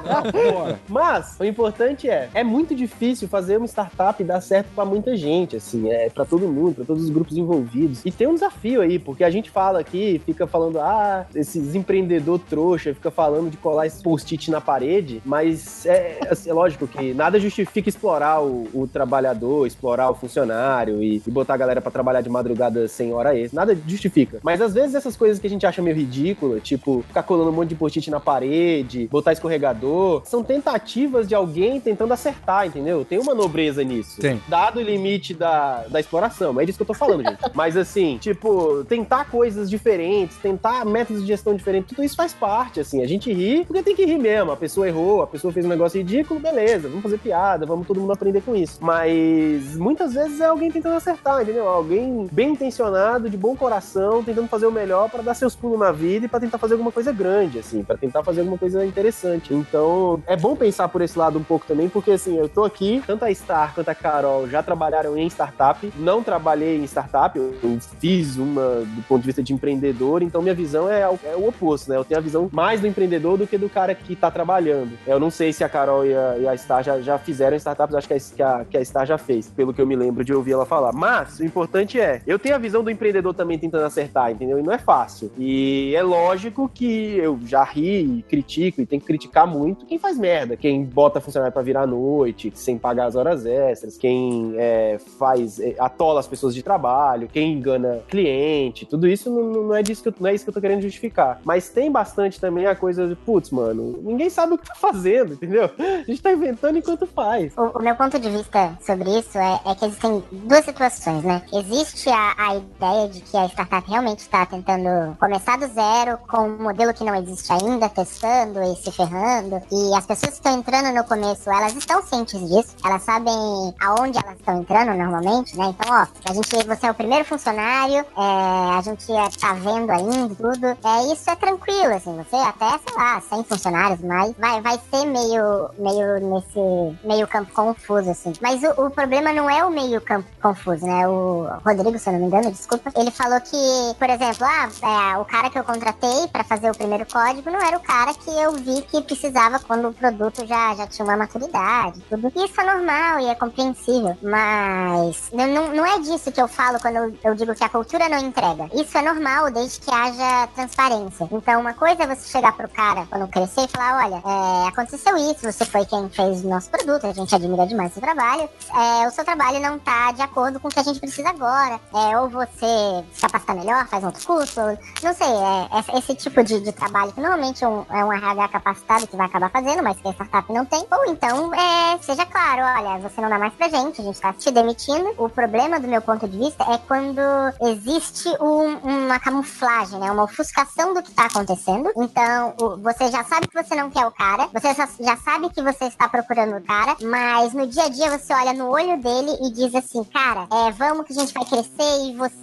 Mas 0.89 1.38
o 1.39 1.46
importante 1.46 2.10
é, 2.10 2.30
é 2.34 2.44
muito 2.44 2.74
difícil 2.74 3.27
fazer 3.27 3.58
uma 3.58 3.68
startup 3.68 4.22
dar 4.24 4.41
certo 4.41 4.70
pra 4.74 4.84
muita 4.84 5.15
gente, 5.15 5.56
assim, 5.56 5.89
é 5.91 6.10
pra 6.10 6.25
todo 6.25 6.48
mundo, 6.48 6.75
pra 6.75 6.86
todos 6.86 7.03
os 7.03 7.10
grupos 7.10 7.38
envolvidos. 7.38 8.01
E 8.03 8.12
tem 8.12 8.27
um 8.27 8.34
desafio 8.34 8.82
aí, 8.82 8.98
porque 8.98 9.24
a 9.24 9.30
gente 9.30 9.51
fala 9.51 9.80
aqui, 9.80 10.20
fica 10.25 10.48
falando, 10.48 10.80
ah, 10.80 11.25
esses 11.36 11.75
empreendedor 11.75 12.39
trouxa, 12.39 12.94
fica 12.94 13.12
falando 13.12 13.51
de 13.51 13.58
colar 13.58 13.86
esse 13.86 14.01
post-it 14.01 14.50
na 14.50 14.62
parede, 14.62 15.22
mas 15.25 15.50
é, 15.86 16.20
assim, 16.29 16.50
é 16.50 16.53
lógico 16.53 16.88
que 16.88 17.13
nada 17.13 17.39
justifica 17.39 17.89
explorar 17.89 18.41
o, 18.41 18.67
o 18.74 18.88
trabalhador, 18.88 19.65
explorar 19.65 20.10
o 20.10 20.15
funcionário 20.15 21.01
e, 21.01 21.22
e 21.25 21.31
botar 21.31 21.55
a 21.55 21.58
galera 21.58 21.81
pra 21.81 21.91
trabalhar 21.91 22.22
de 22.22 22.29
madrugada 22.29 22.88
sem 22.88 23.13
hora 23.13 23.38
extra. 23.38 23.60
Nada 23.60 23.77
justifica. 23.88 24.39
Mas 24.43 24.62
às 24.62 24.74
vezes 24.74 24.96
essas 24.96 25.15
coisas 25.15 25.39
que 25.39 25.48
a 25.48 25.50
gente 25.50 25.65
acha 25.65 25.81
meio 25.81 25.96
ridícula, 25.96 26.60
tipo 26.60 27.03
ficar 27.08 27.24
colando 27.24 27.50
um 27.50 27.53
monte 27.53 27.70
de 27.70 27.75
post-it 27.75 28.10
na 28.10 28.20
parede, 28.20 29.08
botar 29.08 29.34
escorregador, 29.34 30.22
são 30.25 30.43
tentativas 30.43 31.27
de 31.27 31.36
alguém 31.36 31.79
tentando 31.79 32.13
acertar, 32.13 32.67
entendeu? 32.67 33.05
Tem 33.05 33.20
uma 33.20 33.34
nobreza 33.34 33.84
nisso. 33.84 34.20
Tem. 34.20 34.41
Dado 34.48 34.79
o 34.79 34.84
limite 34.84 35.34
da, 35.34 35.86
da 35.89 36.00
exploração. 36.00 36.60
É 36.60 36.65
disso 36.65 36.77
que 36.77 36.84
eu 36.84 36.88
tô 36.88 36.93
falando, 36.93 37.24
gente. 37.24 37.39
Mas 37.53 37.75
assim, 37.77 38.17
tipo, 38.17 38.84
tentar 38.86 39.25
coisas 39.25 39.70
diferentes, 39.70 40.38
tentar 40.38 40.86
métodos 40.86 41.22
de 41.22 41.27
gestão 41.27 41.55
diferentes, 41.55 41.89
tudo 41.89 42.03
isso 42.03 42.15
faz 42.15 42.34
parte, 42.34 42.79
assim. 42.79 43.01
A 43.01 43.08
gente 43.08 43.31
ri 43.31 43.65
porque 43.65 43.84
tem 43.84 43.96
que 43.96 44.05
rir 44.05 44.17
mesmo. 44.17 44.51
A 44.51 44.58
pessoa 44.58 44.88
errou, 44.88 45.22
a 45.22 45.27
pessoa 45.32 45.54
fez 45.54 45.66
um 45.66 45.70
negócio 45.70 45.98
ridículo, 45.98 46.40
beleza, 46.40 46.88
vamos 46.88 47.04
fazer 47.04 47.18
piada, 47.18 47.66
vamos 47.66 47.88
todo 47.88 48.00
mundo 48.00 48.12
aprender 48.14 48.42
com 48.42 48.56
isso. 48.56 48.78
Mas 48.82 49.76
muitas 49.78 50.14
vezes 50.14 50.40
é 50.40 50.46
alguém 50.46 50.72
tentando 50.72 50.96
acertar, 50.96 51.42
entendeu? 51.42 51.68
Alguém 51.68 52.28
bem 52.32 52.52
intencionado, 52.52 53.30
de 53.30 53.38
bom 53.38 53.56
coração, 53.56 54.24
tentando 54.24 54.48
fazer 54.48 54.66
o 54.68 54.72
melhor 54.72 55.10
para 55.10 55.22
dar 55.24 55.34
seus 55.34 55.56
pulos 55.56 55.80
na 55.80 55.92
vida 55.92 56.26
e 56.26 56.30
para 56.30 56.40
tentar 56.40 56.58
fazer 56.58 56.74
alguma 56.74 56.92
coisa 56.92 57.12
grande, 57.12 57.60
assim, 57.60 57.84
para 57.84 57.98
tentar 57.98 58.24
fazer 58.24 58.42
alguma 58.42 58.58
coisa 58.58 58.86
interessante. 58.86 59.54
Então, 59.54 60.22
é 60.28 60.36
bom 60.36 60.56
pensar 60.56 60.88
por 60.90 61.02
esse 61.02 61.18
lado 61.18 61.40
um 61.40 61.44
pouco 61.44 61.66
também, 61.66 61.88
porque 61.90 62.12
assim, 62.12 62.38
eu 62.38 62.50
tô 62.50 62.64
aqui, 62.64 63.02
tanto 63.08 63.26
a 63.26 63.34
Star 63.34 63.74
quanto 63.74 63.90
a 63.90 63.96
Carol 63.96 64.48
já 64.50 64.62
trabalharam 64.62 65.18
em 65.18 65.28
startup, 65.28 65.92
não 65.98 66.22
trabalhei 66.24 66.78
em 66.78 66.84
startup, 66.86 67.38
eu 67.38 67.54
fiz 68.00 68.38
uma 68.38 68.82
do 68.82 69.02
ponto 69.08 69.22
de 69.22 69.28
vista 69.28 69.42
de 69.44 69.54
empreendedor, 69.54 70.22
então 70.22 70.42
minha 70.42 70.54
visão 70.56 70.90
é, 70.90 71.08
o- 71.08 71.20
é 71.24 71.36
o 71.36 71.48
oposto, 71.48 71.90
né? 71.90 71.98
Eu 71.98 72.04
tenho 72.04 72.20
a 72.20 72.24
visão 72.24 72.50
mais 72.52 72.82
do 72.82 72.88
empreendedor 72.88 73.38
do 73.38 73.48
que 73.48 73.58
do 73.58 73.70
cara 73.70 73.94
que 73.96 74.16
tá 74.16 74.30
trabalhando. 74.32 74.92
Eu 75.06 75.20
não 75.22 75.30
sei 75.30 75.54
se 75.54 75.63
a 75.63 75.70
Carol 75.70 76.04
e 76.04 76.16
a, 76.16 76.38
e 76.40 76.48
a 76.48 76.58
Star 76.58 76.84
já, 76.84 77.00
já 77.00 77.18
fizeram 77.20 77.56
startups, 77.56 77.96
acho 77.96 78.08
que 78.08 78.42
a, 78.42 78.66
que, 78.66 78.78
a, 78.78 78.84
Star 78.84 79.06
já 79.06 79.20
fez, 79.20 79.48
pelo 79.48 79.72
que 79.72 79.80
eu 79.80 79.86
me 79.86 79.96
lembro 79.96 80.25
de 80.25 80.34
ouvir 80.34 80.54
ela 80.54 80.66
falar. 80.66 80.92
Mas 80.92 81.40
o 81.40 81.46
importante 81.46 82.00
é, 82.00 82.22
eu 82.25 82.40
tenho 82.40 82.56
a 82.56 82.58
visão 82.58 82.84
do 82.84 82.90
empreendedor 82.90 83.34
também 83.34 83.60
tentando 83.60 83.86
acertar, 83.86 84.32
entendeu? 84.32 84.58
E 84.60 84.63
não 84.63 84.74
é 84.74 84.80
fácil. 84.80 85.32
E 85.38 85.94
é 85.96 86.01
lógico 86.01 86.70
que 86.74 87.16
eu 87.18 87.40
já 87.46 87.63
ri 87.63 88.20
e 88.20 88.22
critico 88.24 88.82
e 88.82 88.86
tenho 88.86 89.00
que 89.00 89.08
criticar 89.08 89.46
muito 89.46 89.86
quem 89.86 90.00
faz 90.00 90.18
merda, 90.18 90.58
quem 90.58 90.84
bota 90.84 91.22
funcionário 91.22 91.54
pra 91.54 91.62
virar 91.62 91.84
à 91.84 91.88
noite, 91.88 92.51
sem 92.56 92.78
pagar 92.78 93.06
as 93.06 93.16
horas 93.16 93.46
extras, 93.46 93.98
quem 93.98 94.56
é, 94.58 94.98
faz, 95.20 95.60
é, 95.60 95.75
atola 95.78 96.20
as 96.20 96.28
pessoas 96.28 96.56
de 96.56 96.63
trabalho, 96.63 97.29
quem 97.31 97.53
engana 97.53 98.01
cliente, 98.07 98.86
tudo 98.88 99.07
isso 99.07 99.29
não, 99.29 99.64
não 99.68 99.75
é 99.75 99.84
disso 99.84 100.01
que 100.01 100.10
eu, 100.10 100.14
não 100.20 100.29
é 100.29 100.34
isso 100.34 100.44
que 100.44 100.50
eu 100.50 100.53
tô 100.53 100.62
querendo 100.62 100.81
justificar. 100.81 101.40
Mas 101.44 101.70
tem 101.70 101.92
bastante 101.92 102.40
também 102.40 102.66
a 102.66 102.75
coisa 102.75 103.07
de, 103.07 103.16
putz, 103.16 103.51
mano, 103.51 104.00
ninguém 104.01 104.29
sabe 104.29 104.53
o 104.53 104.57
que 104.57 104.68
tá 104.68 104.75
fazendo, 104.75 105.11
entendeu? 105.12 105.70
A 105.78 106.04
gente 106.04 106.22
tá 106.22 106.32
inventando 106.32 106.78
enquanto 106.78 107.06
faz. 107.06 107.54
O, 107.58 107.80
o 107.80 107.82
meu 107.82 107.96
ponto 107.96 108.20
de 108.20 108.30
vista 108.30 108.78
sobre 108.82 109.20
isso 109.20 109.38
é, 109.38 109.60
é 109.66 109.76
que 109.76 109.86
existem 109.86 110.24
duas 110.32 110.66
situações, 110.66 111.24
né? 111.24 111.42
Existe 111.54 112.10
a, 112.10 112.34
a 112.38 112.56
ideia 112.56 113.10
de 113.10 113.22
que 113.22 113.38
a 113.38 113.46
startup 113.46 113.90
realmente 113.90 114.20
está 114.20 114.46
tentando 114.46 115.16
começar 115.18 115.58
do 115.58 115.68
zero 115.68 116.18
com 116.28 116.48
um 116.48 116.64
modelo 116.64 116.94
que 116.94 117.04
não 117.04 117.16
existe 117.16 117.52
ainda, 117.52 117.90
testando 117.90 118.62
e 118.64 118.76
se 118.76 118.92
ferrando. 118.92 119.62
E 119.72 119.96
as 119.96 120.06
pessoas 120.06 120.32
que 120.32 120.38
estão 120.38 120.58
entrando 120.58 120.94
no 120.94 121.04
começo, 121.04 121.50
elas 121.50 121.76
estão 121.76 122.02
cientes 122.02 122.40
disso, 122.40 122.76
elas 122.84 123.02
sabem 123.04 123.34
aonde 123.80 124.18
elas 124.18 124.38
estão 124.38 124.60
entrando 124.60 124.94
normalmente, 124.94 125.58
né? 125.58 125.66
Então, 125.66 125.94
ó, 125.94 126.08
a 126.30 126.34
gente, 126.34 126.68
você 126.68 126.88
é 126.88 126.92
o 126.92 126.96
primeiro 126.96 127.26
funcionário, 127.26 127.96
é, 127.96 128.76
a 128.78 128.82
gente 128.84 129.12
é, 129.12 129.30
tá 129.40 129.54
vendo 129.54 129.90
ainda 129.90 130.36
tudo. 130.36 130.66
É, 130.68 131.14
isso 131.14 131.30
é 131.30 131.36
tranquilo, 131.36 131.94
assim, 131.94 132.16
você 132.18 132.36
até, 132.36 132.70
sei 132.70 132.98
lá, 132.98 133.22
100 133.22 133.44
funcionários, 133.44 134.02
mas 134.02 134.34
vai, 134.38 134.62
vai 134.62 134.80
ser 134.90 135.00
meio, 135.05 135.70
meio 135.77 136.20
nesse 136.20 136.98
meio 137.03 137.27
campo 137.27 137.51
confuso, 137.53 138.09
assim. 138.09 138.33
Mas 138.42 138.61
o, 138.64 138.85
o 138.85 138.90
problema 138.90 139.33
não 139.33 139.50
é 139.50 139.64
o 139.66 139.70
meio 139.70 140.01
campo 140.01 140.27
confuso, 140.42 140.85
né? 140.85 141.07
O 141.07 141.48
Rodrigo, 141.66 141.98
se 141.98 142.09
eu 142.09 142.14
não 142.14 142.20
me 142.20 142.25
engano, 142.27 142.51
desculpa, 142.51 142.92
ele 142.96 143.11
falou 143.11 143.40
que, 143.42 143.96
por 143.98 144.09
exemplo, 144.09 144.46
ah, 144.46 144.70
é, 144.81 145.18
o 145.18 145.25
cara 145.25 145.50
que 145.50 145.59
eu 145.59 145.64
contratei 145.64 146.27
pra 146.31 146.44
fazer 146.44 146.70
o 146.70 146.77
primeiro 146.77 147.05
código 147.05 147.50
não 147.50 147.61
era 147.61 147.77
o 147.77 147.81
cara 147.81 148.14
que 148.14 148.29
eu 148.29 148.53
vi 148.53 148.81
que 148.83 149.01
precisava 149.01 149.59
quando 149.59 149.90
o 149.90 149.94
produto 149.94 150.46
já, 150.46 150.75
já 150.75 150.87
tinha 150.87 151.05
uma 151.05 151.18
maturidade, 151.18 152.01
tudo. 152.09 152.31
Isso 152.35 152.59
é 152.59 152.64
normal 152.64 153.20
e 153.20 153.27
é 153.27 153.35
compreensível, 153.35 154.18
mas 154.22 155.29
não, 155.33 155.48
não, 155.48 155.68
não 155.74 155.85
é 155.85 156.00
disso 156.00 156.31
que 156.31 156.42
eu 156.42 156.48
falo 156.48 156.79
quando 156.79 156.98
eu, 156.98 157.14
eu 157.24 157.35
digo 157.35 157.55
que 157.55 157.64
a 157.64 157.70
cultura 157.70 158.09
não 158.09 158.20
entrega. 158.20 158.70
Isso 158.74 158.98
é 158.98 159.01
normal 159.01 159.51
desde 159.51 159.79
que 159.79 159.92
haja 159.94 160.48
transparência. 160.55 161.27
Então, 161.31 161.61
uma 161.61 161.74
coisa 161.74 162.03
é 162.03 162.07
você 162.07 162.27
chegar 162.27 162.53
pro 162.53 162.70
cara 162.70 163.05
quando 163.09 163.27
crescer 163.27 163.61
e 163.61 163.68
falar: 163.68 164.05
olha, 164.05 164.22
é, 164.25 164.68
aconteceu 164.68 164.91
isso, 164.96 165.51
você 165.51 165.66
foi 165.66 165.86
quem 165.86 166.10
fez 166.10 166.44
o 166.44 166.50
nosso 166.50 166.70
produto, 166.70 167.06
a 167.08 167.14
gente 167.14 167.34
admira 167.34 167.66
demais 167.68 167.94
seu 167.94 168.01
trabalho. 168.01 168.50
É, 168.74 169.08
o 169.08 169.12
seu 169.12 169.24
trabalho 169.24 169.60
não 169.60 169.80
tá 169.80 170.12
de 170.12 170.22
acordo 170.22 170.60
com 170.60 170.68
o 170.68 170.72
que 170.72 170.80
a 170.80 170.84
gente 170.84 171.00
precisa 171.00 171.30
agora. 171.30 171.80
É, 171.94 172.18
ou 172.20 172.30
você 172.30 173.04
se 173.14 173.22
capacita 173.22 173.54
melhor, 173.54 173.88
faz 173.88 174.04
um 174.04 174.08
outro 174.08 174.25
curso, 174.25 174.60
ou- 174.62 174.77
não 175.04 175.14
sei, 175.14 175.27
é, 175.27 175.98
esse 175.98 176.16
tipo 176.16 176.44
de, 176.44 176.60
de 176.62 176.72
trabalho 176.72 177.12
que 177.12 177.22
normalmente 177.22 177.66
um- 177.66 177.86
é 177.90 178.04
um 178.04 178.12
RH 178.14 178.48
capacitado 178.50 179.08
que 179.08 179.16
vai 179.16 179.25
acabar 179.27 179.50
fazendo, 179.50 179.84
mas 179.84 180.00
que 180.00 180.08
a 180.08 180.12
startup 180.12 180.51
não 180.54 180.66
tem. 180.66 180.86
Ou 180.92 181.06
então, 181.12 181.54
é, 181.54 181.98
seja 182.01 182.25
claro, 182.25 182.62
olha, 182.64 183.00
você 183.00 183.22
não 183.22 183.30
dá 183.30 183.38
mais 183.40 183.54
pra 183.54 183.70
gente, 183.70 184.01
a 184.01 184.04
gente 184.04 184.20
tá 184.20 184.34
te 184.34 184.51
demitindo. 184.51 185.14
O 185.18 185.30
problema, 185.30 185.80
do 185.80 185.88
meu 185.88 186.01
ponto 186.01 186.27
de 186.27 186.38
vista, 186.38 186.64
é 186.64 186.77
quando 186.88 187.22
existe 187.62 188.27
um- 188.42 189.06
uma 189.06 189.20
camuflagem, 189.20 190.00
né? 190.00 190.12
Uma 190.12 190.24
ofuscação 190.24 190.94
do 190.94 191.01
que 191.04 191.12
tá 191.12 191.25
acontecendo. 191.25 191.92
Então, 191.98 192.54
o- 192.60 192.77
você 192.77 193.10
já 193.12 193.24
sabe 193.24 193.48
que 193.48 193.62
você 193.64 193.75
não 193.75 193.90
quer 193.90 194.06
o 194.06 194.12
cara, 194.12 194.48
você 194.54 194.74
já, 194.81 194.89
já 195.00 195.17
sabe 195.17 195.50
que 195.50 195.61
você 195.61 195.85
está 195.85 196.09
procurando 196.09 196.57
o 196.57 196.61
cara, 196.61 196.96
mas 197.01 197.53
no 197.53 197.67
dia 197.67 197.83
a 197.83 197.89
dia 197.89 198.17
você 198.17 198.33
olha 198.33 198.53
no 198.53 198.70
olho 198.70 199.00
dele 199.01 199.37
e 199.41 199.51
diz 199.51 199.74
assim, 199.75 200.03
cara, 200.05 200.48
é, 200.51 200.72
vamos 200.72 201.05
que 201.05 201.13
a 201.13 201.15
gente 201.15 201.33
vai 201.33 201.46
crescer 201.46 202.05
e 202.05 202.15
você, 202.15 202.33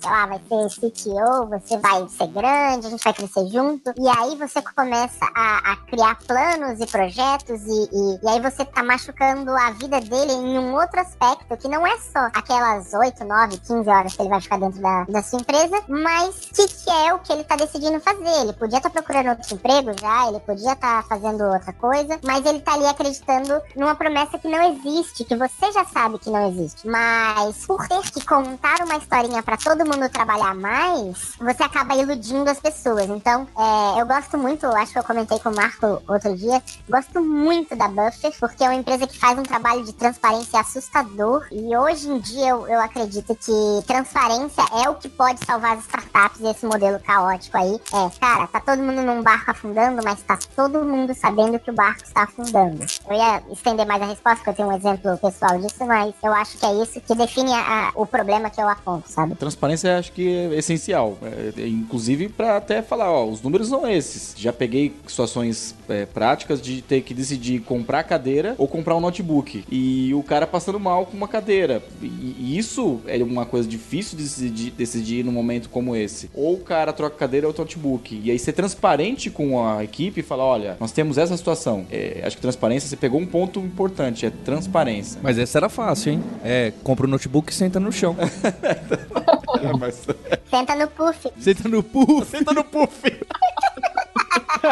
sei 0.00 0.10
lá, 0.10 0.26
vai 0.26 0.40
ser 0.48 0.80
CTO, 0.80 1.46
você 1.48 1.78
vai 1.78 2.08
ser 2.08 2.26
grande, 2.28 2.86
a 2.86 2.90
gente 2.90 3.04
vai 3.04 3.12
crescer 3.12 3.46
junto. 3.48 3.92
E 3.96 4.08
aí 4.08 4.36
você 4.36 4.62
começa 4.62 5.24
a, 5.34 5.72
a 5.72 5.76
criar 5.76 6.16
planos 6.26 6.80
e 6.80 6.86
projetos 6.86 7.60
e, 7.66 7.88
e, 7.92 8.20
e 8.22 8.28
aí 8.28 8.40
você 8.40 8.64
tá 8.64 8.82
machucando 8.82 9.50
a 9.52 9.70
vida 9.72 10.00
dele 10.00 10.32
em 10.32 10.58
um 10.58 10.74
outro 10.74 11.00
aspecto 11.00 11.56
que 11.56 11.68
não 11.68 11.86
é 11.86 11.96
só 11.98 12.26
aquelas 12.34 12.92
8, 12.92 13.24
9, 13.24 13.58
15 13.58 13.88
horas 13.88 14.14
que 14.14 14.22
ele 14.22 14.30
vai 14.30 14.40
ficar 14.40 14.58
dentro 14.58 14.80
da, 14.80 15.04
da 15.04 15.22
sua 15.22 15.40
empresa, 15.40 15.82
mas 15.88 16.34
que, 16.52 16.66
que 16.66 16.90
é 16.90 17.14
o 17.14 17.18
que 17.18 17.32
ele 17.32 17.44
tá 17.44 17.56
decidindo 17.56 18.00
fazer. 18.00 18.42
Ele 18.42 18.52
podia 18.52 18.78
estar 18.78 18.90
procurando 18.90 19.30
outro 19.30 19.54
emprego 19.54 19.92
já, 20.00 20.28
ele 20.28 20.40
podia 20.40 20.72
estar 20.72 21.04
fazendo 21.04 21.44
outra 21.44 21.67
coisa, 21.72 22.18
mas 22.24 22.44
ele 22.44 22.60
tá 22.60 22.74
ali 22.74 22.86
acreditando 22.86 23.60
numa 23.76 23.94
promessa 23.94 24.38
que 24.38 24.48
não 24.48 24.72
existe, 24.72 25.24
que 25.24 25.36
você 25.36 25.72
já 25.72 25.84
sabe 25.84 26.18
que 26.18 26.30
não 26.30 26.48
existe. 26.48 26.86
Mas 26.86 27.66
por 27.66 27.86
ter 27.88 28.02
que 28.10 28.24
contar 28.24 28.82
uma 28.84 28.96
historinha 28.96 29.42
pra 29.42 29.56
todo 29.56 29.86
mundo 29.86 30.08
trabalhar 30.08 30.54
mais, 30.54 31.34
você 31.38 31.62
acaba 31.62 31.94
iludindo 31.96 32.50
as 32.50 32.60
pessoas. 32.60 33.08
Então, 33.08 33.46
é, 33.56 34.00
eu 34.00 34.06
gosto 34.06 34.38
muito, 34.38 34.66
acho 34.66 34.92
que 34.92 34.98
eu 34.98 35.04
comentei 35.04 35.38
com 35.38 35.50
o 35.50 35.54
Marco 35.54 36.02
outro 36.08 36.36
dia, 36.36 36.62
gosto 36.88 37.20
muito 37.20 37.74
da 37.76 37.88
Buffer, 37.88 38.32
porque 38.38 38.64
é 38.64 38.68
uma 38.68 38.74
empresa 38.74 39.06
que 39.06 39.18
faz 39.18 39.38
um 39.38 39.42
trabalho 39.42 39.84
de 39.84 39.92
transparência 39.92 40.60
assustador. 40.60 41.46
E 41.50 41.76
hoje 41.76 42.08
em 42.08 42.18
dia 42.18 42.48
eu, 42.50 42.66
eu 42.66 42.80
acredito 42.80 43.34
que 43.34 43.86
transparência 43.86 44.62
é 44.84 44.88
o 44.88 44.94
que 44.94 45.08
pode 45.08 45.44
salvar 45.44 45.76
as 45.76 45.84
startups 45.84 46.40
desse 46.40 46.66
modelo 46.66 46.98
caótico 47.00 47.56
aí. 47.56 47.80
É, 47.92 48.18
cara, 48.20 48.46
tá 48.46 48.60
todo 48.60 48.82
mundo 48.82 49.02
num 49.02 49.22
barco 49.22 49.50
afundando, 49.50 50.02
mas 50.04 50.22
tá 50.22 50.38
todo 50.54 50.84
mundo 50.84 51.14
sabendo 51.14 51.57
que 51.58 51.70
o 51.70 51.74
barco 51.74 52.02
está 52.04 52.24
afundando. 52.24 52.84
Eu 53.08 53.16
ia 53.16 53.42
estender 53.52 53.86
mais 53.86 54.02
a 54.02 54.06
resposta, 54.06 54.36
porque 54.36 54.50
eu 54.50 54.54
tenho 54.54 54.68
um 54.68 54.76
exemplo 54.76 55.16
pessoal 55.18 55.58
disso, 55.58 55.84
mas 55.86 56.14
eu 56.22 56.32
acho 56.32 56.58
que 56.58 56.66
é 56.66 56.82
isso 56.82 57.00
que 57.00 57.14
define 57.14 57.52
a- 57.52 57.92
o 57.94 58.06
problema 58.06 58.50
que 58.50 58.60
eu 58.60 58.68
aponto, 58.68 59.10
sabe? 59.10 59.34
Transparência 59.34 59.98
acho 59.98 60.12
que 60.12 60.28
é 60.28 60.54
essencial. 60.56 61.18
É, 61.22 61.62
é, 61.62 61.66
inclusive 61.68 62.28
para 62.28 62.56
até 62.56 62.82
falar, 62.82 63.10
ó, 63.10 63.24
os 63.26 63.42
números 63.42 63.68
são 63.68 63.88
esses. 63.88 64.34
Já 64.36 64.52
peguei 64.52 64.94
situações 65.06 65.74
é, 65.88 66.06
práticas 66.06 66.60
de 66.60 66.82
ter 66.82 67.02
que 67.02 67.12
decidir 67.14 67.60
comprar 67.60 68.02
cadeira 68.04 68.54
ou 68.58 68.68
comprar 68.68 68.94
um 68.96 69.00
notebook. 69.00 69.64
E 69.70 70.12
o 70.14 70.22
cara 70.22 70.46
passando 70.46 70.78
mal 70.78 71.06
com 71.06 71.16
uma 71.16 71.28
cadeira. 71.28 71.82
E, 72.02 72.06
e 72.06 72.58
isso 72.58 73.00
é 73.06 73.22
uma 73.22 73.46
coisa 73.46 73.68
difícil 73.68 74.16
de 74.16 74.24
decidir, 74.24 74.70
decidir 74.72 75.24
num 75.24 75.32
momento 75.32 75.68
como 75.68 75.94
esse. 75.96 76.30
Ou 76.34 76.54
o 76.54 76.58
cara 76.60 76.92
troca 76.92 77.16
cadeira 77.16 77.46
ou 77.48 77.54
notebook. 77.56 78.20
E 78.22 78.30
aí 78.30 78.38
ser 78.38 78.52
transparente 78.52 79.30
com 79.30 79.66
a 79.66 79.82
equipe 79.82 80.20
e 80.20 80.22
falar, 80.22 80.44
olha, 80.44 80.76
nós 80.78 80.92
temos 80.92 81.18
essa 81.18 81.34
situação. 81.38 81.86
É, 81.90 82.20
acho 82.24 82.36
que 82.36 82.42
transparência, 82.42 82.88
você 82.88 82.96
pegou 82.96 83.18
um 83.20 83.26
ponto 83.26 83.58
importante, 83.60 84.26
é 84.26 84.30
transparência. 84.30 85.18
Mas 85.22 85.38
essa 85.38 85.58
era 85.58 85.68
fácil, 85.70 86.12
hein? 86.12 86.24
É, 86.44 86.72
compra 86.82 87.06
o 87.06 87.08
notebook 87.08 87.50
e 87.50 87.54
senta 87.54 87.80
no 87.80 87.90
chão. 87.90 88.14
Mas- 89.80 90.06
Senta 90.50 90.74
no 90.76 90.88
puff. 90.88 91.28
senta 91.38 91.68
no 91.68 91.82
puff. 91.82 92.30
Senta 92.30 92.52
no 92.52 92.64
puff. 92.64 93.02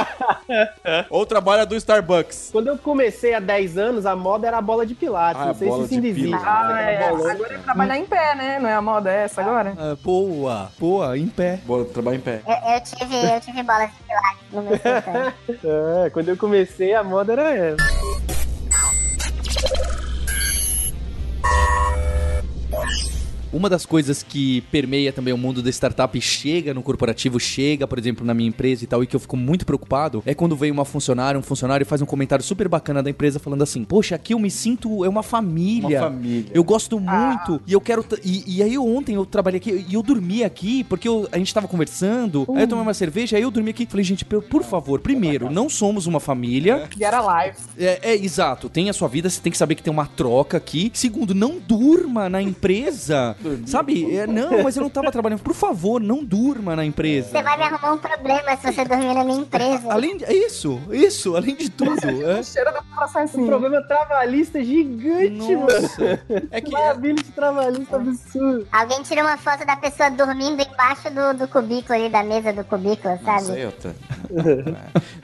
Ou 1.11 1.27
trabalha 1.27 1.65
do 1.67 1.75
Starbucks. 1.77 2.51
Quando 2.53 2.69
eu 2.69 2.79
comecei 2.79 3.35
há 3.35 3.41
10 3.41 3.79
anos, 3.79 4.07
a 4.07 4.15
moda 4.17 4.47
era 4.47 4.59
a 4.59 4.63
bola 4.63 4.87
de 4.87 4.95
pilates. 4.95 5.41
Ah, 5.41 5.47
não 5.47 5.55
sei 5.55 5.69
bola 5.69 5.87
se 5.87 5.95
ainda 5.95 6.07
existe. 6.07 6.35
Ah, 6.35 6.81
é. 6.81 7.09
Agora 7.09 7.55
é 7.55 7.59
trabalhar 7.59 7.99
em 7.99 8.07
pé, 8.07 8.35
né? 8.35 8.59
Não 8.59 8.69
é 8.69 8.75
a 8.75 8.83
moda 8.83 9.11
essa 9.11 9.41
agora? 9.41 9.75
Ah, 9.79 9.97
boa, 10.03 10.71
boa, 10.79 11.19
em 11.19 11.29
pé. 11.29 11.61
Bora 11.65 11.85
trabalhar 11.85 12.17
em 12.17 12.21
pé. 12.21 12.41
Eu, 12.47 12.75
eu 12.75 12.81
tive, 12.81 13.35
eu 13.35 13.41
tive 13.41 13.63
bolas 13.63 13.91
de 13.91 13.97
pilates 14.03 14.53
no 14.53 14.63
meu 14.63 14.79
sertão. 14.79 15.33
É, 16.05 16.11
quando 16.11 16.29
eu 16.29 16.37
comecei, 16.37 16.95
a 16.95 17.03
moda 17.03 17.33
era 17.33 17.55
essa. 17.55 18.36
Uma 23.57 23.71
das 23.71 23.87
coisas 23.87 24.23
que 24.23 24.61
permeia 24.71 25.13
também 25.13 25.33
o 25.33 25.39
mundo 25.39 25.63
da 25.63 25.71
startup 25.71 26.17
e 26.17 26.21
chega 26.21 26.75
no 26.75 26.83
corporativo, 26.83 27.41
chega, 27.41 27.87
por 27.87 27.99
exemplo, 27.99 28.25
na 28.27 28.35
minha 28.35 28.49
empresa 28.49 28.85
e 28.85 28.87
tal, 28.87 29.03
e 29.03 29.07
que 29.07 29.17
eu 29.17 29.21
fico 29.21 29.37
muito 29.37 29.65
preocupado, 29.65 30.23
é 30.27 30.35
quando 30.35 30.55
vem 30.55 30.71
uma 30.71 30.85
funcionária, 30.85 31.39
um 31.39 31.43
funcionário 31.43 31.83
e 31.83 31.87
faz 31.87 32.03
um 32.03 32.07
comentário 32.07 32.45
super 32.45 32.69
bacana 32.69 33.03
da 33.03 33.09
empresa 33.09 33.39
falando 33.39 33.63
assim: 33.63 33.83
Poxa, 33.85 34.15
aqui 34.15 34.35
eu 34.35 34.39
me 34.39 34.51
sinto, 34.51 35.05
é 35.05 35.09
uma 35.09 35.23
família. 35.23 35.89
Uma 36.01 36.11
família. 36.11 36.51
Eu 36.53 36.63
gosto 36.63 37.01
muito 37.01 37.61
e 37.67 37.73
eu 37.73 37.81
quero. 37.81 38.05
E, 38.23 38.59
e 38.59 38.63
aí 38.63 38.77
ontem 38.77 39.15
eu 39.15 39.25
trabalhei 39.25 39.57
aqui 39.59 39.87
e 39.89 39.95
eu 39.95 40.03
dormi 40.03 40.45
aqui 40.45 40.85
porque 40.85 41.09
eu- 41.09 41.27
a 41.33 41.39
gente 41.39 41.53
tava 41.55 41.67
conversando, 41.67 42.45
aí 42.55 42.63
eu 42.63 42.69
tomei 42.69 42.83
uma 42.83 42.95
cerveja, 42.95 43.37
aí 43.37 43.43
eu 43.43 43.51
dormi 43.51 43.71
aqui. 43.71 43.87
Falei, 43.87 44.05
gente, 44.05 44.25
por, 44.25 44.43
por 44.43 44.63
favor, 44.65 45.01
primeiro, 45.01 45.51
não 45.51 45.69
somos 45.69 46.07
uma 46.07 46.21
família. 46.21 46.89
E 46.99 47.05
era 47.05 47.21
live. 47.23 47.57
É, 47.79 48.01
é, 48.13 48.15
exato. 48.17 48.69
Tem 48.69 48.91
a 48.91 48.93
sua 48.93 49.09
vida, 49.09 49.31
você 49.31 49.41
tem 49.41 49.51
que 49.51 49.59
saber 49.59 49.75
que 49.77 49.83
tem 49.83 49.93
uma 49.93 50.07
troca 50.07 50.57
aqui. 50.59 50.91
Segundo, 50.93 51.35
não 51.35 51.59
durma 51.59 52.29
na 52.29 52.43
empresa. 52.43 53.35
Sabe? 53.67 54.17
É, 54.17 54.27
não, 54.27 54.63
mas 54.63 54.77
eu 54.77 54.83
não 54.83 54.91
tava 54.91 55.11
trabalhando. 55.11 55.41
Por 55.41 55.55
favor, 55.55 56.01
não 56.01 56.25
durma 56.25 56.75
na 56.77 56.85
empresa. 56.85 57.31
Você 57.31 57.43
vai 57.43 57.57
me 57.57 57.65
arrumar 57.65 57.93
um 57.95 57.99
problema 57.99 58.57
se 58.57 58.73
você 58.73 58.85
dormir 58.85 59.15
na 59.15 59.25
minha 59.25 59.41
empresa. 59.41 59.93
Além 59.93 60.17
de, 60.17 60.25
é 60.25 60.33
isso, 60.35 60.81
isso, 60.91 61.37
além 61.37 61.55
de 61.57 61.71
tudo. 61.71 61.97
É. 62.27 62.41
O 62.41 62.45
cheiro 62.45 62.73
da 62.73 62.83
população 62.83 63.23
assim. 63.23 63.41
Um 63.43 63.47
problema 63.47 63.83
trabalhista 63.83 64.63
gigante, 64.63 65.55
mano. 65.55 65.61
Nossa. 65.71 66.21
É 66.51 66.61
que. 66.61 66.71
Liability 66.71 67.33
trabalhista 67.33 67.97
absurdo. 67.97 68.67
Alguém 68.73 69.03
tira 69.03 69.23
uma 69.23 69.37
foto 69.37 69.65
da 69.67 69.77
pessoa 69.77 70.11
dormindo 70.11 70.61
embaixo 70.63 71.09
do, 71.11 71.39
do 71.39 71.49
cubículo 71.49 71.95
ali, 71.99 72.09
da 72.09 72.23
mesa 72.23 72.53
do 72.53 72.65
cubículo, 72.65 73.15
Não 73.17 73.25
sabe? 73.25 73.43
sei, 73.45 73.65
eu 73.65 73.73
tá- 73.73 73.91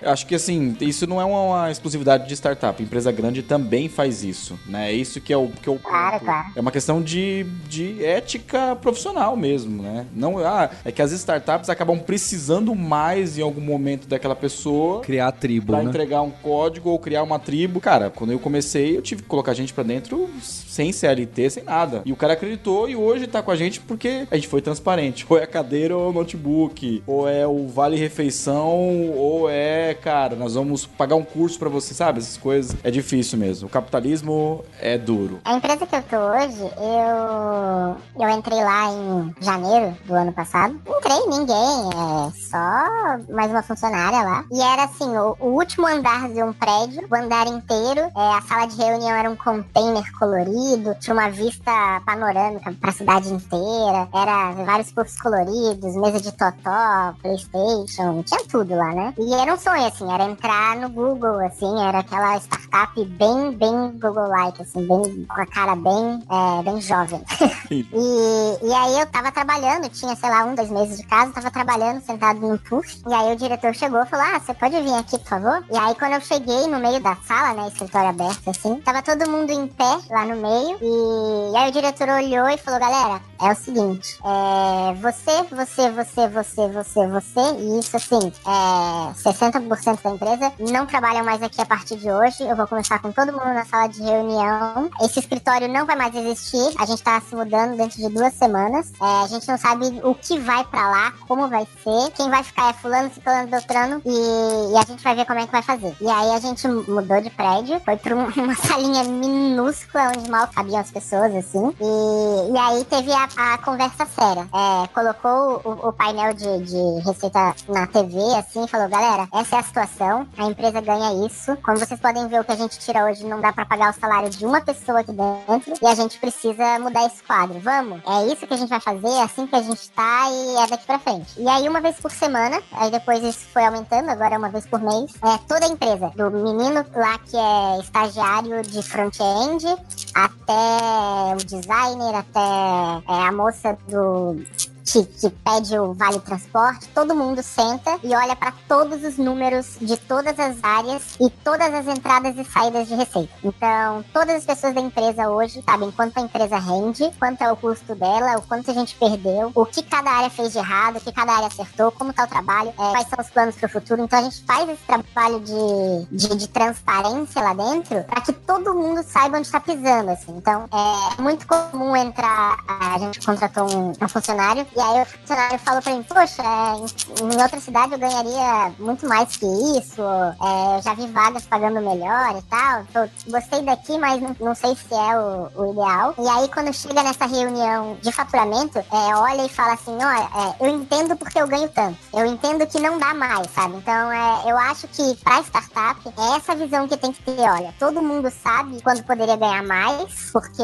É. 0.02 0.10
Acho 0.12 0.26
que 0.26 0.34
assim, 0.34 0.76
isso 0.80 1.06
não 1.06 1.20
é 1.20 1.24
uma, 1.24 1.42
uma 1.42 1.70
exclusividade 1.70 2.26
de 2.28 2.34
startup. 2.34 2.82
Empresa 2.82 3.10
grande 3.12 3.42
também 3.42 3.88
faz 3.88 4.22
isso, 4.24 4.58
né? 4.66 4.90
É 4.90 4.92
isso 4.92 5.20
que 5.20 5.32
é 5.32 5.36
o 5.36 5.48
que 5.48 5.68
é 5.68 5.72
o 5.72 5.78
Claro, 5.78 6.12
ponto. 6.14 6.24
claro. 6.24 6.46
É 6.56 6.60
uma 6.60 6.70
questão 6.72 7.00
de, 7.02 7.44
de 7.68 8.04
ética 8.12 8.76
profissional 8.76 9.36
mesmo, 9.36 9.82
né? 9.82 10.06
Não, 10.14 10.38
ah, 10.38 10.70
é 10.84 10.92
que 10.92 11.02
as 11.02 11.12
startups 11.12 11.68
acabam 11.68 11.98
precisando 11.98 12.74
mais 12.74 13.38
em 13.38 13.42
algum 13.42 13.60
momento 13.60 14.06
daquela 14.06 14.34
pessoa 14.36 15.00
Criar 15.00 15.28
a 15.28 15.32
tribo, 15.32 15.66
pra 15.66 15.82
né? 15.82 15.84
entregar 15.84 16.22
um 16.22 16.30
código 16.30 16.90
ou 16.90 16.98
criar 16.98 17.22
uma 17.22 17.38
tribo. 17.38 17.80
Cara, 17.80 18.10
quando 18.10 18.32
eu 18.32 18.38
comecei, 18.38 18.96
eu 18.96 19.02
tive 19.02 19.22
que 19.22 19.28
colocar 19.28 19.54
gente 19.54 19.72
pra 19.72 19.82
dentro 19.84 20.28
sem 20.40 20.92
CLT, 20.92 21.50
sem 21.50 21.64
nada. 21.64 22.02
E 22.04 22.12
o 22.12 22.16
cara 22.16 22.32
acreditou 22.32 22.88
e 22.88 22.96
hoje 22.96 23.26
tá 23.26 23.42
com 23.42 23.50
a 23.50 23.56
gente 23.56 23.80
porque 23.80 24.26
a 24.30 24.34
gente 24.36 24.48
foi 24.48 24.60
transparente. 24.62 25.26
Ou 25.28 25.38
é 25.38 25.46
cadeira 25.46 25.96
ou 25.96 26.12
notebook, 26.12 27.02
ou 27.06 27.28
é 27.28 27.46
o 27.46 27.66
vale 27.68 27.96
refeição, 27.96 29.10
ou 29.12 29.48
é, 29.50 29.94
cara, 29.94 30.34
nós 30.36 30.54
vamos 30.54 30.86
pagar 30.86 31.16
um 31.16 31.24
curso 31.24 31.58
pra 31.58 31.68
você, 31.68 31.94
sabe? 31.94 32.18
Essas 32.18 32.36
coisas. 32.36 32.76
É 32.82 32.90
difícil 32.90 33.38
mesmo. 33.38 33.66
O 33.68 33.70
capitalismo 33.70 34.64
é 34.80 34.96
duro. 34.96 35.40
A 35.44 35.54
empresa 35.54 35.86
que 35.86 35.94
eu 35.94 36.02
tô 36.02 36.16
hoje, 36.16 36.60
eu, 36.76 37.91
eu 38.18 38.28
entrei 38.28 38.62
lá 38.62 38.90
em 38.90 39.34
janeiro 39.40 39.96
do 40.04 40.14
ano 40.14 40.32
passado. 40.32 40.80
Entrei 40.86 41.26
ninguém, 41.26 41.90
é 41.90 42.30
só 42.32 43.32
mais 43.32 43.50
uma 43.50 43.62
funcionária 43.62 44.22
lá. 44.22 44.44
E 44.50 44.60
era 44.60 44.84
assim, 44.84 45.16
o, 45.16 45.36
o 45.40 45.46
último 45.58 45.86
andar 45.86 46.28
de 46.28 46.42
um 46.42 46.52
prédio, 46.52 47.06
o 47.10 47.14
andar 47.14 47.46
inteiro, 47.46 48.00
é, 48.00 48.34
a 48.36 48.42
sala 48.42 48.66
de 48.66 48.76
reunião 48.76 49.16
era 49.16 49.30
um 49.30 49.36
container 49.36 50.04
colorido, 50.18 50.94
tinha 51.00 51.14
uma 51.14 51.30
vista 51.30 52.02
panorâmica 52.04 52.74
pra 52.80 52.92
cidade 52.92 53.32
inteira, 53.32 54.08
era 54.14 54.52
vários 54.64 54.90
puffs 54.92 55.20
coloridos, 55.20 55.96
mesa 55.96 56.20
de 56.20 56.32
totó, 56.32 57.14
Playstation, 57.20 58.22
tinha 58.22 58.44
tudo 58.48 58.74
lá, 58.74 58.92
né? 58.92 59.14
E 59.18 59.34
era 59.34 59.54
um 59.54 59.58
sonho, 59.58 59.86
assim, 59.86 60.12
era 60.12 60.24
entrar 60.24 60.76
no 60.76 60.88
Google, 60.88 61.40
assim, 61.40 61.80
era 61.82 61.98
aquela 61.98 62.36
startup 62.38 63.04
bem, 63.04 63.52
bem 63.56 63.98
Google-like, 63.98 64.62
assim, 64.62 64.86
bem, 64.86 65.24
com 65.24 65.40
a 65.40 65.46
cara 65.46 65.76
bem, 65.76 66.22
é, 66.30 66.62
bem 66.62 66.80
jovem. 66.80 67.22
e, 67.92 68.66
e 68.66 68.72
aí 68.72 69.00
eu 69.00 69.06
tava 69.06 69.32
trabalhando, 69.32 69.88
tinha, 69.88 70.14
sei 70.14 70.28
lá, 70.28 70.44
um, 70.44 70.54
dois 70.54 70.70
meses 70.70 70.98
de 70.98 71.06
casa, 71.06 71.32
tava 71.32 71.50
trabalhando, 71.50 72.02
sentado 72.02 72.40
num 72.40 72.58
puff, 72.58 73.02
e 73.08 73.12
aí 73.12 73.32
o 73.32 73.36
diretor 73.36 73.74
chegou 73.74 74.02
e 74.02 74.06
falou, 74.06 74.26
ah, 74.26 74.40
você 74.40 74.54
pode 74.54 74.80
vir 74.80 74.94
aqui, 74.94 75.18
por 75.18 75.28
favor? 75.28 75.64
E 75.70 75.76
aí 75.76 75.94
quando 75.94 76.12
eu 76.14 76.20
cheguei 76.20 76.66
no 76.66 76.78
meio 76.78 77.00
da 77.00 77.16
sala, 77.26 77.54
né, 77.54 77.68
escritório 77.68 78.10
aberto, 78.10 78.48
assim, 78.48 78.76
tava 78.80 79.02
todo 79.02 79.28
mundo 79.30 79.50
em 79.50 79.66
pé 79.66 79.98
lá 80.10 80.24
no 80.24 80.36
meio, 80.36 80.78
e, 80.80 81.52
e 81.52 81.56
aí 81.56 81.70
o 81.70 81.72
diretor 81.72 82.08
olhou 82.08 82.48
e 82.48 82.58
falou, 82.58 82.80
galera, 82.80 83.20
é 83.40 83.52
o 83.52 83.54
seguinte, 83.54 84.18
é, 84.24 84.94
você, 84.94 85.42
você, 85.50 85.90
você, 85.90 86.28
você, 86.28 86.68
você, 86.68 87.06
você, 87.08 87.40
e 87.58 87.78
isso, 87.78 87.96
assim, 87.96 88.32
é 88.46 89.12
60% 89.14 90.02
da 90.02 90.10
empresa 90.10 90.52
não 90.58 90.86
trabalham 90.86 91.24
mais 91.24 91.42
aqui 91.42 91.60
a 91.60 91.66
partir 91.66 91.96
de 91.96 92.10
hoje, 92.10 92.42
eu 92.42 92.56
vou 92.56 92.66
começar 92.66 92.98
com 93.00 93.12
todo 93.12 93.32
mundo 93.32 93.52
na 93.54 93.64
sala 93.64 93.88
de 93.88 94.02
reunião, 94.02 94.90
esse 95.00 95.18
escritório 95.18 95.68
não 95.68 95.86
vai 95.86 95.96
mais 95.96 96.14
existir, 96.14 96.74
a 96.78 96.86
gente 96.86 97.02
tá 97.02 97.20
se 97.20 97.34
mudando 97.34 97.71
dentro 97.76 97.96
de 97.98 98.08
duas 98.08 98.32
semanas, 98.34 98.92
é, 99.00 99.24
a 99.24 99.26
gente 99.26 99.46
não 99.48 99.58
sabe 99.58 100.00
o 100.02 100.14
que 100.14 100.38
vai 100.38 100.64
pra 100.64 100.88
lá, 100.88 101.12
como 101.26 101.48
vai 101.48 101.66
ser, 101.82 102.10
quem 102.12 102.28
vai 102.30 102.42
ficar 102.42 102.70
é 102.70 102.72
fulano, 102.74 103.12
ciclano, 103.12 103.50
doutrano, 103.50 104.02
e, 104.04 104.72
e 104.72 104.76
a 104.76 104.82
gente 104.84 105.02
vai 105.02 105.14
ver 105.14 105.26
como 105.26 105.40
é 105.40 105.46
que 105.46 105.52
vai 105.52 105.62
fazer. 105.62 105.94
E 106.00 106.08
aí 106.08 106.30
a 106.30 106.40
gente 106.40 106.66
mudou 106.68 107.20
de 107.20 107.30
prédio, 107.30 107.80
foi 107.80 107.96
pra 107.96 108.14
um- 108.14 108.28
uma 108.42 108.54
salinha 108.56 109.04
minúscula, 109.04 110.12
onde 110.16 110.30
mal 110.30 110.46
cabiam 110.48 110.80
as 110.80 110.90
pessoas, 110.90 111.34
assim, 111.34 111.72
e, 111.80 112.52
e 112.52 112.58
aí 112.58 112.84
teve 112.84 113.12
a, 113.12 113.28
a 113.36 113.58
conversa 113.58 114.06
séria. 114.06 114.46
É, 114.52 114.86
colocou 114.88 115.60
o, 115.64 115.88
o 115.88 115.92
painel 115.92 116.32
de, 116.34 116.58
de 116.64 117.00
receita 117.06 117.54
na 117.68 117.86
TV, 117.86 118.18
assim, 118.36 118.66
falou, 118.66 118.88
galera, 118.88 119.28
essa 119.32 119.56
é 119.56 119.58
a 119.58 119.62
situação, 119.62 120.26
a 120.36 120.44
empresa 120.44 120.80
ganha 120.80 121.26
isso, 121.26 121.56
como 121.64 121.78
vocês 121.78 122.00
podem 122.00 122.26
ver, 122.28 122.40
o 122.40 122.44
que 122.44 122.52
a 122.52 122.56
gente 122.56 122.78
tira 122.78 123.04
hoje 123.04 123.24
não 123.26 123.40
dá 123.40 123.52
pra 123.52 123.64
pagar 123.66 123.90
o 123.92 124.00
salário 124.00 124.30
de 124.30 124.44
uma 124.44 124.60
pessoa 124.60 125.00
aqui 125.00 125.12
dentro, 125.12 125.74
e 125.80 125.86
a 125.86 125.94
gente 125.94 126.18
precisa 126.18 126.78
mudar 126.78 127.06
esse 127.06 127.22
quadro. 127.22 127.58
Vamos? 127.62 128.00
É 128.04 128.32
isso 128.32 128.46
que 128.46 128.54
a 128.54 128.56
gente 128.56 128.68
vai 128.68 128.80
fazer, 128.80 129.06
é 129.06 129.22
assim 129.22 129.46
que 129.46 129.54
a 129.54 129.62
gente 129.62 129.88
tá, 129.90 130.28
e 130.30 130.64
é 130.64 130.66
daqui 130.66 130.84
pra 130.84 130.98
frente. 130.98 131.40
E 131.40 131.48
aí, 131.48 131.68
uma 131.68 131.80
vez 131.80 131.96
por 131.96 132.10
semana, 132.10 132.60
aí 132.72 132.90
depois 132.90 133.22
isso 133.22 133.46
foi 133.52 133.64
aumentando, 133.64 134.10
agora 134.10 134.34
é 134.34 134.38
uma 134.38 134.48
vez 134.48 134.66
por 134.66 134.80
mês, 134.80 135.12
é 135.22 135.38
toda 135.46 135.64
a 135.64 135.68
empresa, 135.68 136.10
do 136.16 136.30
menino 136.30 136.84
lá 136.94 137.18
que 137.18 137.36
é 137.36 137.78
estagiário 137.80 138.62
de 138.62 138.82
front-end, 138.82 139.64
até 140.12 141.34
o 141.34 141.36
designer, 141.36 142.14
até 142.16 143.12
é, 143.12 143.28
a 143.28 143.32
moça 143.32 143.78
do 143.88 144.42
que, 144.84 145.30
pede 145.44 145.78
o 145.78 145.92
vale 145.94 146.20
transporte, 146.20 146.88
todo 146.88 147.14
mundo 147.14 147.42
senta 147.42 147.98
e 148.02 148.14
olha 148.14 148.34
para 148.34 148.52
todos 148.68 149.02
os 149.04 149.16
números 149.16 149.76
de 149.80 149.96
todas 149.96 150.38
as 150.38 150.62
áreas 150.62 151.16
e 151.20 151.30
todas 151.30 151.72
as 151.72 151.86
entradas 151.86 152.36
e 152.36 152.44
saídas 152.44 152.88
de 152.88 152.94
receita. 152.94 153.32
Então, 153.42 154.04
todas 154.12 154.36
as 154.36 154.44
pessoas 154.44 154.74
da 154.74 154.80
empresa 154.80 155.28
hoje 155.28 155.62
sabem 155.64 155.90
quanto 155.90 156.18
a 156.18 156.22
empresa 156.22 156.58
rende, 156.58 157.10
quanto 157.18 157.42
é 157.42 157.52
o 157.52 157.56
custo 157.56 157.94
dela, 157.94 158.38
o 158.38 158.42
quanto 158.42 158.70
a 158.70 158.74
gente 158.74 158.94
perdeu, 158.96 159.52
o 159.54 159.66
que 159.66 159.82
cada 159.82 160.10
área 160.10 160.30
fez 160.30 160.52
de 160.52 160.58
errado, 160.58 160.96
o 160.96 161.00
que 161.00 161.12
cada 161.12 161.32
área 161.32 161.46
acertou, 161.46 161.92
como 161.92 162.12
tá 162.12 162.24
o 162.24 162.28
trabalho, 162.28 162.70
é, 162.70 162.72
quais 162.72 163.08
são 163.08 163.18
os 163.20 163.30
planos 163.30 163.56
para 163.56 163.66
o 163.66 163.70
futuro. 163.70 164.02
Então, 164.02 164.18
a 164.18 164.22
gente 164.22 164.44
faz 164.44 164.68
esse 164.68 164.82
trabalho 164.82 165.40
de, 165.40 166.16
de, 166.16 166.36
de 166.36 166.48
transparência 166.48 167.42
lá 167.42 167.54
dentro 167.54 168.04
para 168.04 168.20
que 168.20 168.32
todo 168.32 168.74
mundo 168.74 169.02
saiba 169.02 169.38
onde 169.38 169.46
está 169.46 169.60
pisando. 169.60 170.10
Assim. 170.10 170.32
Então, 170.36 170.68
é 170.72 171.22
muito 171.22 171.46
comum 171.46 171.94
entrar. 171.96 172.56
A 172.66 172.98
gente 172.98 173.24
contratou 173.24 173.70
um, 173.70 173.92
um 174.00 174.08
funcionário 174.08 174.66
E 174.74 174.80
aí 174.80 175.02
o 175.02 175.06
funcionário 175.06 175.58
falou 175.58 175.82
pra 175.82 175.92
mim, 175.94 176.02
poxa, 176.02 176.42
é, 176.42 177.22
em 177.22 177.42
outra 177.42 177.60
cidade 177.60 177.92
eu 177.92 177.98
ganharia 177.98 178.72
muito 178.78 179.06
mais 179.06 179.36
que 179.36 179.44
isso, 179.78 180.00
é, 180.02 180.78
eu 180.78 180.82
já 180.82 180.94
vi 180.94 181.06
vagas 181.08 181.44
pagando 181.44 181.80
melhor 181.80 182.38
e 182.38 182.42
tal. 182.42 182.84
Eu 182.94 183.10
gostei 183.30 183.62
daqui, 183.62 183.98
mas 183.98 184.20
não, 184.20 184.34
não 184.40 184.54
sei 184.54 184.74
se 184.74 184.94
é 184.94 185.18
o, 185.18 185.50
o, 185.54 185.72
ideal. 185.72 186.14
E 186.18 186.26
aí 186.26 186.48
quando 186.48 186.72
chega 186.72 187.02
nessa 187.02 187.26
reunião 187.26 187.98
de 188.00 188.10
faturamento, 188.12 188.78
é, 188.78 189.16
olha 189.16 189.44
e 189.44 189.48
fala 189.48 189.74
assim, 189.74 189.94
olha, 189.94 190.56
é, 190.60 190.66
eu 190.66 190.68
entendo 190.74 191.16
porque 191.16 191.38
eu 191.38 191.46
ganho 191.46 191.68
tanto. 191.68 191.98
Eu 192.14 192.24
entendo 192.24 192.66
que 192.66 192.80
não 192.80 192.98
dá 192.98 193.12
mais, 193.12 193.50
sabe? 193.50 193.76
Então 193.76 194.10
é, 194.10 194.50
eu 194.50 194.56
acho 194.56 194.88
que 194.88 195.14
pra 195.16 195.42
startup 195.42 196.00
é 196.06 196.36
essa 196.36 196.54
visão 196.54 196.88
que 196.88 196.96
tem 196.96 197.12
que 197.12 197.22
ter, 197.22 197.40
olha, 197.40 197.74
todo 197.78 198.00
mundo 198.00 198.30
sabe 198.30 198.80
quando 198.82 199.04
poderia 199.04 199.36
ganhar 199.36 199.62
mais, 199.64 200.30
porque 200.32 200.62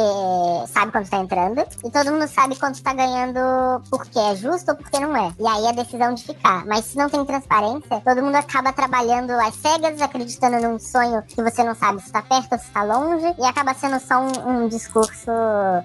sabe 0.72 0.92
quando 0.92 1.10
tá 1.10 1.18
entrando, 1.18 1.60
e 1.84 1.90
todo 1.90 2.10
mundo 2.10 2.26
sabe 2.26 2.56
quando 2.56 2.80
tá 2.80 2.94
ganhando 2.94 3.38
porque 3.98 4.18
é 4.18 4.36
justo 4.36 4.70
ou 4.70 4.76
porque 4.76 4.98
não 4.98 5.16
é. 5.16 5.32
E 5.38 5.46
aí 5.46 5.66
a 5.66 5.72
decisão 5.72 6.14
de 6.14 6.22
ficar. 6.24 6.64
Mas 6.66 6.86
se 6.86 6.96
não 6.96 7.08
tem 7.08 7.24
transparência, 7.24 8.00
todo 8.04 8.22
mundo 8.22 8.36
acaba 8.36 8.72
trabalhando 8.72 9.32
às 9.32 9.54
cegas, 9.54 10.00
acreditando 10.00 10.60
num 10.60 10.78
sonho 10.78 11.22
que 11.22 11.42
você 11.42 11.62
não 11.64 11.74
sabe 11.74 12.02
se 12.02 12.10
tá 12.12 12.22
perto 12.22 12.52
ou 12.52 12.58
se 12.58 12.70
tá 12.70 12.82
longe, 12.82 13.34
e 13.38 13.44
acaba 13.44 13.74
sendo 13.74 13.98
só 14.00 14.20
um, 14.20 14.64
um 14.64 14.68
discurso 14.68 15.30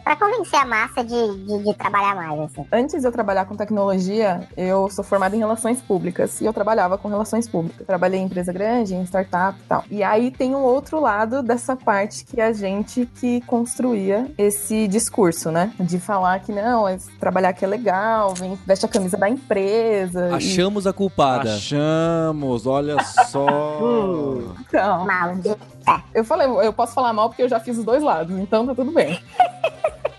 para 0.04 0.16
convencer 0.16 0.60
a 0.60 0.66
massa 0.66 1.04
de, 1.04 1.46
de, 1.46 1.64
de, 1.64 1.74
trabalhar 1.74 2.16
mais. 2.16 2.40
Assim. 2.40 2.66
Antes 2.72 3.02
de 3.02 3.08
eu 3.08 3.12
trabalhar 3.12 3.46
com 3.46 3.56
tecnologia, 3.56 4.48
eu 4.56 4.90
sou 4.90 5.04
formada 5.04 5.36
em 5.36 5.40
relações 5.40 5.82
públicas 5.82 6.40
e 6.42 6.46
eu 6.46 6.54
trabalhava 6.54 6.98
com 6.98 7.08
relações 7.08 7.48
públicas. 7.48 7.86
Trabalhei 7.86 8.20
em 8.20 8.26
empresa 8.26 8.54
grande, 8.54 8.94
em 8.96 9.04
startup 9.04 9.60
e 9.60 9.68
tal. 9.68 9.84
E 9.90 10.04
aí 10.04 10.32
tem 10.32 10.56
um 10.56 10.62
outro 10.62 11.00
lado 11.00 11.42
dessa 11.42 11.76
parte 11.76 12.26
que 12.26 12.40
é 12.40 12.46
a 12.46 12.54
gente 12.54 13.06
que 13.16 13.42
construía 13.42 14.32
esse 14.38 14.88
discurso, 14.88 15.52
né? 15.52 15.74
De 15.80 16.00
falar 16.00 16.40
que 16.40 16.52
não, 16.52 16.86
trabalhar 17.20 17.50
aqui 17.50 17.66
é 17.66 17.68
legal, 17.68 18.03
vem, 18.34 18.58
veste 18.66 18.86
a 18.86 18.90
camisa 18.90 19.18
da 19.18 19.30
empresa. 19.30 20.36
Achamos 20.36 20.86
e... 20.86 20.90
a 20.90 20.94
culpada. 20.94 21.56
Achamos, 21.56 22.66
olha 22.66 22.98
só. 23.04 23.48
então, 24.70 25.06
eu 26.14 26.24
falei, 26.24 26.48
eu 26.48 26.74
posso 26.74 26.94
falar 26.94 27.14
mal 27.14 27.30
porque 27.30 27.44
eu 27.44 27.50
já 27.50 27.60
fiz 27.60 27.78
os 27.78 27.84
dois 27.84 28.02
lados, 28.04 28.38
então 28.38 28.66
tá 28.66 28.76
tudo 28.76 28.92
bem. 28.92 29.20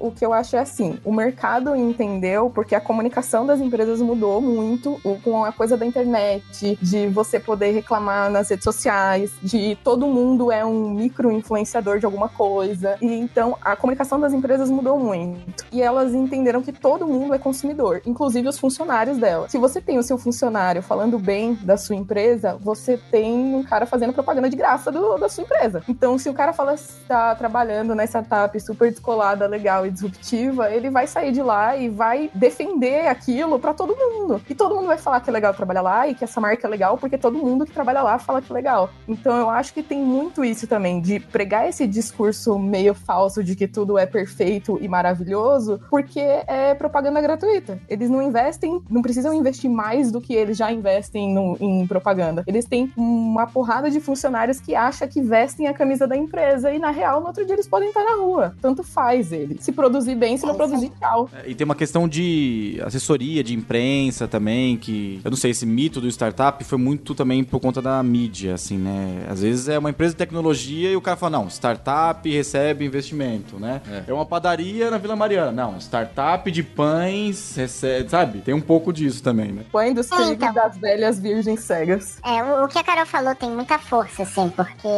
O 0.05 0.13
que 0.13 0.25
eu 0.25 0.33
acho 0.33 0.55
é 0.57 0.59
assim: 0.61 0.99
o 1.05 1.13
mercado 1.13 1.75
entendeu 1.75 2.51
porque 2.51 2.75
a 2.75 2.81
comunicação 2.81 3.47
das 3.47 3.61
empresas 3.61 4.01
mudou 4.01 4.41
muito 4.41 5.01
com 5.23 5.45
a 5.45 5.53
coisa 5.53 5.77
da 5.77 5.87
internet, 5.87 6.79
de 6.81 7.09
você 7.09 7.41
poder 7.41 7.71
reclamar 7.71 8.31
nas 8.31 8.51
redes 8.51 8.65
sociais, 8.65 9.33
de 9.43 9.77
todo 9.83 10.07
mundo 10.07 10.53
é 10.53 10.65
um 10.65 10.91
micro 10.91 11.33
influenciador 11.33 11.99
de 11.99 12.05
alguma 12.05 12.29
coisa. 12.29 12.99
E 13.01 13.07
então 13.15 13.57
a 13.63 13.75
comunicação 13.75 14.21
das 14.21 14.33
empresas 14.33 14.71
mudou 14.71 14.99
muito. 14.99 15.65
E 15.73 15.81
elas 15.81 16.13
entenderam 16.15 16.63
que 16.63 16.73
todo 16.73 17.07
mundo 17.07 17.33
é 17.33 17.39
consumidor, 17.39 18.03
inclusive 18.05 18.47
os 18.49 18.59
funcionários 18.59 19.17
dela. 19.17 19.49
Se 19.49 19.57
você 19.57 19.81
tem 19.81 19.99
o 19.99 20.03
seu 20.03 20.19
funcionário 20.19 20.83
falando 20.83 21.19
bem 21.19 21.55
da 21.63 21.77
sua 21.77 21.97
empresa, 21.97 22.57
você 22.61 22.99
tem 23.11 23.55
um 23.55 23.63
cara 23.63 23.87
fazendo 23.87 24.13
propaganda 24.13 24.51
de 24.51 24.57
graça 24.57 24.93
do, 24.93 25.17
da 25.17 25.29
sua 25.29 25.45
empresa. 25.45 25.83
Então, 25.89 26.19
se 26.19 26.29
o 26.29 26.35
cara 26.35 26.53
fala 26.53 26.75
está 26.75 27.35
trabalhando 27.35 27.95
na 27.95 28.05
startup 28.05 28.59
super 28.61 28.91
descolada, 28.91 29.47
legal 29.47 29.87
e 29.87 29.91
disruptiva, 29.95 30.71
ele 30.71 30.91
vai 30.91 31.07
sair 31.07 31.33
de 31.33 31.43
lá 31.43 31.77
e 31.77 31.89
vai 31.89 32.31
defender 32.35 33.07
aquilo 33.07 33.59
para 33.59 33.73
todo 33.73 33.97
mundo. 33.97 34.41
E 34.49 34.55
todo 34.55 34.75
mundo 34.75 34.89
vai 34.89 34.99
falar 34.99 35.21
que 35.21 35.31
é 35.31 35.33
legal 35.33 35.55
trabalhar 35.55 35.83
lá 35.83 36.09
e 36.09 36.15
que 36.15 36.25
essa 36.25 36.41
marca 36.41 36.67
é 36.67 36.71
legal, 36.71 36.99
porque 36.99 37.17
todo 37.17 37.39
mundo 37.39 37.65
que 37.65 37.73
trabalha 37.73 38.03
lá 38.03 38.19
fala 38.19 38.43
que 38.43 38.53
é 38.53 38.55
legal. 38.55 38.91
Então 39.09 39.37
eu 39.37 39.49
acho 39.49 39.73
que 39.73 39.83
tem 39.83 40.01
muito 40.03 40.45
isso 40.45 40.67
também, 40.67 41.01
de 41.01 41.21
pregar 41.21 41.69
esse 41.69 41.87
discurso 41.87 42.59
meio 42.59 42.95
falso 42.95 43.43
de 43.43 43.57
que 43.57 43.67
tudo 43.67 43.97
é 43.97 44.07
perfeito 44.07 44.79
e 44.81 44.89
maravilhoso, 44.89 45.81
porque 45.89 46.21
é 46.21 46.75
propaganda 46.75 47.21
gratuita. 47.21 47.79
Eles 47.89 48.11
não 48.11 48.21
investem, 48.21 48.83
não 48.91 49.03
precisam 49.03 49.33
investir 49.33 49.71
mais 49.71 50.11
do 50.11 50.21
que 50.21 50.35
eles 50.35 50.57
já 50.57 50.71
investem 50.71 51.33
no, 51.33 51.57
em 51.61 51.87
propaganda. 51.87 52.43
Eles 52.47 52.65
têm 52.65 52.93
uma 52.97 53.47
porrada 53.47 53.91
de 53.91 54.01
funcionários 54.01 54.61
que 54.61 54.75
acha 54.75 55.07
que 55.07 55.21
vestem 55.21 55.69
a 55.69 55.75
camisa 55.75 56.07
da 56.07 56.17
empresa 56.17 56.73
e 56.73 56.79
na 56.79 56.91
real 56.91 57.21
no 57.21 57.27
outro 57.27 57.45
dia 57.45 57.55
eles 57.55 57.69
podem 57.69 57.89
estar 57.89 58.05
na 58.05 58.17
rua. 58.17 58.55
Tanto 58.61 58.83
faz 58.83 59.33
ele. 59.33 59.57
Se 59.61 59.73
produzir 59.85 60.15
bem, 60.15 60.37
se 60.39 60.47
não 60.47 60.55
produzir, 60.55 60.91
tchau. 60.99 61.29
É, 61.35 61.51
e 61.51 61.55
tem 61.55 61.65
uma 61.65 61.75
questão 61.75 62.09
de 62.09 62.81
assessoria, 62.85 63.45
de 63.45 63.55
imprensa 63.55 64.27
também, 64.27 64.79
que 64.79 65.21
eu 65.23 65.31
não 65.31 65.37
sei, 65.37 65.51
esse 65.51 65.67
mito 65.67 66.01
do 66.01 66.09
startup 66.09 66.63
foi 66.65 66.79
muito 66.79 67.15
também 67.15 67.45
por 67.45 67.61
conta 67.61 67.83
da 67.83 68.03
mídia, 68.03 68.55
assim, 68.55 68.79
né? 68.79 69.27
Às 69.29 69.43
vezes 69.43 69.69
é 69.69 69.79
uma 69.79 69.91
empresa 69.91 70.15
de 70.15 70.19
tecnologia 70.19 70.91
e 70.91 70.97
o 70.97 71.03
cara 71.03 71.17
fala, 71.17 71.39
não, 71.39 71.49
startup 71.49 72.29
recebe 72.31 72.87
investimento, 72.87 73.59
né? 73.59 73.83
É, 73.91 74.11
é 74.11 74.15
uma 74.15 74.25
padaria 74.25 74.91
na 74.91 74.97
Vila 74.97 75.15
Mariana. 75.15 75.53
Não, 75.53 75.79
startup 75.79 76.51
de 76.51 76.63
pães 76.63 77.55
recebe, 77.57 78.09
sabe? 78.09 78.39
Tem 78.41 78.55
um 78.55 78.61
pouco 78.61 78.93
disso 78.93 79.23
também, 79.23 79.53
né? 79.53 79.65
Pãe 79.71 79.93
dos 79.93 80.11
é, 80.13 80.33
então. 80.33 80.53
das 80.55 80.79
velhas 80.79 81.19
virgens 81.19 81.61
cegas. 81.61 82.19
É, 82.25 82.43
o, 82.43 82.69
que 82.69 82.79
a 82.79 82.85
Carol 82.85 83.07
falou 83.07 83.35
tem 83.35 83.51
muita 83.51 83.79
força, 83.79 84.23
assim, 84.23 84.49
porque 84.51 84.89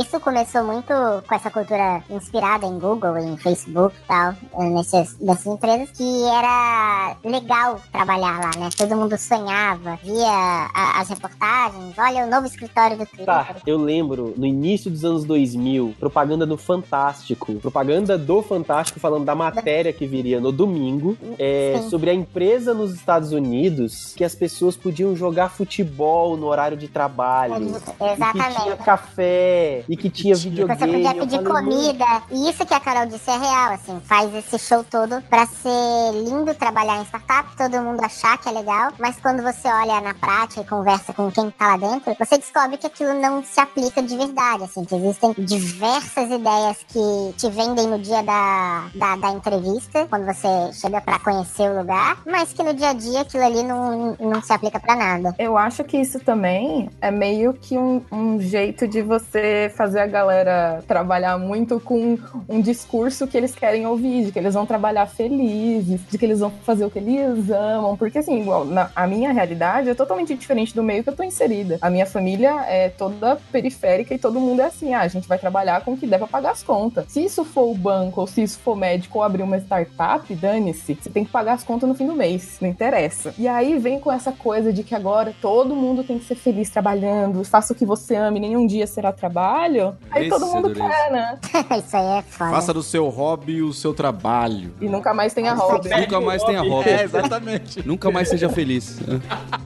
isso 0.00 0.20
começou 0.20 0.62
muito 0.64 0.92
com 1.26 1.34
essa 1.34 1.50
cultura 1.50 2.02
inspirada 2.08 2.66
em 2.66 2.78
Google, 2.78 3.18
em 3.18 3.36
Facebook 3.36 3.96
e 3.96 4.06
tal 4.18 4.34
tal, 4.50 4.70
nessas, 4.70 5.16
nessas 5.20 5.46
empresas, 5.46 5.90
que 5.90 6.24
era 6.24 7.16
legal 7.24 7.80
trabalhar 7.92 8.40
lá, 8.40 8.50
né? 8.58 8.68
Todo 8.76 8.96
mundo 8.96 9.16
sonhava, 9.16 9.98
via 10.02 10.68
a, 10.74 11.00
as 11.00 11.08
reportagens, 11.08 11.94
olha 11.96 12.26
o 12.26 12.30
novo 12.30 12.46
escritório 12.46 12.96
do 12.96 13.06
Twitter. 13.06 13.26
Tá, 13.26 13.56
eu 13.66 13.78
lembro, 13.78 14.34
no 14.36 14.46
início 14.46 14.90
dos 14.90 15.04
anos 15.04 15.24
2000, 15.24 15.94
propaganda 15.98 16.44
no 16.44 16.56
Fantástico, 16.56 17.54
propaganda 17.54 18.18
do 18.18 18.42
Fantástico 18.42 18.98
falando 18.98 19.24
da 19.24 19.34
matéria 19.34 19.92
que 19.92 20.06
viria 20.06 20.40
no 20.40 20.50
domingo, 20.50 21.16
é, 21.38 21.80
sobre 21.88 22.10
a 22.10 22.14
empresa 22.14 22.74
nos 22.74 22.92
Estados 22.94 23.32
Unidos 23.32 24.12
que 24.16 24.24
as 24.24 24.34
pessoas 24.34 24.76
podiam 24.76 25.14
jogar 25.14 25.50
futebol 25.50 26.36
no 26.36 26.46
horário 26.46 26.76
de 26.76 26.88
trabalho. 26.88 27.76
É, 28.00 28.12
exatamente. 28.12 28.48
E 28.48 28.56
que 28.56 28.62
tinha 28.62 28.76
café, 28.76 29.84
e 29.88 29.96
que 29.96 30.10
tinha 30.10 30.34
videogame. 30.34 30.78
Você 30.78 30.86
podia 30.86 31.14
pedir 31.14 31.44
comida. 31.44 32.22
E 32.30 32.50
isso 32.50 32.66
que 32.66 32.74
a 32.74 32.80
Carol 32.80 33.06
disse 33.06 33.30
é 33.30 33.36
real, 33.36 33.72
assim, 33.72 34.00
faz 34.08 34.34
esse 34.34 34.58
show 34.58 34.82
todo 34.82 35.20
para 35.28 35.46
ser 35.46 36.12
lindo 36.14 36.54
trabalhar 36.54 36.98
em 37.00 37.04
startup, 37.04 37.54
todo 37.56 37.82
mundo 37.82 38.02
achar 38.02 38.38
que 38.38 38.48
é 38.48 38.52
legal, 38.52 38.90
mas 38.98 39.20
quando 39.20 39.42
você 39.42 39.68
olha 39.68 40.00
na 40.00 40.14
prática 40.14 40.62
e 40.62 40.64
conversa 40.64 41.12
com 41.12 41.30
quem 41.30 41.50
tá 41.50 41.68
lá 41.68 41.76
dentro, 41.76 42.16
você 42.18 42.38
descobre 42.38 42.78
que 42.78 42.86
aquilo 42.86 43.12
não 43.20 43.44
se 43.44 43.60
aplica 43.60 44.02
de 44.02 44.16
verdade, 44.16 44.64
assim, 44.64 44.84
que 44.84 44.94
existem 44.94 45.34
diversas 45.38 46.30
ideias 46.30 46.78
que 46.88 47.34
te 47.36 47.50
vendem 47.50 47.86
no 47.86 47.98
dia 47.98 48.22
da, 48.22 48.88
da, 48.94 49.16
da 49.16 49.30
entrevista, 49.30 50.06
quando 50.08 50.24
você 50.24 50.72
chega 50.72 51.00
para 51.02 51.18
conhecer 51.18 51.70
o 51.70 51.78
lugar, 51.78 52.22
mas 52.26 52.52
que 52.54 52.62
no 52.62 52.72
dia 52.72 52.90
a 52.90 52.94
dia 52.94 53.20
aquilo 53.20 53.44
ali 53.44 53.62
não, 53.62 54.16
não 54.18 54.42
se 54.42 54.52
aplica 54.52 54.80
para 54.80 54.96
nada. 54.96 55.34
Eu 55.38 55.58
acho 55.58 55.84
que 55.84 55.98
isso 55.98 56.18
também 56.20 56.88
é 57.02 57.10
meio 57.10 57.52
que 57.52 57.76
um, 57.76 58.02
um 58.10 58.40
jeito 58.40 58.88
de 58.88 59.02
você 59.02 59.70
fazer 59.76 60.00
a 60.00 60.06
galera 60.06 60.82
trabalhar 60.88 61.36
muito 61.36 61.78
com 61.78 62.18
um 62.48 62.60
discurso 62.62 63.26
que 63.26 63.36
eles 63.36 63.54
querem 63.54 63.86
ouvir 63.86 63.97
de 63.98 64.32
que 64.32 64.38
eles 64.38 64.54
vão 64.54 64.66
trabalhar 64.66 65.06
felizes, 65.06 66.00
de 66.08 66.18
que 66.18 66.24
eles 66.24 66.40
vão 66.40 66.50
fazer 66.64 66.84
o 66.84 66.90
que 66.90 66.98
eles 66.98 67.50
amam. 67.50 67.96
Porque, 67.96 68.18
assim, 68.18 68.40
igual, 68.40 68.64
na, 68.64 68.90
a 68.94 69.06
minha 69.06 69.32
realidade 69.32 69.90
é 69.90 69.94
totalmente 69.94 70.34
diferente 70.34 70.74
do 70.74 70.82
meio 70.82 71.02
que 71.02 71.10
eu 71.10 71.16
tô 71.16 71.22
inserida. 71.22 71.78
A 71.80 71.90
minha 71.90 72.06
família 72.06 72.64
é 72.66 72.88
toda 72.88 73.36
periférica 73.50 74.14
e 74.14 74.18
todo 74.18 74.40
mundo 74.40 74.60
é 74.60 74.66
assim: 74.66 74.94
ah, 74.94 75.00
a 75.00 75.08
gente 75.08 75.28
vai 75.28 75.38
trabalhar 75.38 75.82
com 75.82 75.92
o 75.92 75.96
que 75.96 76.06
der 76.06 76.18
pra 76.18 76.26
pagar 76.26 76.52
as 76.52 76.62
contas. 76.62 77.06
Se 77.08 77.24
isso 77.24 77.44
for 77.44 77.70
o 77.70 77.74
banco, 77.74 78.20
ou 78.20 78.26
se 78.26 78.42
isso 78.42 78.58
for 78.58 78.76
médico 78.76 79.18
ou 79.18 79.24
abrir 79.24 79.42
uma 79.42 79.58
startup, 79.58 80.34
dane-se, 80.34 80.94
você 80.94 81.10
tem 81.10 81.24
que 81.24 81.30
pagar 81.30 81.54
as 81.54 81.64
contas 81.64 81.88
no 81.88 81.94
fim 81.94 82.06
do 82.06 82.14
mês. 82.14 82.58
Não 82.60 82.68
interessa. 82.68 83.34
E 83.38 83.46
aí 83.48 83.78
vem 83.78 84.00
com 84.00 84.12
essa 84.12 84.32
coisa 84.32 84.72
de 84.72 84.82
que 84.82 84.94
agora 84.94 85.34
todo 85.40 85.74
mundo 85.74 86.04
tem 86.04 86.18
que 86.18 86.24
ser 86.24 86.34
feliz 86.34 86.70
trabalhando, 86.70 87.44
faça 87.44 87.72
o 87.72 87.76
que 87.76 87.84
você 87.84 88.14
ama 88.16 88.36
e 88.36 88.40
nenhum 88.40 88.66
dia 88.66 88.86
será 88.86 89.12
trabalho. 89.12 89.96
Aí 90.10 90.22
Esse 90.22 90.30
todo 90.30 90.46
mundo 90.46 90.74
quer, 90.74 91.10
né? 91.10 91.38
isso 91.78 91.96
aí 91.96 92.18
é 92.18 92.22
foda. 92.22 92.50
Faça 92.50 92.74
do 92.74 92.82
seu 92.82 93.08
hobby 93.08 93.62
o 93.62 93.72
seu 93.72 93.87
trabalho. 93.94 94.72
E 94.80 94.88
nunca 94.88 95.12
mais 95.14 95.34
tenha 95.34 95.54
hobby. 95.54 95.88
Nunca 95.88 96.20
mais 96.20 96.42
tenha 96.42 96.62
hobby. 96.62 96.88
É, 96.88 97.04
exatamente. 97.04 97.86
nunca 97.86 98.10
mais 98.10 98.28
seja 98.28 98.48
feliz. 98.48 98.98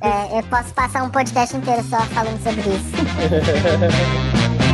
É, 0.01 0.39
eu 0.39 0.43
posso 0.45 0.73
passar 0.75 1.03
um 1.03 1.11
podcast 1.11 1.57
inteiro 1.57 1.83
só 1.85 2.01
falando 2.07 2.43
sobre 2.43 2.61
isso. 2.61 2.93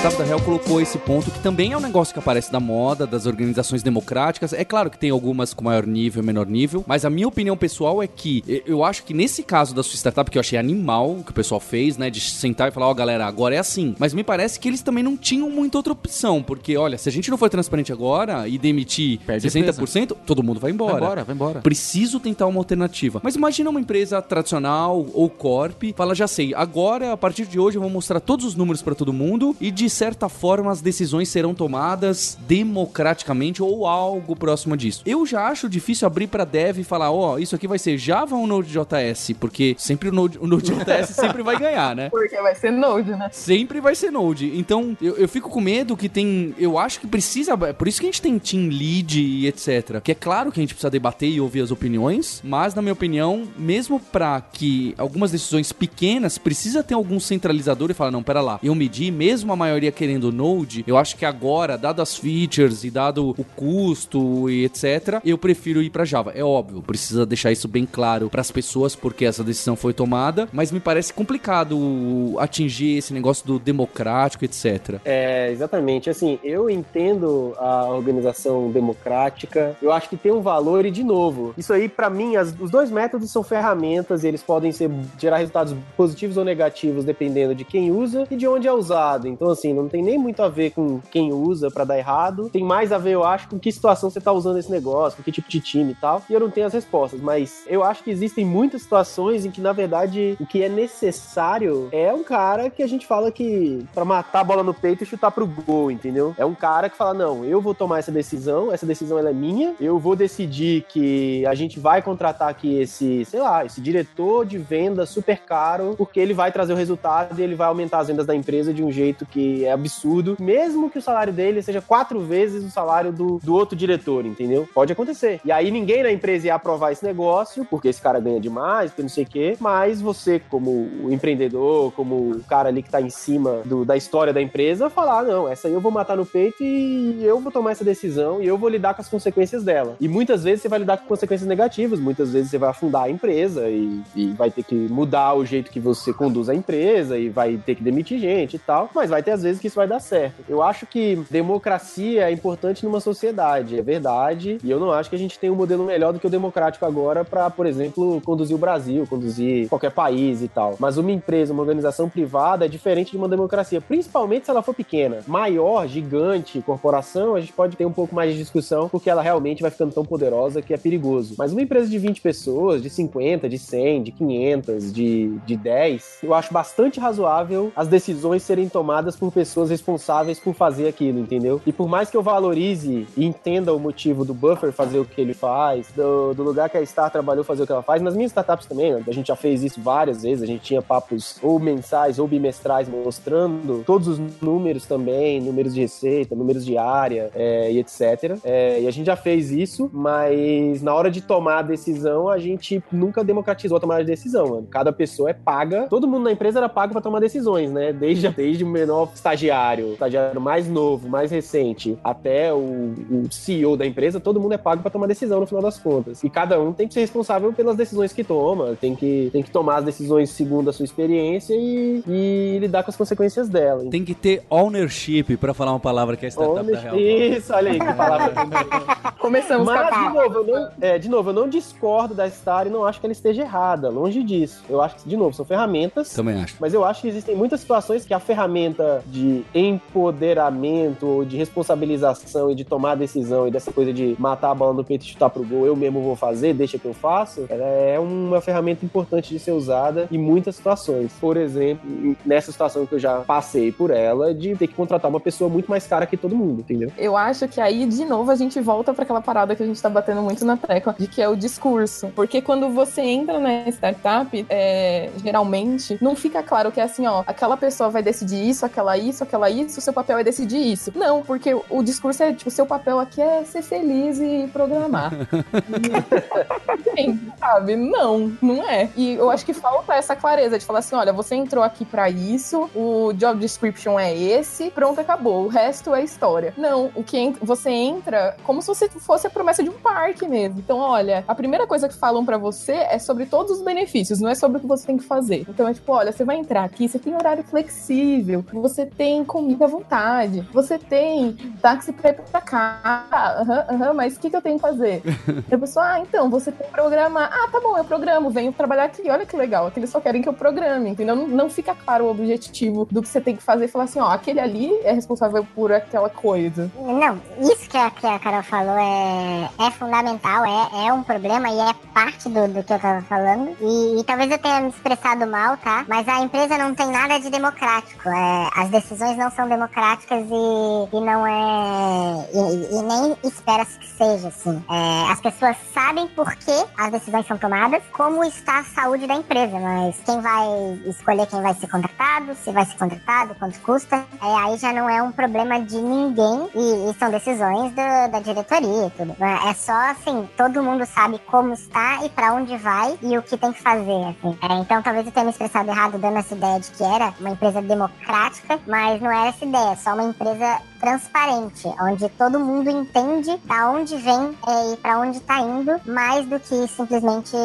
Startup 0.00 0.22
da 0.22 0.28
Real 0.28 0.40
colocou 0.40 0.80
esse 0.80 0.96
ponto, 0.96 1.30
que 1.30 1.38
também 1.40 1.72
é 1.72 1.76
um 1.76 1.80
negócio 1.80 2.14
que 2.14 2.18
aparece 2.18 2.50
da 2.50 2.58
moda, 2.58 3.06
das 3.06 3.26
organizações 3.26 3.82
democráticas. 3.82 4.54
É 4.54 4.64
claro 4.64 4.88
que 4.88 4.98
tem 4.98 5.10
algumas 5.10 5.52
com 5.52 5.62
maior 5.62 5.86
nível 5.86 6.22
e 6.22 6.26
menor 6.26 6.46
nível, 6.46 6.82
mas 6.86 7.04
a 7.04 7.10
minha 7.10 7.28
opinião 7.28 7.54
pessoal 7.54 8.02
é 8.02 8.06
que 8.06 8.42
eu 8.64 8.82
acho 8.82 9.04
que 9.04 9.12
nesse 9.12 9.42
caso 9.42 9.74
da 9.74 9.82
sua 9.82 9.96
startup, 9.96 10.30
que 10.30 10.38
eu 10.38 10.40
achei 10.40 10.58
animal, 10.58 11.18
que 11.22 11.32
o 11.32 11.34
pessoal 11.34 11.60
fez, 11.60 11.98
né, 11.98 12.08
de 12.08 12.18
sentar 12.18 12.70
e 12.70 12.70
falar, 12.70 12.86
ó, 12.86 12.92
oh, 12.92 12.94
galera, 12.94 13.26
agora 13.26 13.54
é 13.54 13.58
assim. 13.58 13.94
Mas 13.98 14.14
me 14.14 14.24
parece 14.24 14.58
que 14.58 14.68
eles 14.68 14.80
também 14.80 15.04
não 15.04 15.18
tinham 15.18 15.50
muita 15.50 15.76
outra 15.76 15.92
opção, 15.92 16.42
porque, 16.42 16.78
olha, 16.78 16.96
se 16.96 17.06
a 17.06 17.12
gente 17.12 17.30
não 17.30 17.36
for 17.36 17.50
transparente 17.50 17.92
agora 17.92 18.48
e 18.48 18.56
demitir 18.56 19.20
Perde 19.26 19.50
60%, 19.50 20.16
todo 20.24 20.42
mundo 20.42 20.58
vai 20.58 20.70
embora. 20.70 20.92
Vai 20.92 21.02
embora, 21.02 21.24
vai 21.24 21.34
embora. 21.34 21.60
Preciso 21.60 22.18
tentar 22.18 22.46
uma 22.46 22.58
alternativa. 22.58 23.20
Mas 23.22 23.36
imagina 23.36 23.68
uma 23.68 23.80
empresa 23.80 24.22
tradicional 24.22 25.06
ou 25.12 25.28
corp, 25.28 25.82
fala, 25.94 26.14
já 26.14 26.26
sei, 26.26 26.54
agora, 26.54 27.12
a 27.12 27.18
partir 27.18 27.44
de 27.44 27.60
hoje, 27.60 27.76
eu 27.76 27.82
vou 27.82 27.90
mostrar 27.90 28.18
todos 28.18 28.46
os 28.46 28.54
números 28.54 28.80
para 28.80 28.94
todo 28.94 29.12
mundo 29.12 29.54
e 29.60 29.70
de 29.70 29.89
certa 29.90 30.28
forma 30.28 30.70
as 30.70 30.80
decisões 30.80 31.28
serão 31.28 31.54
tomadas 31.54 32.38
democraticamente 32.46 33.62
ou 33.62 33.86
algo 33.86 34.34
próximo 34.34 34.76
disso. 34.76 35.02
Eu 35.04 35.26
já 35.26 35.46
acho 35.48 35.68
difícil 35.68 36.06
abrir 36.06 36.26
para 36.26 36.44
dev 36.44 36.78
e 36.78 36.84
falar, 36.84 37.10
ó, 37.10 37.34
oh, 37.34 37.38
isso 37.38 37.54
aqui 37.54 37.66
vai 37.66 37.78
ser 37.78 37.98
Java 37.98 38.36
ou 38.36 38.46
Node.js, 38.46 39.32
porque 39.38 39.74
sempre 39.78 40.08
o 40.08 40.12
Node, 40.12 40.38
o 40.38 40.46
Node.js 40.46 41.10
sempre 41.14 41.42
vai 41.42 41.58
ganhar, 41.58 41.94
né? 41.94 42.10
Porque 42.10 42.40
vai 42.40 42.54
ser 42.54 42.70
Node, 42.70 43.10
né? 43.10 43.28
Sempre 43.32 43.80
vai 43.80 43.94
ser 43.94 44.10
Node. 44.10 44.58
Então, 44.58 44.96
eu, 45.00 45.16
eu 45.16 45.28
fico 45.28 45.50
com 45.50 45.60
medo 45.60 45.96
que 45.96 46.08
tem, 46.08 46.54
eu 46.58 46.78
acho 46.78 47.00
que 47.00 47.06
precisa, 47.06 47.58
é 47.68 47.72
por 47.72 47.88
isso 47.88 48.00
que 48.00 48.06
a 48.06 48.10
gente 48.10 48.22
tem 48.22 48.38
team 48.38 48.68
lead 48.68 49.20
e 49.20 49.46
etc. 49.46 50.00
Que 50.02 50.12
é 50.12 50.14
claro 50.14 50.52
que 50.52 50.60
a 50.60 50.62
gente 50.62 50.74
precisa 50.74 50.90
debater 50.90 51.28
e 51.30 51.40
ouvir 51.40 51.60
as 51.60 51.70
opiniões, 51.70 52.40
mas 52.44 52.74
na 52.74 52.82
minha 52.82 52.92
opinião, 52.92 53.48
mesmo 53.56 53.98
para 53.98 54.40
que 54.40 54.94
algumas 54.96 55.30
decisões 55.30 55.72
pequenas 55.72 56.38
precisa 56.38 56.82
ter 56.82 56.94
algum 56.94 57.18
centralizador 57.18 57.90
e 57.90 57.94
falar, 57.94 58.10
não, 58.10 58.22
pera 58.22 58.40
lá, 58.40 58.60
eu 58.62 58.74
medi, 58.74 59.10
mesmo 59.10 59.52
a 59.52 59.56
maioria 59.56 59.79
querendo 59.88 60.32
Node, 60.32 60.84
eu 60.86 60.96
acho 60.96 61.16
que 61.16 61.24
agora, 61.24 61.78
dado 61.78 62.02
as 62.02 62.16
features 62.16 62.84
e 62.84 62.90
dado 62.90 63.30
o 63.30 63.44
custo 63.44 64.50
e 64.50 64.64
etc, 64.64 65.20
eu 65.24 65.38
prefiro 65.38 65.82
ir 65.82 65.90
para 65.90 66.04
Java. 66.04 66.32
É 66.34 66.44
óbvio, 66.44 66.82
precisa 66.82 67.24
deixar 67.24 67.52
isso 67.52 67.68
bem 67.68 67.86
claro 67.86 68.28
para 68.28 68.40
as 68.40 68.50
pessoas 68.50 68.94
porque 68.94 69.24
essa 69.24 69.44
decisão 69.44 69.76
foi 69.76 69.92
tomada, 69.92 70.48
mas 70.52 70.72
me 70.72 70.80
parece 70.80 71.12
complicado 71.12 72.34
atingir 72.38 72.98
esse 72.98 73.12
negócio 73.12 73.46
do 73.46 73.58
democrático, 73.58 74.44
etc. 74.44 75.00
É, 75.04 75.50
exatamente. 75.50 76.10
Assim, 76.10 76.38
eu 76.42 76.68
entendo 76.68 77.54
a 77.58 77.88
organização 77.88 78.70
democrática, 78.70 79.76
eu 79.80 79.92
acho 79.92 80.08
que 80.08 80.16
tem 80.16 80.32
um 80.32 80.40
valor 80.40 80.84
e, 80.84 80.90
de 80.90 81.04
novo, 81.04 81.54
isso 81.56 81.72
aí, 81.72 81.88
para 81.88 82.10
mim, 82.10 82.36
as, 82.36 82.54
os 82.58 82.70
dois 82.70 82.90
métodos 82.90 83.30
são 83.30 83.42
ferramentas 83.42 84.24
e 84.24 84.28
eles 84.28 84.42
podem 84.42 84.72
ser, 84.72 84.90
gerar 85.18 85.38
resultados 85.38 85.74
positivos 85.96 86.36
ou 86.36 86.44
negativos 86.44 87.04
dependendo 87.04 87.54
de 87.54 87.64
quem 87.64 87.90
usa 87.90 88.26
e 88.30 88.36
de 88.36 88.46
onde 88.46 88.66
é 88.66 88.72
usado. 88.72 89.28
Então, 89.28 89.50
assim, 89.50 89.69
não 89.74 89.88
tem 89.88 90.02
nem 90.02 90.18
muito 90.18 90.42
a 90.42 90.48
ver 90.48 90.70
com 90.70 91.00
quem 91.10 91.32
usa 91.32 91.70
para 91.70 91.84
dar 91.84 91.98
errado, 91.98 92.50
tem 92.50 92.64
mais 92.64 92.92
a 92.92 92.98
ver, 92.98 93.12
eu 93.12 93.24
acho, 93.24 93.48
com 93.48 93.58
que 93.58 93.70
situação 93.70 94.10
você 94.10 94.20
tá 94.20 94.32
usando 94.32 94.58
esse 94.58 94.70
negócio, 94.70 95.16
com 95.16 95.22
que 95.22 95.32
tipo 95.32 95.48
de 95.48 95.60
time 95.60 95.92
e 95.92 95.94
tal. 95.94 96.22
E 96.28 96.32
eu 96.32 96.40
não 96.40 96.50
tenho 96.50 96.66
as 96.66 96.72
respostas, 96.72 97.20
mas 97.20 97.64
eu 97.66 97.82
acho 97.82 98.02
que 98.02 98.10
existem 98.10 98.44
muitas 98.44 98.82
situações 98.82 99.44
em 99.44 99.50
que, 99.50 99.60
na 99.60 99.72
verdade, 99.72 100.36
o 100.40 100.46
que 100.46 100.62
é 100.62 100.68
necessário 100.68 101.88
é 101.92 102.12
um 102.12 102.22
cara 102.22 102.70
que 102.70 102.82
a 102.82 102.86
gente 102.86 103.06
fala 103.06 103.30
que 103.30 103.84
para 103.94 104.04
matar 104.04 104.40
a 104.40 104.44
bola 104.44 104.62
no 104.62 104.74
peito 104.74 105.02
e 105.02 105.06
chutar 105.06 105.30
pro 105.30 105.46
gol, 105.46 105.90
entendeu? 105.90 106.34
É 106.36 106.44
um 106.44 106.54
cara 106.54 106.88
que 106.88 106.96
fala: 106.96 107.14
não, 107.14 107.44
eu 107.44 107.60
vou 107.60 107.74
tomar 107.74 107.98
essa 107.98 108.12
decisão, 108.12 108.72
essa 108.72 108.86
decisão 108.86 109.18
ela 109.18 109.30
é 109.30 109.32
minha, 109.32 109.74
eu 109.80 109.98
vou 109.98 110.16
decidir 110.16 110.84
que 110.88 111.44
a 111.46 111.54
gente 111.54 111.78
vai 111.78 112.02
contratar 112.02 112.48
aqui 112.48 112.80
esse, 112.80 113.24
sei 113.24 113.40
lá, 113.40 113.64
esse 113.64 113.80
diretor 113.80 114.44
de 114.44 114.58
venda 114.58 115.06
super 115.06 115.38
caro, 115.38 115.94
porque 115.96 116.20
ele 116.20 116.34
vai 116.34 116.52
trazer 116.52 116.72
o 116.72 116.76
resultado 116.76 117.38
e 117.38 117.42
ele 117.42 117.54
vai 117.54 117.68
aumentar 117.68 117.98
as 117.98 118.08
vendas 118.08 118.26
da 118.26 118.34
empresa 118.34 118.72
de 118.72 118.82
um 118.82 118.90
jeito 118.90 119.26
que 119.26 119.59
é 119.64 119.72
absurdo, 119.72 120.36
mesmo 120.38 120.90
que 120.90 120.98
o 120.98 121.02
salário 121.02 121.32
dele 121.32 121.62
seja 121.62 121.80
quatro 121.80 122.20
vezes 122.20 122.64
o 122.64 122.70
salário 122.70 123.12
do, 123.12 123.38
do 123.42 123.54
outro 123.54 123.76
diretor, 123.76 124.26
entendeu? 124.26 124.68
Pode 124.72 124.92
acontecer. 124.92 125.40
E 125.44 125.52
aí 125.52 125.70
ninguém 125.70 126.02
na 126.02 126.12
empresa 126.12 126.46
ia 126.46 126.54
aprovar 126.54 126.92
esse 126.92 127.04
negócio, 127.04 127.64
porque 127.64 127.88
esse 127.88 128.00
cara 128.00 128.20
ganha 128.20 128.40
demais, 128.40 128.90
porque 128.90 129.02
não 129.02 129.08
sei 129.08 129.24
o 129.24 129.26
quê, 129.26 129.56
mas 129.60 130.00
você, 130.00 130.40
como 130.50 130.70
o 131.02 131.08
empreendedor, 131.10 131.92
como 131.92 132.32
o 132.32 132.44
cara 132.44 132.68
ali 132.68 132.82
que 132.82 132.90
tá 132.90 133.00
em 133.00 133.10
cima 133.10 133.62
do, 133.64 133.84
da 133.84 133.96
história 133.96 134.32
da 134.32 134.40
empresa, 134.40 134.90
falar: 134.90 135.24
não, 135.24 135.48
essa 135.48 135.68
aí 135.68 135.74
eu 135.74 135.80
vou 135.80 135.92
matar 135.92 136.16
no 136.16 136.26
peito 136.26 136.62
e 136.62 137.24
eu 137.24 137.40
vou 137.40 137.52
tomar 137.52 137.72
essa 137.72 137.84
decisão 137.84 138.42
e 138.42 138.46
eu 138.46 138.56
vou 138.56 138.68
lidar 138.68 138.94
com 138.94 139.02
as 139.02 139.08
consequências 139.08 139.64
dela. 139.64 139.96
E 140.00 140.08
muitas 140.08 140.44
vezes 140.44 140.62
você 140.62 140.68
vai 140.68 140.78
lidar 140.78 140.98
com 140.98 141.06
consequências 141.06 141.48
negativas, 141.48 141.98
muitas 141.98 142.32
vezes 142.32 142.50
você 142.50 142.58
vai 142.58 142.70
afundar 142.70 143.04
a 143.04 143.10
empresa 143.10 143.68
e, 143.68 144.00
e 144.14 144.26
vai 144.28 144.50
ter 144.50 144.62
que 144.62 144.74
mudar 144.74 145.34
o 145.34 145.44
jeito 145.44 145.70
que 145.70 145.80
você 145.80 146.12
conduz 146.12 146.48
a 146.48 146.54
empresa 146.54 147.18
e 147.18 147.28
vai 147.28 147.56
ter 147.56 147.74
que 147.74 147.82
demitir 147.82 148.18
gente 148.18 148.56
e 148.56 148.58
tal, 148.58 148.90
mas 148.94 149.10
vai 149.10 149.22
ter 149.22 149.32
às 149.32 149.42
vezes 149.42 149.49
que 149.58 149.66
isso 149.66 149.76
vai 149.76 149.88
dar 149.88 150.00
certo. 150.00 150.44
Eu 150.48 150.62
acho 150.62 150.86
que 150.86 151.22
democracia 151.30 152.28
é 152.28 152.32
importante 152.32 152.84
numa 152.84 153.00
sociedade, 153.00 153.78
é 153.78 153.82
verdade, 153.82 154.58
e 154.62 154.70
eu 154.70 154.78
não 154.78 154.92
acho 154.92 155.10
que 155.10 155.16
a 155.16 155.18
gente 155.18 155.38
tem 155.38 155.50
um 155.50 155.54
modelo 155.54 155.84
melhor 155.84 156.12
do 156.12 156.20
que 156.20 156.26
o 156.26 156.30
democrático 156.30 156.84
agora 156.84 157.24
para, 157.24 157.50
por 157.50 157.66
exemplo, 157.66 158.20
conduzir 158.24 158.54
o 158.54 158.58
Brasil, 158.58 159.06
conduzir 159.08 159.68
qualquer 159.68 159.90
país 159.90 160.42
e 160.42 160.48
tal. 160.48 160.76
Mas 160.78 160.96
uma 160.96 161.10
empresa, 161.10 161.52
uma 161.52 161.62
organização 161.62 162.08
privada 162.08 162.64
é 162.64 162.68
diferente 162.68 163.12
de 163.12 163.16
uma 163.16 163.28
democracia, 163.28 163.80
principalmente 163.80 164.44
se 164.44 164.50
ela 164.50 164.62
for 164.62 164.74
pequena. 164.74 165.18
Maior, 165.26 165.86
gigante, 165.86 166.62
corporação, 166.62 167.34
a 167.34 167.40
gente 167.40 167.52
pode 167.52 167.76
ter 167.76 167.84
um 167.84 167.92
pouco 167.92 168.14
mais 168.14 168.32
de 168.32 168.38
discussão 168.38 168.88
porque 168.88 169.10
ela 169.10 169.22
realmente 169.22 169.62
vai 169.62 169.70
ficando 169.70 169.92
tão 169.92 170.04
poderosa 170.04 170.62
que 170.62 170.74
é 170.74 170.76
perigoso. 170.76 171.34
Mas 171.38 171.52
uma 171.52 171.62
empresa 171.62 171.88
de 171.88 171.98
20 171.98 172.20
pessoas, 172.20 172.82
de 172.82 172.90
50, 172.90 173.48
de 173.48 173.58
100, 173.58 174.02
de 174.02 174.12
500, 174.12 174.92
de, 174.92 175.38
de 175.46 175.56
10, 175.56 176.18
eu 176.22 176.34
acho 176.34 176.52
bastante 176.52 177.00
razoável 177.00 177.72
as 177.74 177.88
decisões 177.88 178.42
serem 178.42 178.68
tomadas 178.68 179.16
por 179.16 179.32
pessoas 179.32 179.39
responsáveis 179.70 180.38
por 180.38 180.54
fazer 180.54 180.88
aquilo, 180.88 181.18
entendeu? 181.18 181.60
E 181.66 181.72
por 181.72 181.88
mais 181.88 182.10
que 182.10 182.16
eu 182.16 182.22
valorize 182.22 183.06
e 183.16 183.24
entenda 183.24 183.74
o 183.74 183.78
motivo 183.78 184.24
do 184.24 184.34
Buffer 184.34 184.72
fazer 184.72 184.98
o 184.98 185.04
que 185.04 185.20
ele 185.20 185.34
faz, 185.34 185.90
do, 185.92 186.34
do 186.34 186.42
lugar 186.42 186.68
que 186.68 186.76
a 186.76 186.86
Star 186.86 187.10
trabalhou 187.10 187.44
fazer 187.44 187.62
o 187.62 187.66
que 187.66 187.72
ela 187.72 187.82
faz, 187.82 188.02
nas 188.02 188.14
minhas 188.14 188.30
startups 188.30 188.66
também, 188.66 188.94
a 188.94 189.12
gente 189.12 189.28
já 189.28 189.36
fez 189.36 189.62
isso 189.62 189.80
várias 189.80 190.22
vezes, 190.22 190.42
a 190.42 190.46
gente 190.46 190.62
tinha 190.62 190.82
papos 190.82 191.38
ou 191.42 191.58
mensais 191.58 192.18
ou 192.18 192.26
bimestrais 192.26 192.88
mostrando 192.88 193.82
todos 193.84 194.08
os 194.08 194.18
números 194.40 194.86
também, 194.86 195.40
números 195.40 195.74
de 195.74 195.80
receita, 195.80 196.34
números 196.34 196.64
de 196.64 196.76
área 196.76 197.30
é, 197.34 197.72
e 197.72 197.78
etc. 197.78 198.38
É, 198.44 198.80
e 198.80 198.86
a 198.86 198.90
gente 198.90 199.06
já 199.06 199.16
fez 199.16 199.50
isso, 199.50 199.90
mas 199.92 200.82
na 200.82 200.94
hora 200.94 201.10
de 201.10 201.20
tomar 201.20 201.58
a 201.58 201.62
decisão, 201.62 202.28
a 202.28 202.38
gente 202.38 202.82
nunca 202.90 203.22
democratizou 203.22 203.76
a 203.76 203.80
tomada 203.80 204.04
de 204.04 204.10
decisão. 204.10 204.48
Mano. 204.48 204.66
Cada 204.70 204.92
pessoa 204.92 205.30
é 205.30 205.34
paga, 205.34 205.86
todo 205.88 206.06
mundo 206.06 206.24
na 206.24 206.32
empresa 206.32 206.58
era 206.58 206.68
pago 206.68 206.92
para 206.92 207.02
tomar 207.02 207.20
decisões, 207.20 207.70
né? 207.70 207.92
Desde, 207.92 208.28
desde 208.28 208.64
o 208.64 208.66
menor 208.66 209.10
estagiário, 209.30 209.92
estagiário 209.92 210.40
mais 210.40 210.68
novo, 210.68 211.08
mais 211.08 211.30
recente, 211.30 211.96
até 212.02 212.52
o, 212.52 212.58
o 212.58 213.28
CEO 213.30 213.76
da 213.76 213.86
empresa, 213.86 214.18
todo 214.18 214.40
mundo 214.40 214.52
é 214.52 214.58
pago 214.58 214.82
para 214.82 214.90
tomar 214.90 215.06
decisão 215.06 215.40
no 215.40 215.46
final 215.46 215.62
das 215.62 215.78
contas. 215.78 216.22
E 216.24 216.30
cada 216.30 216.60
um 216.60 216.72
tem 216.72 216.88
que 216.88 216.94
ser 216.94 217.00
responsável 217.00 217.52
pelas 217.52 217.76
decisões 217.76 218.12
que 218.12 218.24
toma, 218.24 218.76
tem 218.80 218.94
que, 218.94 219.30
tem 219.32 219.42
que 219.42 219.50
tomar 219.50 219.76
as 219.76 219.84
decisões 219.84 220.30
segundo 220.30 220.70
a 220.70 220.72
sua 220.72 220.84
experiência 220.84 221.54
e, 221.54 222.02
e 222.06 222.58
lidar 222.60 222.82
com 222.82 222.90
as 222.90 222.96
consequências 222.96 223.48
dela. 223.48 223.84
Tem 223.90 224.04
que 224.04 224.14
ter 224.14 224.42
ownership, 224.50 225.36
para 225.36 225.54
falar 225.54 225.72
uma 225.72 225.80
palavra 225.80 226.16
que 226.16 226.26
é 226.26 226.30
startup 226.30 226.60
Ownership, 226.60 226.84
da 226.84 226.90
real. 226.90 226.98
Isso, 226.98 227.52
olha 227.54 227.70
aí 227.70 227.78
que 227.78 227.92
palavra. 227.94 228.32
Começamos 229.20 229.66
Mas, 229.66 229.88
com 229.88 229.94
a 229.94 229.98
de 229.98 230.14
novo, 230.14 230.38
eu 230.38 230.46
não, 230.46 230.70
é, 230.80 230.98
de 230.98 231.08
novo, 231.08 231.30
eu 231.30 231.34
não 231.34 231.48
discordo 231.48 232.14
da 232.14 232.28
Star 232.30 232.66
e 232.66 232.70
não 232.70 232.84
acho 232.84 232.98
que 232.98 233.06
ela 233.06 233.12
esteja 233.12 233.42
errada, 233.42 233.90
longe 233.90 234.22
disso. 234.22 234.62
Eu 234.68 234.80
acho 234.80 234.96
que, 234.96 235.08
de 235.08 235.16
novo, 235.16 235.34
são 235.34 235.44
ferramentas. 235.44 236.12
Também 236.12 236.42
acho. 236.42 236.56
Mas 236.58 236.72
eu 236.72 236.84
acho 236.84 237.02
que 237.02 237.08
existem 237.08 237.36
muitas 237.36 237.60
situações 237.60 238.04
que 238.04 238.14
a 238.14 238.18
ferramenta 238.18 239.02
de 239.10 239.44
empoderamento, 239.54 241.06
ou 241.06 241.24
de 241.24 241.36
responsabilização 241.36 242.50
e 242.50 242.54
de 242.54 242.64
tomar 242.64 242.94
decisão 242.94 243.48
e 243.48 243.50
dessa 243.50 243.72
coisa 243.72 243.92
de 243.92 244.16
matar 244.18 244.50
a 244.50 244.54
bola 244.54 244.72
no 244.72 244.84
peito 244.84 245.04
e 245.04 245.08
chutar 245.08 245.30
pro 245.30 245.44
gol, 245.44 245.66
eu 245.66 245.76
mesmo 245.76 246.00
vou 246.00 246.16
fazer, 246.16 246.54
deixa 246.54 246.78
que 246.78 246.84
eu 246.84 246.94
faço, 246.94 247.46
ela 247.48 247.64
é 247.64 247.98
uma 247.98 248.40
ferramenta 248.40 248.84
importante 248.84 249.30
de 249.30 249.38
ser 249.38 249.52
usada 249.52 250.06
em 250.10 250.18
muitas 250.18 250.56
situações. 250.56 251.12
Por 251.20 251.36
exemplo, 251.36 252.16
nessa 252.24 252.52
situação 252.52 252.86
que 252.86 252.94
eu 252.94 252.98
já 252.98 253.20
passei 253.20 253.72
por 253.72 253.90
ela, 253.90 254.32
de 254.34 254.54
ter 254.56 254.66
que 254.66 254.74
contratar 254.74 255.10
uma 255.10 255.20
pessoa 255.20 255.50
muito 255.50 255.70
mais 255.70 255.86
cara 255.86 256.06
que 256.06 256.16
todo 256.16 256.36
mundo, 256.36 256.60
entendeu? 256.60 256.90
Eu 256.96 257.16
acho 257.16 257.48
que 257.48 257.60
aí, 257.60 257.86
de 257.86 258.04
novo, 258.04 258.30
a 258.30 258.36
gente 258.36 258.60
volta 258.60 258.94
para 258.94 259.04
aquela 259.04 259.20
parada 259.20 259.56
que 259.56 259.62
a 259.62 259.66
gente 259.66 259.80
tá 259.80 259.88
batendo 259.88 260.22
muito 260.22 260.44
na 260.44 260.56
tecla, 260.56 260.94
de 260.98 261.06
que 261.06 261.20
é 261.20 261.28
o 261.28 261.36
discurso. 261.36 262.08
Porque 262.14 262.40
quando 262.40 262.68
você 262.70 263.00
entra 263.00 263.38
na 263.38 263.68
startup, 263.68 264.46
é, 264.48 265.10
geralmente, 265.22 265.98
não 266.00 266.14
fica 266.14 266.42
claro 266.42 266.70
que 266.70 266.80
é 266.80 266.84
assim, 266.84 267.06
ó, 267.06 267.22
aquela 267.26 267.56
pessoa 267.56 267.90
vai 267.90 268.02
decidir 268.02 268.48
isso, 268.48 268.64
aquela 268.64 268.96
isso, 269.00 269.24
aquela 269.24 269.50
isso, 269.50 269.78
o 269.78 269.82
seu 269.82 269.92
papel 269.92 270.18
é 270.18 270.24
decidir 270.24 270.72
isso. 270.72 270.92
Não, 270.94 271.22
porque 271.22 271.54
o 271.68 271.82
discurso 271.82 272.22
é, 272.22 272.32
tipo, 272.32 272.48
o 272.48 272.52
seu 272.52 272.66
papel 272.66 272.98
aqui 272.98 273.20
é 273.20 273.44
ser 273.44 273.62
feliz 273.62 274.18
e 274.20 274.48
programar. 274.52 275.12
Sim, 276.96 277.32
sabe? 277.38 277.76
Não, 277.76 278.32
não 278.40 278.68
é. 278.68 278.90
E 278.96 279.14
eu 279.14 279.30
acho 279.30 279.44
que 279.44 279.52
falta 279.52 279.94
essa 279.94 280.14
clareza 280.14 280.58
de 280.58 280.64
falar 280.64 280.80
assim, 280.80 280.94
olha, 280.94 281.12
você 281.12 281.34
entrou 281.34 281.64
aqui 281.64 281.84
para 281.84 282.08
isso, 282.10 282.70
o 282.74 283.12
job 283.14 283.40
description 283.40 283.98
é 283.98 284.16
esse, 284.16 284.70
pronto, 284.70 285.00
acabou. 285.00 285.44
O 285.44 285.48
resto 285.48 285.94
é 285.94 286.02
história. 286.02 286.54
Não, 286.56 286.90
o 286.94 287.02
que 287.02 287.34
você 287.40 287.70
entra 287.70 288.36
como 288.44 288.62
se 288.62 288.68
você 288.68 288.88
fosse 288.88 289.26
a 289.26 289.30
promessa 289.30 289.62
de 289.62 289.70
um 289.70 289.74
parque 289.74 290.26
mesmo. 290.26 290.58
Então, 290.58 290.78
olha, 290.78 291.24
a 291.26 291.34
primeira 291.34 291.66
coisa 291.66 291.88
que 291.88 291.94
falam 291.94 292.24
para 292.24 292.38
você 292.38 292.72
é 292.72 292.98
sobre 292.98 293.26
todos 293.26 293.58
os 293.58 293.62
benefícios, 293.62 294.20
não 294.20 294.28
é 294.28 294.34
sobre 294.34 294.58
o 294.58 294.60
que 294.60 294.66
você 294.66 294.86
tem 294.86 294.96
que 294.96 295.04
fazer. 295.04 295.44
Então 295.48 295.68
é 295.68 295.74
tipo, 295.74 295.92
olha, 295.92 296.12
você 296.12 296.24
vai 296.24 296.36
entrar 296.36 296.64
aqui, 296.64 296.88
você 296.88 296.98
tem 296.98 297.14
horário 297.14 297.42
flexível, 297.44 298.44
você 298.52 298.86
tem 298.96 299.24
comida 299.24 299.64
à 299.64 299.68
vontade, 299.68 300.46
você 300.52 300.78
tem 300.78 301.32
táxi 301.60 301.92
pra 301.92 302.10
ir 302.10 302.14
pra 302.14 302.40
cá. 302.40 303.06
Aham, 303.12 303.66
uhum, 303.70 303.88
uhum, 303.88 303.94
mas 303.94 304.16
o 304.16 304.20
que, 304.20 304.30
que 304.30 304.36
eu 304.36 304.42
tenho 304.42 304.56
que 304.56 304.62
fazer? 304.62 305.02
a 305.50 305.58
pessoa, 305.58 305.86
ah, 305.86 306.00
então, 306.00 306.28
você 306.28 306.52
tem 306.52 306.66
que 306.66 306.72
programar. 306.72 307.30
Ah, 307.32 307.48
tá 307.50 307.60
bom, 307.60 307.76
eu 307.76 307.84
programo, 307.84 308.30
venho 308.30 308.52
trabalhar 308.52 308.84
aqui, 308.84 309.08
olha 309.10 309.26
que 309.26 309.36
legal. 309.36 309.66
Aqui 309.66 309.78
eles 309.78 309.90
só 309.90 310.00
querem 310.00 310.22
que 310.22 310.28
eu 310.28 310.34
programe, 310.34 310.90
entendeu? 310.90 311.16
Não, 311.16 311.26
não 311.26 311.50
fica 311.50 311.74
claro 311.74 312.04
o 312.04 312.10
objetivo 312.10 312.86
do 312.90 313.02
que 313.02 313.08
você 313.08 313.20
tem 313.20 313.36
que 313.36 313.42
fazer 313.42 313.64
e 313.64 313.68
falar 313.68 313.84
assim, 313.84 314.00
ó, 314.00 314.10
aquele 314.10 314.40
ali 314.40 314.70
é 314.84 314.92
responsável 314.92 315.46
por 315.54 315.72
aquela 315.72 316.08
coisa. 316.08 316.70
Não, 316.76 317.20
isso 317.40 317.68
que 317.68 317.76
a, 317.76 317.90
que 317.90 318.06
a 318.06 318.18
Carol 318.18 318.42
falou 318.42 318.78
é, 318.78 319.50
é 319.66 319.70
fundamental, 319.70 320.44
é, 320.44 320.86
é 320.86 320.92
um 320.92 321.02
problema 321.02 321.50
e 321.50 321.58
é 321.58 321.74
parte 321.94 322.28
do, 322.28 322.48
do 322.48 322.62
que 322.62 322.72
eu 322.72 322.78
tava 322.78 323.02
falando. 323.02 323.56
E, 323.60 324.00
e 324.00 324.04
talvez 324.04 324.30
eu 324.30 324.38
tenha 324.38 324.60
me 324.60 324.68
expressado 324.68 325.26
mal, 325.26 325.56
tá? 325.56 325.84
Mas 325.88 326.06
a 326.08 326.20
empresa 326.20 326.58
não 326.58 326.74
tem 326.74 326.90
nada 326.90 327.18
de 327.18 327.30
democrático. 327.30 328.08
É, 328.08 328.50
as 328.56 328.70
decisões 328.82 329.16
não 329.16 329.30
são 329.30 329.48
democráticas 329.48 330.24
e, 330.26 330.96
e 330.96 331.00
não 331.00 331.26
é. 331.26 332.28
E, 332.32 332.76
e 332.76 332.82
nem 332.82 333.16
espera-se 333.24 333.78
que 333.78 333.86
seja 333.86 334.28
assim. 334.28 334.62
É, 334.70 335.12
as 335.12 335.20
pessoas 335.20 335.56
sabem 335.72 336.08
por 336.08 336.34
que 336.36 336.64
as 336.76 336.90
decisões 336.90 337.26
são 337.26 337.36
tomadas, 337.38 337.82
como 337.92 338.24
está 338.24 338.60
a 338.60 338.64
saúde 338.64 339.06
da 339.06 339.14
empresa, 339.14 339.58
mas 339.58 340.00
quem 340.04 340.20
vai 340.20 340.46
escolher 340.86 341.26
quem 341.26 341.42
vai 341.42 341.54
ser 341.54 341.68
contratado, 341.68 342.34
se 342.34 342.50
vai 342.52 342.64
ser 342.64 342.76
contratado, 342.76 343.34
quanto 343.34 343.60
custa, 343.60 343.96
é, 343.96 344.34
aí 344.44 344.56
já 344.56 344.72
não 344.72 344.88
é 344.88 345.02
um 345.02 345.12
problema 345.12 345.60
de 345.60 345.80
ninguém 345.80 346.48
e, 346.54 346.90
e 346.90 346.94
são 346.98 347.10
decisões 347.10 347.72
do, 347.72 348.10
da 348.10 348.20
diretoria 348.20 348.86
e 348.86 348.90
tudo. 348.90 349.16
É 349.48 349.54
só 349.54 349.72
assim, 349.90 350.28
todo 350.36 350.62
mundo 350.62 350.86
sabe 350.86 351.18
como 351.26 351.52
está 351.52 352.04
e 352.04 352.08
para 352.08 352.32
onde 352.32 352.56
vai 352.56 352.98
e 353.02 353.16
o 353.16 353.22
que 353.22 353.36
tem 353.36 353.52
que 353.52 353.62
fazer. 353.62 353.90
Assim. 353.90 354.38
É, 354.42 354.54
então 354.58 354.82
talvez 354.82 355.06
eu 355.06 355.12
tenha 355.12 355.24
me 355.24 355.30
expressado 355.30 355.70
errado 355.70 355.98
dando 355.98 356.18
essa 356.18 356.34
ideia 356.34 356.60
de 356.60 356.70
que 356.70 356.82
era 356.82 357.12
uma 357.20 357.30
empresa 357.30 357.60
democrática, 357.62 358.58
mas 358.70 359.00
não 359.02 359.10
era 359.10 359.28
essa 359.28 359.44
ideia, 359.44 359.76
só 359.76 359.94
uma 359.94 360.04
empresa 360.04 360.62
transparente, 360.80 361.68
onde 361.80 362.08
todo 362.10 362.40
mundo 362.40 362.70
entende 362.70 363.38
da 363.44 363.70
onde 363.70 363.96
vem 363.96 364.34
é, 364.46 364.72
e 364.72 364.76
para 364.78 364.98
onde 364.98 365.18
está 365.18 365.40
indo, 365.40 365.72
mais 365.86 366.26
do 366.26 366.40
que 366.40 366.66
simplesmente 366.68 367.36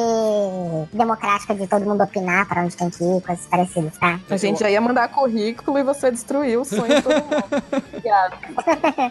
democrática 0.94 1.54
de 1.54 1.68
todo 1.68 1.86
mundo 1.86 2.02
opinar 2.02 2.48
para 2.48 2.64
onde 2.64 2.76
tem 2.76 2.90
que 2.90 3.04
ir, 3.04 3.22
coisas 3.22 3.46
parecidas, 3.46 3.98
tá? 3.98 4.20
A 4.30 4.38
gente 4.38 4.60
já 4.60 4.70
ia 4.70 4.80
mandar 4.80 5.10
currículo 5.10 5.78
e 5.78 5.84
você 5.84 6.10
destruiu 6.10 6.62
o 6.62 6.66
sonho 6.66 6.96
de 6.96 7.02
todo 7.02 7.14
mundo. 7.14 7.46
Obrigada. 7.90 8.38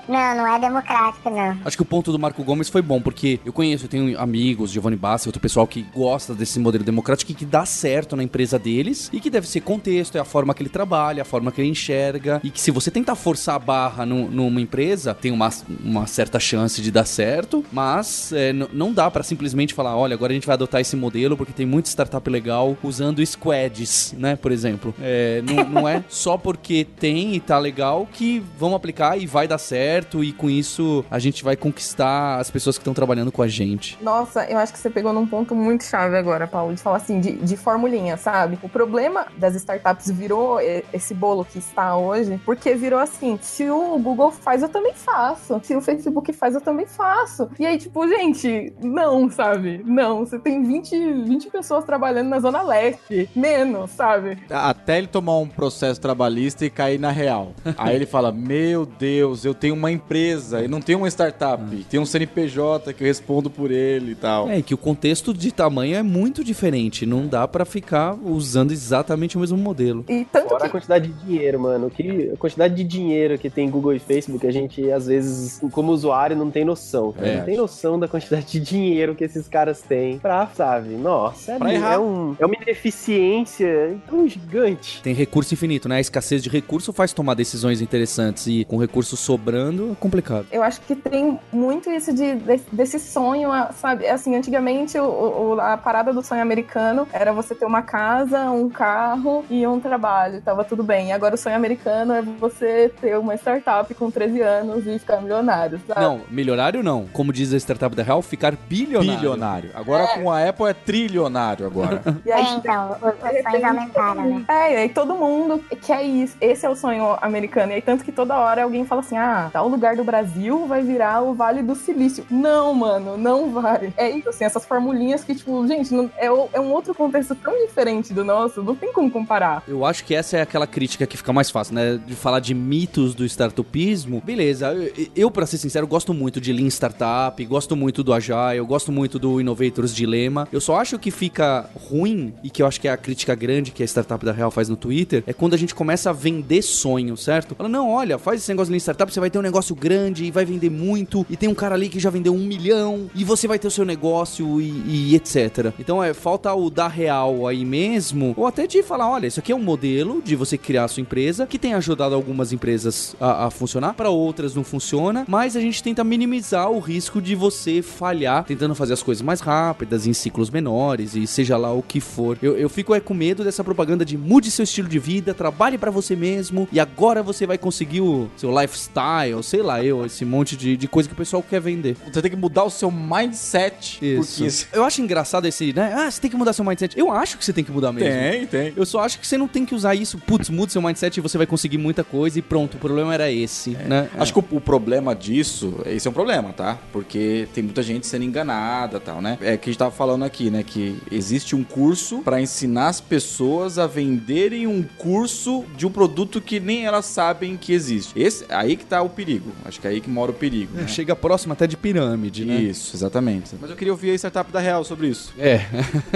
não, 0.09 0.37
não 0.37 0.55
é 0.55 0.59
democrática, 0.59 1.31
não. 1.31 1.59
Acho 1.65 1.77
que 1.77 1.83
o 1.83 1.87
ponto 1.87 2.11
do 2.11 2.19
Marco 2.19 2.43
Gomes 2.43 2.69
foi 2.69 2.83
bom, 2.83 3.01
porque 3.01 3.41
eu 3.45 3.53
conheço, 3.53 3.85
eu 3.85 3.89
tenho 3.89 4.19
amigos, 4.19 4.71
Giovanni 4.71 4.97
Bassi, 4.97 5.29
outro 5.29 5.41
pessoal 5.41 5.67
que 5.67 5.83
gosta 5.95 6.35
desse 6.35 6.59
modelo 6.59 6.85
democrático 6.85 7.31
e 7.33 7.35
que 7.35 7.45
dá 7.45 7.67
certo 7.67 8.17
na 8.17 8.23
empresa 8.23 8.59
deles 8.59 9.11
e 9.13 9.21
que 9.21 9.29
deve 9.29 9.47
ser 9.47 9.61
contexto, 9.61 10.17
é 10.17 10.21
a 10.21 10.25
forma 10.25 10.55
que 10.55 10.63
ele 10.63 10.71
trabalha, 10.71 11.23
a 11.23 11.25
forma 11.25 11.53
que 11.53 11.61
ele 11.61 11.71
enxerga 11.71 12.41
e 12.43 12.51
que 12.51 12.61
se 12.61 12.71
você 12.71 12.91
tentar 12.91 13.15
forçar 13.15 13.57
a 13.57 13.59
barra 13.59 14.07
no, 14.07 14.14
numa 14.15 14.61
empresa, 14.61 15.15
tem 15.15 15.33
uma, 15.33 15.51
uma 15.83 16.07
certa 16.07 16.39
chance 16.39 16.81
de 16.81 16.91
dar 16.91 17.05
certo, 17.05 17.65
mas 17.73 18.33
é, 18.33 18.53
não 18.53 18.93
dá 18.93 19.11
para 19.11 19.23
simplesmente 19.23 19.75
falar, 19.75 19.97
olha, 19.97 20.15
agora 20.15 20.33
a 20.33 20.35
gente 20.35 20.47
vai 20.47 20.55
adotar 20.55 20.81
esse 20.81 20.97
modelo 20.97 21.37
porque 21.37 21.53
tem 21.53 21.67
muita 21.67 21.89
startup 21.89 22.29
legal 22.29 22.77
usando 22.83 23.25
squads, 23.25 24.15
né, 24.17 24.37
por 24.37 24.53
exemplo. 24.53 24.95
É, 25.01 25.43
não, 25.43 25.65
não 25.65 25.89
é 25.89 26.05
só 26.09 26.37
porque 26.37 26.87
tem 26.99 27.35
e 27.35 27.41
tá 27.41 27.59
legal 27.59 28.09
que 28.13 28.43
vamos 28.59 28.77
aplicar 28.77 29.19
e 29.19 29.27
vai 29.27 29.49
dar 29.49 29.59
certo 29.59 30.23
e 30.23 30.33
com 30.33 30.49
isso 30.49 31.05
a 31.11 31.19
gente 31.19 31.43
vai 31.43 31.57
conquistar 31.57 32.39
as 32.39 32.51
pessoas 32.51 32.77
que 32.77 32.83
estão 32.83 32.95
trabalhando 32.95 33.33
com 33.33 33.43
a 33.43 33.49
gente. 33.49 33.99
Nossa, 34.01 34.45
eu 34.45 34.59
acho 34.59 34.73
que 34.73 34.79
você 34.79 34.91
pegou 34.91 35.13
num 35.13 35.27
ponto 35.27 35.55
muito 35.55 35.85
chave 35.85 36.17
agora, 36.17 36.47
Paulo, 36.47 36.75
de 36.75 36.81
falar 36.81 36.99
assim, 36.99 37.21
de, 37.21 37.33
de 37.33 37.57
formulinha, 37.57 38.17
sabe? 38.17 38.59
O 38.63 38.69
problema 38.69 39.27
das 39.37 39.55
startups 39.55 40.11
virou 40.11 40.61
esse 40.93 41.15
bolo 41.15 41.45
que 41.45 41.59
está 41.59 41.97
hoje, 41.97 42.41
porque 42.45 42.75
virou 42.75 42.99
assim, 42.99 43.39
se 43.43 43.69
o 43.69 43.99
Google 44.05 44.31
faz, 44.31 44.63
eu 44.63 44.69
também 44.69 44.93
faço. 44.93 45.59
Se 45.65 45.75
o 45.75 45.81
Facebook 45.81 46.31
faz, 46.35 46.55
eu 46.55 46.61
também 46.61 46.87
faço. 46.87 47.49
E 47.59 47.65
aí, 47.65 47.79
tipo, 47.79 48.07
gente, 48.07 48.73
não, 48.83 49.31
sabe? 49.31 49.83
Não, 49.85 50.21
você 50.21 50.39
tem 50.39 50.63
20, 50.63 51.23
20 51.23 51.51
pessoas 51.51 51.85
trabalhando 51.85 52.29
na 52.29 52.39
Zona 52.39 52.63
Leste, 52.63 53.31
menos, 53.35 53.91
sabe? 53.93 54.39
Até 54.51 54.99
ele 54.99 55.07
tomar 55.07 55.39
um 55.39 55.49
processo 55.49 56.01
trabalhista 56.01 56.67
e 56.67 56.71
cair 56.71 57.01
na 57.01 57.11
real. 57.11 57.53
Aí 57.79 57.97
ele 57.97 58.05
fala: 58.07 58.31
Meu 58.31 58.85
Deus, 58.85 59.45
eu 59.45 59.55
tenho 59.55 59.75
uma 59.75 59.91
empresa 59.91 60.63
e 60.63 60.69
não 60.69 60.81
tenho 60.81 60.99
uma 60.99 61.09
startup. 61.09 61.63
Ah. 61.65 61.85
Tem 61.89 61.99
um 61.99 62.05
CNPJ 62.05 62.93
que 62.93 63.03
eu 63.03 63.07
respondo 63.07 63.49
por 63.49 63.71
ele 63.71 64.13
e 64.13 64.15
tal. 64.15 64.51
É, 64.51 64.61
que 64.61 64.75
o 64.75 64.79
contexto 64.79 65.33
de 65.33 65.51
tamanho 65.51 65.97
é 65.97 66.03
muito 66.03 66.45
diferente. 66.45 67.07
Não 67.07 67.27
dá 67.27 67.49
para 67.49 67.65
ficar 67.65 68.15
usando 68.23 68.73
exatamente 68.73 69.37
o 69.37 69.41
mesmo 69.41 69.57
modelo. 69.57 70.05
E 70.09 70.27
tanto 70.27 70.49
Fora 70.49 70.61
que... 70.61 70.67
a 70.67 70.71
quantidade 70.71 71.09
de 71.09 71.25
dinheiro, 71.25 71.59
mano. 71.61 71.89
Que, 71.89 72.33
a 72.35 72.37
quantidade 72.37 72.75
de 72.75 72.85
dinheiro 72.85 73.39
que 73.39 73.49
tem 73.49 73.71
Google 73.71 73.94
e 73.95 73.99
Facebook, 73.99 74.47
a 74.47 74.53
gente, 74.53 74.91
às 74.91 75.07
vezes, 75.07 75.61
como 75.73 75.93
usuário, 75.93 76.37
não 76.37 76.51
tem 76.51 76.65
noção. 76.65 77.15
É. 77.19 77.37
Não 77.37 77.45
tem 77.45 77.57
noção 77.57 77.99
da 77.99 78.09
quantidade 78.09 78.47
de 78.47 78.61
dinheiro 78.61 79.15
que 79.15 79.25
esses 79.25 79.49
caras 79.49 79.81
têm 79.83 80.19
pra, 80.19 80.47
sabe? 80.55 80.91
Nossa, 80.91 81.53
é, 81.53 81.59
pra 81.59 81.73
errar. 81.73 81.95
é, 81.95 81.99
um, 81.99 82.37
é 82.39 82.47
uma 82.47 82.55
ineficiência 82.55 83.97
tão 84.09 84.27
gigante. 84.29 85.03
Tem 85.03 85.15
recurso 85.15 85.55
infinito, 85.55 85.89
né? 85.89 85.97
A 85.97 86.01
escassez 86.01 86.43
de 86.43 86.49
recurso 86.49 86.93
faz 86.93 87.13
tomar 87.13 87.35
decisões 87.35 87.81
interessantes 87.81 88.47
e 88.47 88.65
com 88.65 88.77
recurso 88.77 89.17
sobrando 89.17 89.93
é 89.93 89.95
complicado. 89.95 90.47
Eu 90.51 90.63
acho 90.63 90.81
que 90.83 90.95
tem 90.95 91.39
muito 91.53 91.91
isso 91.91 92.13
de, 92.13 92.35
de 92.37 92.61
desse 92.73 92.99
sonho, 92.99 93.51
sabe? 93.75 94.07
Assim, 94.09 94.35
antigamente 94.35 94.99
o, 94.99 95.05
o, 95.05 95.61
a 95.61 95.77
parada 95.77 96.13
do 96.13 96.23
sonho 96.23 96.43
americano 96.43 97.07
era 97.13 97.33
você 97.33 97.55
ter 97.55 97.67
uma 97.67 97.83
casa, 97.83 98.51
um 98.51 98.69
carro 98.69 99.45
e 99.51 99.67
um 99.67 99.81
trabalho, 99.81 100.41
tava 100.41 100.65
tudo 100.65 100.83
bem. 100.83 101.13
Agora 101.13 101.35
o 101.35 101.39
sonho 101.39 101.57
americano 101.57 102.13
é 102.13 102.23
você 102.23 102.93
ter 103.01 103.19
uma 103.19 103.35
startup 103.35 103.84
com 103.93 104.11
13 104.11 104.41
anos 104.41 104.87
e 104.87 104.99
ficar 104.99 105.21
milionário, 105.21 105.81
sabe? 105.87 106.01
Não, 106.01 106.21
milionário 106.31 106.83
não. 106.83 107.07
Como 107.13 107.33
diz 107.33 107.53
a 107.53 107.57
startup 107.57 107.95
da 107.95 108.03
Real, 108.03 108.23
ficar 108.23 108.53
bilionário. 108.53 109.17
Bilionário. 109.17 109.71
Agora 109.75 110.05
é. 110.05 110.19
com 110.19 110.31
a 110.31 110.49
Apple 110.49 110.67
é 110.67 110.75
trilionário 110.75 111.67
agora. 111.67 112.03
e 112.25 112.31
aí, 112.31 112.47
é, 112.47 112.55
então, 112.55 112.93
os 112.93 113.21
sonhos 113.21 113.65
aumentaram, 113.65 114.31
né? 114.31 114.45
É, 114.49 114.73
e 114.73 114.77
aí 114.77 114.89
todo 114.89 115.15
mundo 115.15 115.63
quer 115.83 116.03
isso. 116.05 116.37
Esse 116.41 116.65
é 116.65 116.69
o 116.69 116.77
sonho 116.77 117.19
americano. 117.21 117.73
E 117.73 117.77
aí 117.77 117.83
tanto 117.83 118.05
que 118.05 118.13
toda 118.13 118.39
hora 118.39 118.63
alguém 118.63 118.87
fala 118.87 119.01
assim, 119.01 119.17
ah, 119.17 119.51
tal 119.53 119.69
lugar 119.69 119.97
do 119.97 120.05
Brasil 120.05 120.67
vai 120.67 120.83
virar 120.83 121.23
o 121.23 121.35
Vale 121.35 121.63
do 121.63 121.75
Silício. 121.75 122.25
Não, 122.31 122.73
mano, 122.75 123.17
não 123.17 123.51
vai. 123.51 123.93
É 123.97 124.11
isso, 124.11 124.29
assim, 124.29 124.45
essas 124.45 124.65
formulinhas 124.65 125.25
que, 125.25 125.35
tipo, 125.35 125.67
gente, 125.67 125.93
não, 125.93 126.11
é, 126.17 126.27
é 126.27 126.61
um 126.61 126.73
outro 126.73 126.95
contexto 126.95 127.35
tão 127.35 127.67
diferente 127.67 128.13
do 128.13 128.25
nosso, 128.25 128.63
não 128.63 128.75
tem 128.75 128.93
como 128.93 129.11
comparar. 129.11 129.63
Eu 129.67 129.85
acho 129.85 130.05
que 130.05 130.15
essa 130.15 130.37
é 130.37 130.43
aquela 130.43 130.67
crítica 130.67 131.07
que 131.07 131.17
fica 131.17 131.33
mais 131.33 131.51
fácil, 131.51 131.75
né? 131.75 132.01
De 132.05 132.15
falar 132.15 132.41
de 132.41 132.55
mitos 132.55 133.15
do 133.15 133.25
startupismo. 133.65 134.23
Beleza, 134.25 134.73
eu, 134.73 135.09
eu 135.17 135.31
para 135.31 135.47
ser 135.47 135.59
sincero, 135.59 135.87
gosto 135.87 136.13
muito 136.13 136.41
de 136.41 136.53
Lean 136.53 136.69
Startup, 136.69 137.45
gosto 137.45 137.75
muito 137.75 138.05
do 138.05 138.13
Agile, 138.13 138.57
eu 138.57 138.67
gosto 138.67 138.93
muito 138.93 139.19
do 139.19 139.41
Innovators 139.41 139.95
Dilemma. 139.95 140.47
Eu 140.53 140.61
só 140.61 140.77
acho 140.77 140.99
que 140.99 141.11
fica 141.11 141.69
ruim, 141.75 142.35
e 142.43 142.51
que 142.51 142.63
eu 142.63 142.67
acho 142.67 142.81
que 142.81 142.87
é 142.87 142.91
a 142.93 142.97
crítica 142.97 143.35
grande 143.35 143.71
que 143.71 143.83
a 143.83 143.87
startup 143.87 144.25
da 144.25 144.33
Real 144.33 144.51
faz 144.51 144.69
no 144.69 144.77
Twitter, 144.77 145.25
é 145.27 145.33
quando 145.33 145.55
a 145.55 145.57
gente 145.57 145.75
começa 145.75 146.11
a 146.11 146.13
vender 146.13 146.63
sonho, 146.63 147.17
certo? 147.17 147.55
Fala, 147.55 147.69
não, 147.69 147.91
olha, 147.91 148.19
faz 148.19 148.41
esse 148.41 148.51
negócio 148.51 148.67
de 148.67 148.73
Lean 148.73 148.81
Startup, 148.81 149.13
você 149.13 149.21
vai 149.21 149.31
ter 149.31 149.39
um 149.39 149.43
negócio 149.43 149.75
grande 149.75 150.25
e 150.25 150.31
vai 150.31 150.45
vender 150.45 150.71
muito, 150.71 151.27
e 151.31 151.37
tem 151.37 151.49
um 151.49 151.55
cara 151.55 151.75
ali 151.75 151.89
que 151.89 151.99
já 151.99 152.11
vendeu 152.11 152.35
um 152.35 152.45
milhão, 152.45 153.11
e 153.15 153.25
você 153.25 153.49
vai 153.49 153.59
ter 153.59 153.69
o 153.69 153.71
seu 153.71 153.85
negócio 153.85 154.61
e, 154.61 154.71
e 154.87 155.15
etc. 155.15 155.73
Então 155.79 156.03
é, 156.03 156.13
falta 156.13 156.53
o 156.53 156.69
da 156.69 156.89
real 156.89 157.47
aí 157.47 157.65
mesmo, 157.65 158.35
ou 158.37 158.47
até 158.47 158.67
de 158.67 158.83
falar, 158.83 159.11
olha, 159.11 159.27
isso 159.27 159.41
aqui 159.41 159.53
é 159.53 159.57
um 159.57 159.63
modelo 159.63 160.21
de 160.23 160.37
você 160.37 160.59
criar 160.59 160.85
a 160.85 160.89
sua 160.89 161.01
empresa, 161.01 161.47
que 161.47 161.59
tem 161.59 161.75
ajudado 161.75 162.15
algumas 162.15 162.53
empresas 162.53 163.15
a, 163.21 163.47
a 163.47 163.51
funcionar, 163.55 163.95
para 163.95 164.11
outras 164.11 164.55
não 164.55 164.65
funciona, 164.65 165.25
mas 165.29 165.57
a 165.57 165.61
gente 165.61 165.83
tenta 165.83 166.03
minimizar 166.05 166.71
o 166.71 166.79
risco 166.79 167.21
de 167.21 167.35
você 167.35 167.83
falhar 167.83 168.45
tentando 168.45 168.75
fazer 168.75 168.93
as 168.93 169.03
coisas 169.03 169.23
mais 169.23 169.41
rápidas, 169.41 170.07
em 170.07 170.13
ciclos 170.13 170.51
menores, 170.51 171.15
e 171.15 171.27
seja 171.27 171.57
lá 171.57 171.73
o 171.73 171.83
que 171.83 172.01
for. 172.01 172.39
Eu, 172.43 172.57
eu 172.57 172.69
fico 172.69 172.95
é, 172.95 173.01
com 173.01 173.15
medo 173.15 173.45
dessa 173.45 173.65
propaganda 173.65 174.05
de 174.05 174.17
mude 174.17 174.51
seu 174.51 174.63
estilo 174.63 174.89
de 174.89 174.99
vida, 174.99 175.35
trabalhe 175.35 175.79
para 175.79 175.91
você 175.91 176.17
mesmo, 176.17 176.69
e 176.73 176.81
agora 176.81 177.23
você 177.23 177.47
vai 177.47 177.59
conseguir 177.59 178.01
o 178.01 178.29
seu 178.37 178.51
lifestyle, 178.59 179.43
sei 179.43 179.63
lá, 179.63 179.83
eu, 179.83 180.05
esse 180.05 180.25
monte 180.25 180.57
de, 180.57 180.77
de 180.77 180.89
coisa 180.89 181.09
que 181.09 181.15
o 181.15 181.17
pessoal 181.17 181.43
quer 181.43 181.61
vender. 181.61 181.97
Você 182.13 182.23
tem 182.23 182.31
que 182.31 182.37
mudar 182.37 182.65
o 182.65 182.71
seu 182.71 182.91
mindset. 182.91 183.99
Isso. 184.03 184.45
isso. 184.45 184.69
Eu 184.73 184.85
acho 184.85 185.01
engraçado 185.01 185.47
esse, 185.47 185.73
né? 185.73 185.93
Ah, 185.95 186.11
você 186.11 186.21
tem 186.21 186.31
que 186.31 186.37
mudar 186.37 186.53
seu 186.53 186.65
mindset. 186.65 186.99
Eu 186.99 187.11
acho 187.11 187.39
que 187.39 187.45
você 187.45 187.53
tem 187.53 187.65
que 187.65 187.73
mudar 187.73 187.93
mesmo. 187.93 188.09
Tem, 188.09 188.47
tem. 188.47 188.73
Eu 188.77 188.87
só 188.87 189.01
acho 189.01 189.19
que 189.19 189.27
você 189.27 189.37
não 189.37 189.49
tem 189.49 189.65
que 189.65 189.75
usar 189.75 189.95
isso. 189.95 190.19
Putz, 190.19 190.49
muda 190.51 190.73
seu 190.73 190.83
mindset 190.83 191.19
e 191.19 191.21
você 191.21 191.37
vai 191.39 191.47
conseguir 191.47 191.79
muita 191.79 192.03
coisa 192.03 192.39
e 192.39 192.43
pronto. 192.43 192.77
O 192.77 192.81
problema 192.81 193.13
era 193.15 193.31
esse, 193.31 193.44
é. 193.45 193.89
né? 193.89 194.11
Acho 194.19 194.33
que 194.33 194.39
o, 194.39 194.45
o, 194.57 194.61
problema 194.61 195.15
disso, 195.15 195.75
esse 195.87 196.07
é 196.07 196.11
um 196.11 196.15
problema, 196.15 196.53
tá? 196.53 196.79
Porque 196.93 197.49
tem 197.55 197.63
muita 197.63 197.83
gente 197.83 198.07
sendo 198.07 198.25
enganada 198.25 199.01
tal, 199.01 199.21
né? 199.21 199.39
É 199.41 199.57
que 199.57 199.71
a 199.71 199.73
gente 199.73 199.79
tava 199.79 199.91
falando 199.91 200.25
aqui, 200.25 200.51
né? 200.51 200.63
Que 200.63 201.01
existe 201.11 201.55
um 201.55 201.65
curso 201.65 202.19
para 202.19 202.41
ensinar 202.41 202.89
as 202.89 203.01
pessoas 203.01 203.79
a 203.79 203.87
venderem 203.87 204.67
um 204.67 204.83
curso 204.83 205.65
de 205.77 205.87
um 205.87 205.91
produto 205.91 206.41
que 206.41 206.61
nem 206.61 206.87
elas 206.87 207.07
sabem 207.07 207.57
que 207.57 207.73
existe. 207.73 208.19
Esse, 208.19 208.45
aí 208.49 208.77
que 208.77 208.85
tá 208.85 209.03
o 209.03 209.09
perigo. 209.09 209.51
Acho 209.65 209.81
que 209.81 209.87
é 209.87 209.91
aí 209.91 210.01
que 210.01 210.11
mora 210.11 210.31
o 210.31 210.35
perigo. 210.35 210.79
É, 210.79 210.83
né? 210.83 210.89
Chega 210.89 211.15
próximo 211.15 211.53
até 211.53 211.67
de 211.67 211.77
pirâmide, 211.77 212.45
né? 212.45 212.57
Isso, 212.57 212.97
exatamente. 212.97 213.55
Mas 213.61 213.71
eu 213.71 213.77
queria 213.77 213.93
ouvir 213.93 214.11
a 214.11 214.15
startup 214.15 214.51
da 214.51 214.61
Real 214.61 214.85
sobre 214.85 215.09
isso. 215.09 215.33
É. 215.39 215.61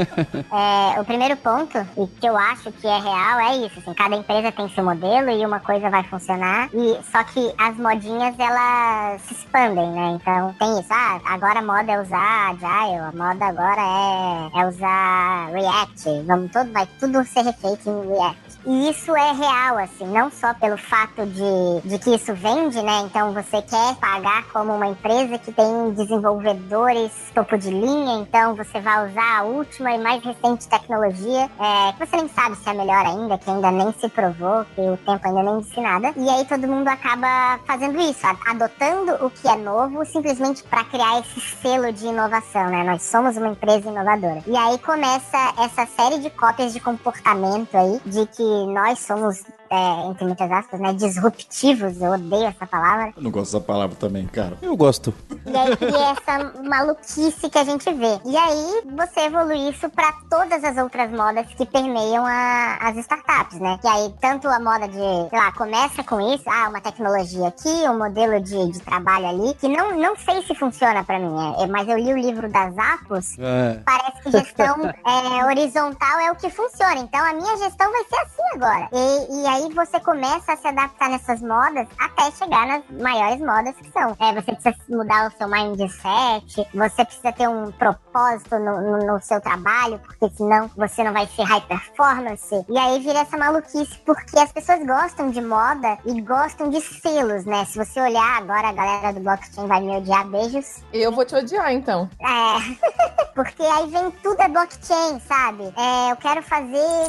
é 0.97 1.01
o 1.01 1.05
primeiro 1.05 1.37
ponto, 1.37 1.79
e 1.79 2.07
que 2.21 2.27
eu 2.27 2.37
acho 2.37 2.71
que 2.73 2.87
é 2.87 2.99
real, 2.99 3.41
é 3.41 3.67
isso. 3.67 3.79
Assim, 3.79 3.95
cada 3.95 4.17
empresa 4.17 4.53
tem 4.53 4.69
seu 4.71 4.85
modelo 4.85 5.31
e 5.31 5.45
uma 5.45 5.61
coisa 5.61 5.91
vai 5.91 6.03
funcionar. 6.05 6.69
E 6.73 6.99
só 7.11 7.18
que 7.25 7.53
as 7.59 7.77
modinhas, 7.77 8.35
elas 8.39 9.21
se 9.23 9.35
expandem, 9.35 9.91
né? 9.93 10.19
Então 10.21 10.55
tem 10.59 10.81
isso. 10.81 10.89
Ah, 10.91 11.21
agora 11.25 11.59
a 11.59 11.63
moda 11.63 11.93
é 11.93 12.01
usar 12.01 12.51
Agile, 12.51 12.99
a 12.99 13.13
moda 13.13 13.47
agora 13.47 13.81
é, 13.81 14.61
é 14.61 14.67
usar 14.67 15.51
React. 15.53 16.23
Vamos, 16.27 16.51
todo, 16.51 16.73
vai 16.73 16.87
tudo 16.99 17.25
ser 17.25 17.43
refeito 17.43 17.89
em 17.89 18.09
React. 18.09 18.48
E 18.71 18.91
isso 18.91 19.17
é 19.17 19.33
real, 19.33 19.79
assim, 19.79 20.07
não 20.07 20.31
só 20.31 20.53
pelo 20.53 20.77
fato 20.77 21.25
de, 21.25 21.89
de 21.89 21.99
que 21.99 22.15
isso 22.15 22.35
vende, 22.35 22.83
né? 22.83 23.01
Então 23.07 23.33
você 23.33 23.63
quer 23.63 23.95
pagar 23.97 24.45
como 24.53 24.75
uma 24.75 24.89
empresa 24.89 25.39
que 25.39 25.51
tem 25.51 25.91
desenvolvedores 25.93 27.11
topo 27.35 27.57
de 27.57 27.71
linha, 27.71 28.19
então 28.19 28.55
você 28.55 28.79
vai 28.79 29.09
usar 29.09 29.39
a 29.39 29.43
última 29.45 29.93
e 29.93 29.99
mais 29.99 30.23
recente 30.23 30.69
tecnologia, 30.69 31.49
é, 31.59 31.93
que 31.95 32.05
você 32.05 32.17
nem 32.17 32.29
sabe 32.29 32.57
se 32.57 32.69
é 32.69 32.75
melhor 32.75 33.07
ainda, 33.07 33.39
que 33.39 33.51
ainda 33.51 33.71
nem 33.71 33.91
se 33.93 34.07
provou, 34.11 34.67
que 34.75 34.83
o 34.83 34.99
tempo 34.99 35.27
ainda 35.27 35.43
nem 35.45 35.61
disse 35.61 35.81
nada. 35.81 36.13
E 36.15 36.29
aí 36.29 36.45
todo 36.45 36.69
mundo 36.69 36.89
acaba 36.89 37.59
fazendo 37.65 37.99
isso, 37.99 38.27
adotando 38.47 39.25
o 39.25 39.31
que 39.31 39.49
é 39.49 39.57
novo 39.57 40.05
simplesmente 40.05 40.63
para 40.65 40.85
criar 40.85 41.21
esse 41.21 41.41
selo 41.41 41.91
de 41.91 42.07
inovação, 42.07 42.69
né? 42.69 42.85
Nós 42.85 43.03
somos 43.03 43.35
uma 43.39 43.49
empresa 43.49 43.89
inovadora. 43.89 44.43
E 44.47 44.55
aí 44.55 44.77
começa 44.77 45.55
essa 45.59 45.87
série 45.87 46.19
de 46.19 46.29
cópias 46.29 46.75
de 46.75 46.81
comportamento 46.81 47.75
aí, 47.75 47.99
de 48.05 48.27
que 48.27 48.58
nós 48.67 48.99
somos 48.99 49.45
é, 49.71 50.07
entre 50.09 50.25
muitas 50.25 50.51
aspas, 50.51 50.81
né, 50.81 50.93
disruptivos, 50.93 52.01
eu 52.01 52.13
odeio 52.13 52.47
essa 52.47 52.67
palavra. 52.67 53.13
Eu 53.17 53.23
não 53.23 53.31
gosto 53.31 53.53
dessa 53.53 53.65
palavra 53.65 53.97
também, 53.97 54.27
cara. 54.27 54.57
Eu 54.63 54.77
gosto. 54.77 55.13
E 55.47 55.57
aí 55.57 55.77
cria 55.77 56.11
essa 56.11 56.63
maluquice 56.63 57.49
que 57.49 57.59
a 57.59 57.65
gente 57.65 57.93
vê. 57.93 58.21
E 58.25 58.37
aí 58.37 58.83
você 58.97 59.21
evolui 59.21 59.69
isso 59.69 59.89
para 59.91 60.13
todas 60.31 60.63
as 60.65 60.77
outras 60.77 61.11
modas 61.11 61.47
que 61.55 61.67
permeiam 61.67 62.25
a, 62.27 62.79
as 62.81 62.97
startups, 62.99 63.59
né? 63.61 63.79
Que 63.81 63.89
aí 63.89 64.15
tanto 64.21 64.49
a 64.49 64.59
moda 64.59 64.89
de, 64.89 65.29
sei 65.31 65.39
lá, 65.39 65.53
começa 65.53 66.03
com 66.05 66.21
isso, 66.21 66.45
ah, 66.47 66.69
uma 66.69 66.81
tecnologia 66.81 67.49
aqui, 67.49 67.69
um 67.89 67.99
modelo 67.99 68.41
de, 68.41 68.73
de 68.73 68.81
trabalho 68.81 69.27
ali, 69.27 69.55
que 69.55 69.69
não, 69.69 69.97
não 69.97 70.17
sei 70.17 70.43
se 70.43 70.55
funciona 70.55 71.05
para 71.05 71.19
mim, 71.19 71.35
é, 71.59 71.67
mas 71.67 71.89
eu 71.89 71.99
li 71.99 72.13
o 72.13 72.19
livro 72.19 72.49
das 72.49 72.77
Apos, 72.77 73.37
é. 73.39 73.81
parece 73.85 74.23
que 74.23 74.31
gestão 74.31 74.77
é, 75.07 75.45
horizontal 75.47 76.19
é 76.21 76.31
o 76.31 76.37
que 76.37 76.51
funciona. 76.51 76.97
Então 76.97 77.21
a 77.25 77.33
minha 77.33 77.57
gestão 77.57 77.91
vai 77.91 78.05
ser 78.05 78.17
assim 78.17 78.43
agora. 78.55 78.89
E, 78.93 79.43
e 79.43 79.47
aí 79.47 79.58
aí 79.59 79.73
você 79.75 79.99
começa 80.01 80.53
a 80.53 80.57
se 80.57 80.67
adaptar 80.67 81.11
nessas 81.11 81.41
modas 81.41 81.87
até 81.99 82.31
chegar 82.33 82.67
nas 82.67 82.83
maiores 83.01 83.41
modas 83.41 83.75
que 83.77 83.91
são. 83.91 84.17
É, 84.21 84.33
você 84.33 84.53
precisa 84.53 84.75
mudar 84.89 85.29
o 85.29 85.37
seu 85.37 85.49
mindset, 85.49 86.69
você 86.73 87.05
precisa 87.05 87.33
ter 87.33 87.49
um 87.49 87.71
propósito 87.73 88.59
no, 88.59 88.81
no, 88.81 89.07
no 89.07 89.21
seu 89.21 89.41
trabalho, 89.41 89.99
porque 90.01 90.29
senão 90.37 90.71
você 90.77 91.03
não 91.03 91.13
vai 91.13 91.27
ser 91.27 91.43
high 91.43 91.61
performance. 91.63 92.65
E 92.69 92.79
aí 92.79 93.01
vira 93.01 93.21
essa 93.21 93.37
maluquice, 93.37 93.99
porque 94.05 94.39
as 94.39 94.53
pessoas 94.53 94.85
gostam 94.87 95.31
de 95.31 95.41
moda 95.41 95.99
e 96.05 96.21
gostam 96.21 96.71
de 96.71 96.81
selos, 96.81 97.45
né? 97.45 97.65
Se 97.65 97.79
você 97.79 98.01
olhar 98.01 98.39
agora, 98.39 98.69
a 98.69 98.73
galera 98.73 99.13
do 99.13 99.21
blockchain 99.21 99.67
vai 99.67 99.81
me 99.81 99.97
odiar, 99.97 100.27
beijos. 100.29 100.83
Eu 100.93 101.13
vou 101.13 101.25
te 101.25 101.35
odiar, 101.35 101.73
então. 101.73 102.09
É, 102.21 103.29
porque 103.35 103.63
aí 103.63 103.89
vem 103.91 104.11
tudo 104.23 104.41
é 104.41 104.49
blockchain, 104.49 105.21
sabe? 105.21 105.73
É, 105.77 106.13
eu 106.13 106.17
quero 106.17 106.43
fazer 106.43 107.09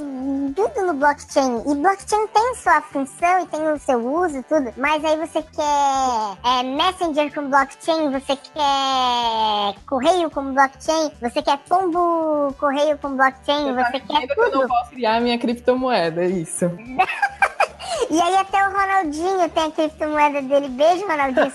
tudo 0.55 0.85
no 0.85 0.93
blockchain. 0.93 1.63
E 1.65 1.75
blockchain 1.75 2.27
tem 2.27 2.38
tem 2.39 2.55
sua 2.55 2.81
função 2.81 3.39
e 3.41 3.45
tem 3.47 3.61
o 3.69 3.77
seu 3.77 3.99
uso, 3.99 4.41
tudo, 4.43 4.73
mas 4.77 5.03
aí 5.03 5.17
você 5.17 5.41
quer 5.41 6.37
é, 6.45 6.63
Messenger 6.63 7.33
com 7.33 7.49
blockchain, 7.49 8.11
você 8.11 8.35
quer 8.37 9.75
correio 9.85 10.29
com 10.29 10.53
blockchain, 10.53 11.11
você 11.19 11.41
quer 11.41 11.57
pombo 11.67 12.53
correio 12.57 12.97
com 12.97 13.17
blockchain, 13.17 13.73
você, 13.73 13.83
você 13.83 13.99
quer 13.99 14.27
tudo. 14.27 14.35
Que 14.35 14.55
eu 14.55 14.61
não 14.61 14.67
posso 14.67 14.91
criar 14.91 15.19
minha 15.19 15.37
criptomoeda, 15.37 16.23
é 16.23 16.27
isso. 16.27 16.65
E 18.09 18.21
aí 18.21 18.35
até 18.37 18.67
o 18.67 18.71
Ronaldinho 18.71 19.49
tem 19.49 19.63
a 19.63 19.71
criptomoeda 19.71 20.41
dele. 20.41 20.69
Beijo, 20.69 21.07
Ronaldinho. 21.07 21.51